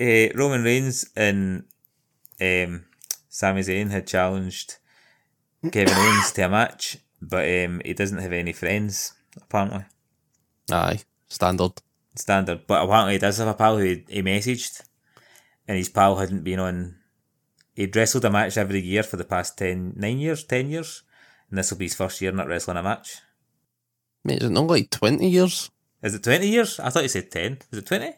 Uh, 0.00 0.28
Roman 0.36 0.62
Reigns 0.62 1.10
and 1.16 1.64
um, 2.40 2.84
Sami 3.28 3.62
Zayn 3.62 3.90
had 3.90 4.06
challenged 4.06 4.76
Kevin 5.72 5.92
Owens 5.92 6.30
to 6.32 6.42
a 6.42 6.48
match, 6.48 6.98
but 7.20 7.48
um, 7.48 7.82
he 7.84 7.92
doesn't 7.92 8.18
have 8.18 8.32
any 8.32 8.52
friends, 8.52 9.14
apparently. 9.36 9.84
Aye, 10.70 11.00
standard. 11.32 11.72
Standard. 12.14 12.66
But 12.66 12.84
apparently 12.84 13.14
he 13.14 13.18
does 13.18 13.38
have 13.38 13.48
a 13.48 13.54
pal 13.54 13.78
who 13.78 14.00
he, 14.08 14.22
messaged, 14.22 14.82
and 15.66 15.76
his 15.76 15.88
pal 15.88 16.16
hadn't 16.16 16.44
been 16.44 16.60
on. 16.60 16.96
He'd 17.74 17.96
wrestled 17.96 18.24
a 18.26 18.30
match 18.30 18.58
every 18.58 18.80
year 18.80 19.02
for 19.02 19.16
the 19.16 19.24
past 19.24 19.56
10, 19.56 19.94
9 19.96 20.18
years, 20.18 20.44
10 20.44 20.70
years, 20.70 21.02
and 21.48 21.58
this 21.58 21.70
will 21.70 21.78
be 21.78 21.86
his 21.86 21.94
first 21.94 22.20
year 22.20 22.32
not 22.32 22.48
wrestling 22.48 22.76
a 22.76 22.82
match. 22.82 23.18
Mate, 24.24 24.42
is 24.42 24.48
it 24.48 24.52
not 24.52 24.66
like 24.66 24.90
20 24.90 25.28
years? 25.28 25.70
Is 26.02 26.14
it 26.14 26.22
20 26.22 26.46
years? 26.48 26.78
I 26.80 26.90
thought 26.90 27.02
you 27.02 27.08
said 27.08 27.30
10. 27.30 27.58
Is 27.72 27.78
it 27.78 27.86
20? 27.86 28.12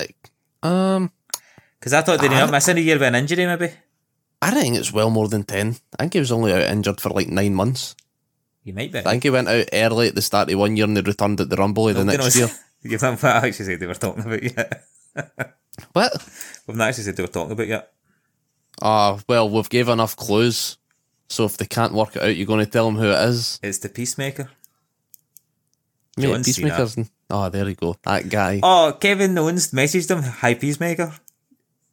Like, 0.00 0.30
Um, 0.62 1.12
Because 1.78 1.92
I 1.92 2.00
thought, 2.00 2.20
did 2.20 2.32
he 2.32 2.38
not 2.38 2.50
miss 2.50 2.68
any 2.68 2.82
year 2.82 2.96
with 2.96 3.08
an 3.08 3.14
injury, 3.14 3.44
maybe? 3.46 3.70
I 4.40 4.50
think 4.50 4.76
it's 4.76 4.92
well 4.92 5.10
more 5.10 5.28
than 5.28 5.44
10. 5.44 5.76
I 5.98 6.02
think 6.04 6.14
he 6.14 6.18
was 6.20 6.32
only 6.32 6.52
out 6.52 6.62
injured 6.62 7.00
for 7.00 7.10
like 7.10 7.28
nine 7.28 7.54
months. 7.54 7.94
You 8.64 8.72
might 8.72 8.90
be. 8.90 8.98
I 8.98 9.02
think 9.02 9.22
he 9.22 9.30
went 9.30 9.48
out 9.48 9.66
early 9.72 10.08
at 10.08 10.14
the 10.14 10.22
start 10.22 10.50
of 10.50 10.58
one 10.58 10.76
year 10.76 10.86
and 10.86 10.96
they 10.96 11.02
returned 11.02 11.40
at 11.40 11.50
the 11.50 11.56
Rumble 11.56 11.92
the 11.92 12.04
next 12.04 12.36
year. 12.36 12.48
You've 12.82 13.00
not 13.02 13.22
actually 13.22 13.52
said 13.52 13.80
they 13.80 13.86
were 13.86 13.94
talking 13.94 14.24
about 14.24 14.42
yet. 14.42 14.84
What? 15.92 16.12
We've 16.66 16.76
not 16.76 16.88
actually 16.88 17.04
said 17.04 17.16
they 17.16 17.22
were 17.24 17.28
talking 17.28 17.52
about 17.52 17.66
yet. 17.66 17.92
Ah, 18.80 19.18
well, 19.28 19.50
we've 19.50 19.68
gave 19.68 19.88
enough 19.88 20.14
clues. 20.14 20.78
So 21.28 21.44
if 21.46 21.56
they 21.56 21.66
can't 21.66 21.92
work 21.94 22.14
it 22.14 22.22
out, 22.22 22.36
you're 22.36 22.46
going 22.46 22.64
to 22.64 22.70
tell 22.70 22.86
them 22.86 22.96
who 22.96 23.10
it 23.10 23.28
is. 23.28 23.58
It's 23.60 23.78
the 23.78 23.88
Peacemaker. 23.88 24.50
John 26.18 26.44
Cena. 26.44 26.44
Peacemaker's. 26.44 27.10
Oh, 27.28 27.48
there 27.48 27.68
you 27.68 27.74
go. 27.74 27.96
That 28.02 28.28
guy. 28.28 28.60
Oh, 28.62 28.96
Kevin 29.00 29.36
Owens 29.36 29.72
messaged 29.72 30.10
him, 30.10 30.22
hi 30.22 30.54
Peacemaker. 30.54 31.12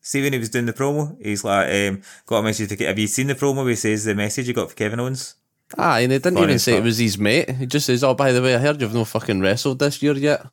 See 0.02 0.22
when 0.22 0.34
he 0.34 0.40
was 0.40 0.50
doing 0.50 0.66
the 0.66 0.74
promo, 0.74 1.16
he's 1.22 1.44
like, 1.44 1.70
um, 1.74 2.02
got 2.26 2.38
a 2.38 2.44
message 2.44 2.70
to 2.70 2.76
get. 2.76 2.88
Have 2.88 3.00
you 3.00 3.08
seen 3.08 3.28
the 3.28 3.36
promo 3.36 3.68
he 3.70 3.76
says 3.76 4.06
the 4.06 4.16
message 4.16 4.48
you 4.48 4.54
got 4.54 4.70
for 4.70 4.76
Kevin 4.76 5.00
Owens? 5.00 5.36
Ah, 5.78 5.98
and 5.98 6.12
he 6.12 6.18
didn't 6.18 6.36
Funny 6.36 6.48
even 6.48 6.60
say 6.60 6.78
it 6.78 6.84
was 6.84 6.98
his 6.98 7.18
mate. 7.18 7.50
He 7.50 7.66
just 7.66 7.86
says, 7.86 8.04
"Oh, 8.04 8.14
by 8.14 8.32
the 8.32 8.42
way, 8.42 8.56
I 8.56 8.60
heard 8.60 8.82
you've 8.82 8.94
no 8.94 9.06
fucking 9.06 9.40
wrestled 9.42 9.80
this 9.80 10.02
year 10.02 10.14
yet." 10.16 10.46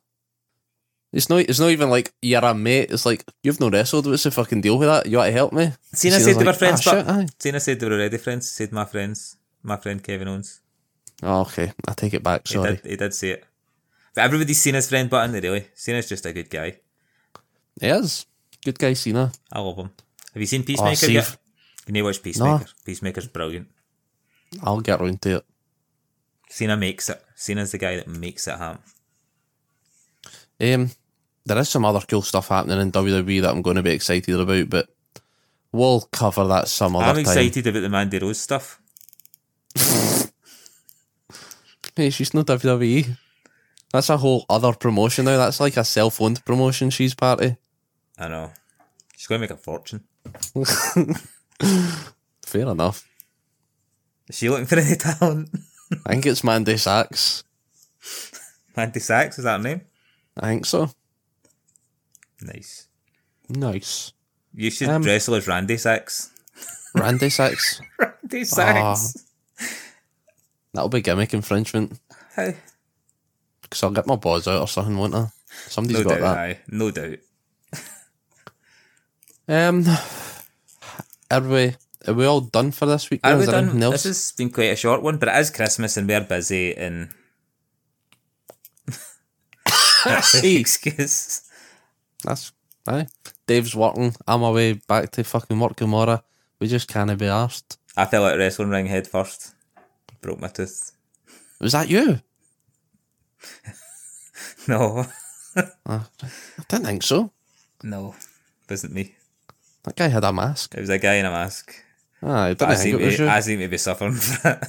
It's 1.11 1.29
not. 1.29 1.39
It's 1.41 1.59
not 1.59 1.69
even 1.69 1.89
like 1.89 2.13
you're 2.21 2.43
a 2.45 2.53
mate. 2.53 2.91
It's 2.91 3.05
like 3.05 3.25
you've 3.43 3.59
no 3.59 3.69
wrestled. 3.69 4.05
What's 4.05 4.23
the 4.23 4.31
fucking 4.31 4.61
deal 4.61 4.77
with 4.77 4.87
that? 4.87 5.07
You 5.07 5.17
want 5.17 5.29
to 5.29 5.33
help 5.33 5.53
me? 5.53 5.71
Cena 5.93 6.19
Cena's 6.19 6.23
said 6.23 6.35
they 6.35 6.39
were 6.39 6.45
like, 6.45 6.57
friends, 6.57 6.87
"Ah, 6.87 6.91
but 6.91 6.97
shit, 6.97 7.07
aye." 7.09 7.27
Cena 7.39 7.59
said 7.59 7.79
they 7.79 7.87
were 7.87 7.95
already 7.95 8.17
friends. 8.17 8.51
Said 8.51 8.71
my 8.71 8.85
friends, 8.85 9.37
my 9.63 9.77
friend 9.77 10.03
Kevin 10.03 10.27
Owens. 10.27 10.61
Oh, 11.23 11.41
okay, 11.41 11.73
I 11.87 11.93
take 11.93 12.13
it 12.13 12.23
back. 12.23 12.47
He 12.47 12.61
did, 12.61 12.81
he 12.85 12.95
did 12.95 13.13
say 13.13 13.31
it. 13.31 13.45
But 14.13 14.23
everybody's 14.23 14.61
Cena's 14.61 14.87
friend, 14.87 15.09
but 15.09 15.29
isn't 15.29 15.43
he 15.43 15.49
really? 15.49 15.67
Cena's 15.75 16.07
just 16.07 16.25
a 16.25 16.31
good 16.33 16.49
guy. 16.49 16.77
He 17.81 17.87
is 17.87 18.25
good 18.63 18.77
guy, 18.79 18.93
Cena. 18.93 19.31
I 19.51 19.59
love 19.59 19.77
him. 19.77 19.89
Have 20.33 20.41
you 20.41 20.47
seen 20.47 20.63
Peacemaker 20.63 20.95
Steve. 20.95 21.11
yet? 21.11 21.37
Can 21.85 21.95
you 21.95 22.03
watch 22.03 22.21
Peacemaker? 22.21 22.65
Peacemaker's 22.85 23.27
brilliant. 23.27 23.67
I'll 24.63 24.81
get 24.81 24.99
round 24.99 25.21
to 25.23 25.37
it. 25.37 25.45
Cena 26.49 26.75
makes 26.77 27.09
it. 27.09 27.21
Cena's 27.35 27.71
the 27.71 27.77
guy 27.77 27.95
that 27.95 28.07
makes 28.07 28.47
it 28.47 28.57
happen. 28.57 28.81
Um, 30.61 30.91
there 31.45 31.57
is 31.59 31.69
some 31.69 31.85
other 31.85 32.01
cool 32.07 32.21
stuff 32.21 32.49
happening 32.49 32.81
in 32.81 32.91
WWE 32.91 33.41
that 33.41 33.51
I'm 33.51 33.61
going 33.61 33.77
to 33.77 33.83
be 33.83 33.91
excited 33.91 34.39
about, 34.39 34.69
but 34.69 34.89
we'll 35.71 36.01
cover 36.11 36.45
that 36.47 36.67
some 36.67 36.95
other 36.95 37.05
time. 37.05 37.17
I'm 37.17 37.23
time. 37.23 37.37
excited 37.37 37.67
about 37.67 37.79
the 37.81 37.89
Mandy 37.89 38.19
Rose 38.19 38.39
stuff. 38.39 38.81
Hey, 41.99 42.11
she's 42.11 42.33
not 42.33 42.45
WWE. 42.45 43.17
That's 43.91 44.09
a 44.09 44.15
whole 44.15 44.45
other 44.49 44.71
promotion 44.71 45.25
now. 45.25 45.35
That's 45.35 45.59
like 45.59 45.75
a 45.75 45.83
self-owned 45.83 46.45
promotion. 46.45 46.91
She's 46.91 47.13
party. 47.13 47.57
I 48.17 48.29
know. 48.29 48.51
She's 49.17 49.27
going 49.27 49.41
to 49.41 49.43
make 49.43 49.51
a 49.51 49.57
fortune. 49.57 50.05
Fair 52.41 52.69
enough. 52.69 53.05
Is 54.29 54.37
she 54.37 54.49
looking 54.49 54.65
for 54.67 54.77
any 54.79 54.95
talent? 54.95 55.49
I 56.05 56.09
think 56.13 56.25
it's 56.25 56.43
Mandy 56.43 56.77
Sachs. 56.77 57.43
Mandy 58.77 58.99
Sachs, 58.99 59.39
is 59.39 59.43
that 59.45 59.57
her 59.57 59.63
name? 59.63 59.81
I 60.37 60.47
think 60.49 60.65
so. 60.65 60.89
Nice. 62.41 62.87
Nice. 63.49 64.13
You 64.53 64.69
should 64.71 64.89
Um, 64.89 65.03
wrestle 65.03 65.35
as 65.35 65.47
Randy 65.47 65.77
Sachs. 65.77 66.29
Randy 66.95 67.29
Sachs. 67.29 67.81
Randy 67.99 68.45
Sachs. 68.45 69.25
That'll 70.73 70.89
be 70.89 71.01
gimmick 71.01 71.33
infringement. 71.33 71.99
Hey. 72.35 72.55
Because 73.63 73.83
I'll 73.83 73.91
get 73.91 74.07
my 74.07 74.15
balls 74.15 74.47
out 74.47 74.61
or 74.61 74.67
something, 74.67 74.95
won't 74.97 75.15
I? 75.15 75.27
Somebody's 75.67 75.97
No 76.03 76.03
got 76.09 76.19
doubt, 76.19 76.21
that. 76.21 76.37
aye. 76.37 76.59
No 76.69 76.91
doubt. 76.91 77.17
Um, 79.47 79.83
are 81.31 81.41
we 81.41 81.75
are 82.07 82.13
we 82.13 82.25
all 82.25 82.41
done 82.41 82.71
for 82.71 82.85
this 82.85 83.09
week? 83.09 83.21
Are 83.23 83.33
Is 83.33 83.39
we 83.39 83.51
there 83.51 83.61
done? 83.65 83.79
This 83.79 84.03
has 84.05 84.31
been 84.33 84.49
quite 84.49 84.71
a 84.71 84.75
short 84.75 85.01
one, 85.01 85.17
but 85.17 85.29
it 85.29 85.35
is 85.35 85.49
Christmas 85.49 85.97
and 85.97 86.07
we're 86.07 86.21
busy 86.21 86.75
and 86.75 87.09
that's 90.05 90.41
the 90.41 90.57
excuse. 90.57 91.41
That's 92.23 92.51
aye. 92.87 93.07
Dave's 93.47 93.75
working. 93.75 94.15
I'm 94.27 94.43
away 94.43 94.73
back 94.73 95.11
to 95.11 95.23
fucking 95.23 95.59
work 95.59 95.75
tomorrow. 95.75 96.23
We 96.59 96.67
just 96.67 96.87
can't 96.87 97.17
be 97.17 97.25
arsed. 97.25 97.77
I 97.97 98.05
fell 98.05 98.25
out 98.25 98.37
wrestling 98.37 98.69
ring 98.69 98.85
head 98.85 99.07
first. 99.07 99.53
Broke 100.21 100.39
my 100.39 100.47
tooth. 100.47 100.91
Was 101.59 101.73
that 101.73 101.89
you? 101.89 102.21
No. 104.67 105.05
Ah, 105.85 106.07
I 106.21 106.63
didn't 106.69 106.85
think 106.85 107.03
so. 107.03 107.31
No. 107.83 108.15
Wasn't 108.69 108.93
me. 108.93 109.15
That 109.83 109.95
guy 109.95 110.07
had 110.07 110.23
a 110.23 110.31
mask. 110.31 110.75
It 110.75 110.79
was 110.81 110.89
a 110.89 110.99
guy 110.99 111.15
in 111.15 111.25
a 111.25 111.31
mask. 111.31 111.73
Ah, 112.21 112.45
I 112.45 112.49
I 112.49 112.53
think 112.55 112.77
seem, 112.77 112.95
it 112.99 113.05
was 113.05 113.15
to, 113.17 113.23
you. 113.23 113.29
I 113.29 113.39
seem 113.39 113.59
to 113.59 113.67
be 113.67 113.77
suffering 113.77 114.15
it. 114.17 114.67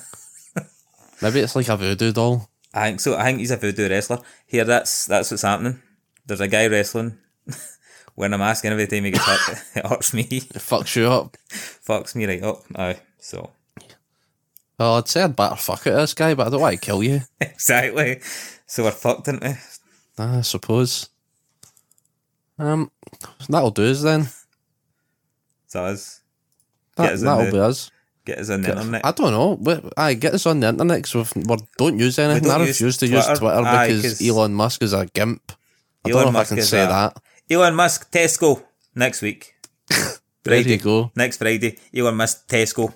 Maybe 1.22 1.40
it's 1.40 1.56
like 1.56 1.68
a 1.68 1.76
voodoo 1.76 2.12
doll. 2.12 2.48
I 2.72 2.88
think 2.88 3.00
so. 3.00 3.16
I 3.16 3.24
think 3.24 3.38
he's 3.40 3.50
a 3.50 3.56
voodoo 3.56 3.88
wrestler. 3.88 4.20
Here, 4.46 4.64
that's 4.64 5.06
that's 5.06 5.30
what's 5.30 5.42
happening. 5.42 5.82
There's 6.26 6.40
a 6.40 6.48
guy 6.48 6.66
wrestling 6.68 7.18
wearing 8.16 8.32
a 8.34 8.38
mask, 8.38 8.64
and 8.64 8.72
every 8.72 8.86
time 8.86 9.04
he 9.04 9.10
gets 9.10 9.24
hurt, 9.24 9.58
it 9.74 9.86
hurts 9.86 10.14
me, 10.14 10.22
It 10.30 10.62
fucks 10.62 10.94
you 10.96 11.08
up. 11.08 11.36
fucks 11.50 12.14
me 12.14 12.26
right 12.26 12.42
up. 12.42 12.62
Aye, 12.76 13.00
so 13.18 13.50
Well, 14.78 14.94
I'd 14.96 15.08
say 15.08 15.22
I'd 15.22 15.34
better 15.34 15.56
fuck 15.56 15.86
at 15.88 15.94
this 15.96 16.14
guy, 16.14 16.34
but 16.34 16.46
I 16.46 16.50
don't 16.50 16.60
want 16.60 16.74
to 16.80 16.80
kill 16.86 17.02
you. 17.02 17.22
exactly. 17.40 18.20
So 18.66 18.84
we're 18.84 18.92
fucked, 18.92 19.26
aren't 19.28 19.42
we? 19.42 19.54
I 20.18 20.42
suppose. 20.42 21.08
Um, 22.58 22.90
that'll 23.48 23.70
do 23.72 23.90
us 23.90 24.02
then. 24.02 24.28
So 25.66 25.84
us 25.84 26.19
That, 27.02 27.12
us 27.14 27.20
in 27.20 27.26
that'll 27.26 27.44
the- 27.46 27.52
be 27.52 27.58
us. 27.60 27.90
get 28.24 28.38
us 28.38 28.50
on 28.50 28.62
the 28.62 28.70
internet. 28.70 29.04
I 29.04 29.12
don't 29.12 29.32
know. 29.32 29.56
But 29.56 29.92
I 29.96 30.14
get 30.14 30.34
us 30.34 30.46
on 30.46 30.60
the 30.60 30.68
internet 30.68 31.02
because 31.02 31.34
we 31.34 31.42
don't 31.78 31.98
use 31.98 32.18
anything. 32.18 32.44
don't 32.44 32.60
I 32.60 32.64
use 32.66 32.80
refuse 32.80 32.96
to 32.98 33.06
use 33.06 33.24
Twitter. 33.26 33.40
Twitter 33.40 33.56
Aye, 33.66 33.86
because 33.88 34.02
'cause 34.18 34.28
Elon 34.28 34.54
Musk 34.54 34.82
is 34.82 34.92
a 34.92 35.06
gimp. 35.06 35.52
I 36.04 36.10
Elon 36.10 36.24
don't 36.24 36.32
know 36.32 36.38
Musk 36.38 36.52
if 36.52 36.56
I 36.56 36.60
can 36.60 36.64
say 36.66 36.84
a- 36.84 36.88
that. 36.88 37.22
Elon 37.50 37.74
Musk 37.74 38.10
Tesco 38.12 38.62
next 38.94 39.22
week. 39.22 39.54
Friday. 40.44 40.76
go. 40.78 41.10
Next 41.16 41.36
Friday, 41.38 41.76
Elon 41.94 42.16
Musk 42.16 42.48
Tesco. 42.48 42.94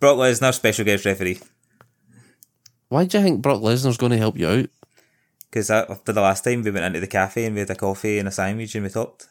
Brock 0.00 0.18
Lesnar 0.18 0.52
special 0.52 0.84
guest 0.84 1.04
referee. 1.06 1.38
Why 2.88 3.04
do 3.04 3.16
you 3.18 3.24
think 3.24 3.40
Brock 3.42 3.62
Lesnar's 3.62 3.96
going 3.96 4.12
to 4.12 4.18
help 4.18 4.36
you 4.38 4.46
out? 4.48 4.68
Because 5.50 5.70
after 5.70 6.12
the 6.12 6.20
last 6.20 6.44
time 6.44 6.62
we 6.62 6.70
went 6.70 6.84
into 6.84 7.00
the 7.00 7.06
cafe 7.06 7.46
and 7.46 7.54
we 7.54 7.60
had 7.60 7.70
a 7.70 7.74
coffee 7.74 8.18
and 8.18 8.28
a 8.28 8.30
sandwich 8.30 8.74
and 8.74 8.84
we 8.84 8.90
talked. 8.90 9.28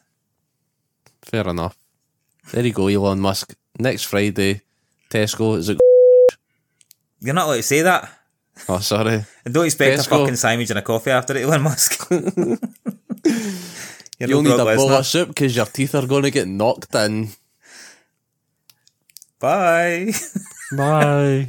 Fair 1.22 1.46
enough. 1.48 1.76
There 2.52 2.64
you 2.64 2.72
go, 2.72 2.86
Elon 2.86 3.20
Musk. 3.20 3.54
Next 3.78 4.04
Friday, 4.04 4.62
Tesco. 5.10 5.58
Is 5.58 5.68
it? 5.68 5.78
You're 7.20 7.34
not 7.34 7.46
allowed 7.46 7.56
to 7.56 7.62
say 7.62 7.82
that. 7.82 8.10
Oh, 8.68 8.78
sorry. 8.78 9.24
And 9.44 9.44
don't 9.54 9.66
expect 9.66 9.98
Tesco. 9.98 10.06
a 10.06 10.18
fucking 10.20 10.36
sandwich 10.36 10.70
and 10.70 10.78
a 10.78 10.82
coffee 10.82 11.10
after 11.10 11.36
it, 11.36 11.42
Elon 11.42 11.62
Musk. 11.62 12.10
You're 14.18 14.30
You'll 14.30 14.42
no 14.42 14.50
need 14.50 14.60
a 14.60 14.64
Brock 14.64 14.76
bowl 14.76 14.92
of 14.92 15.06
soup 15.06 15.28
because 15.28 15.54
your 15.54 15.66
teeth 15.66 15.94
are 15.94 16.06
going 16.06 16.22
to 16.22 16.30
get 16.30 16.48
knocked 16.48 16.94
in. 16.94 17.28
Bye. 19.38 20.12
Bye. 20.74 21.46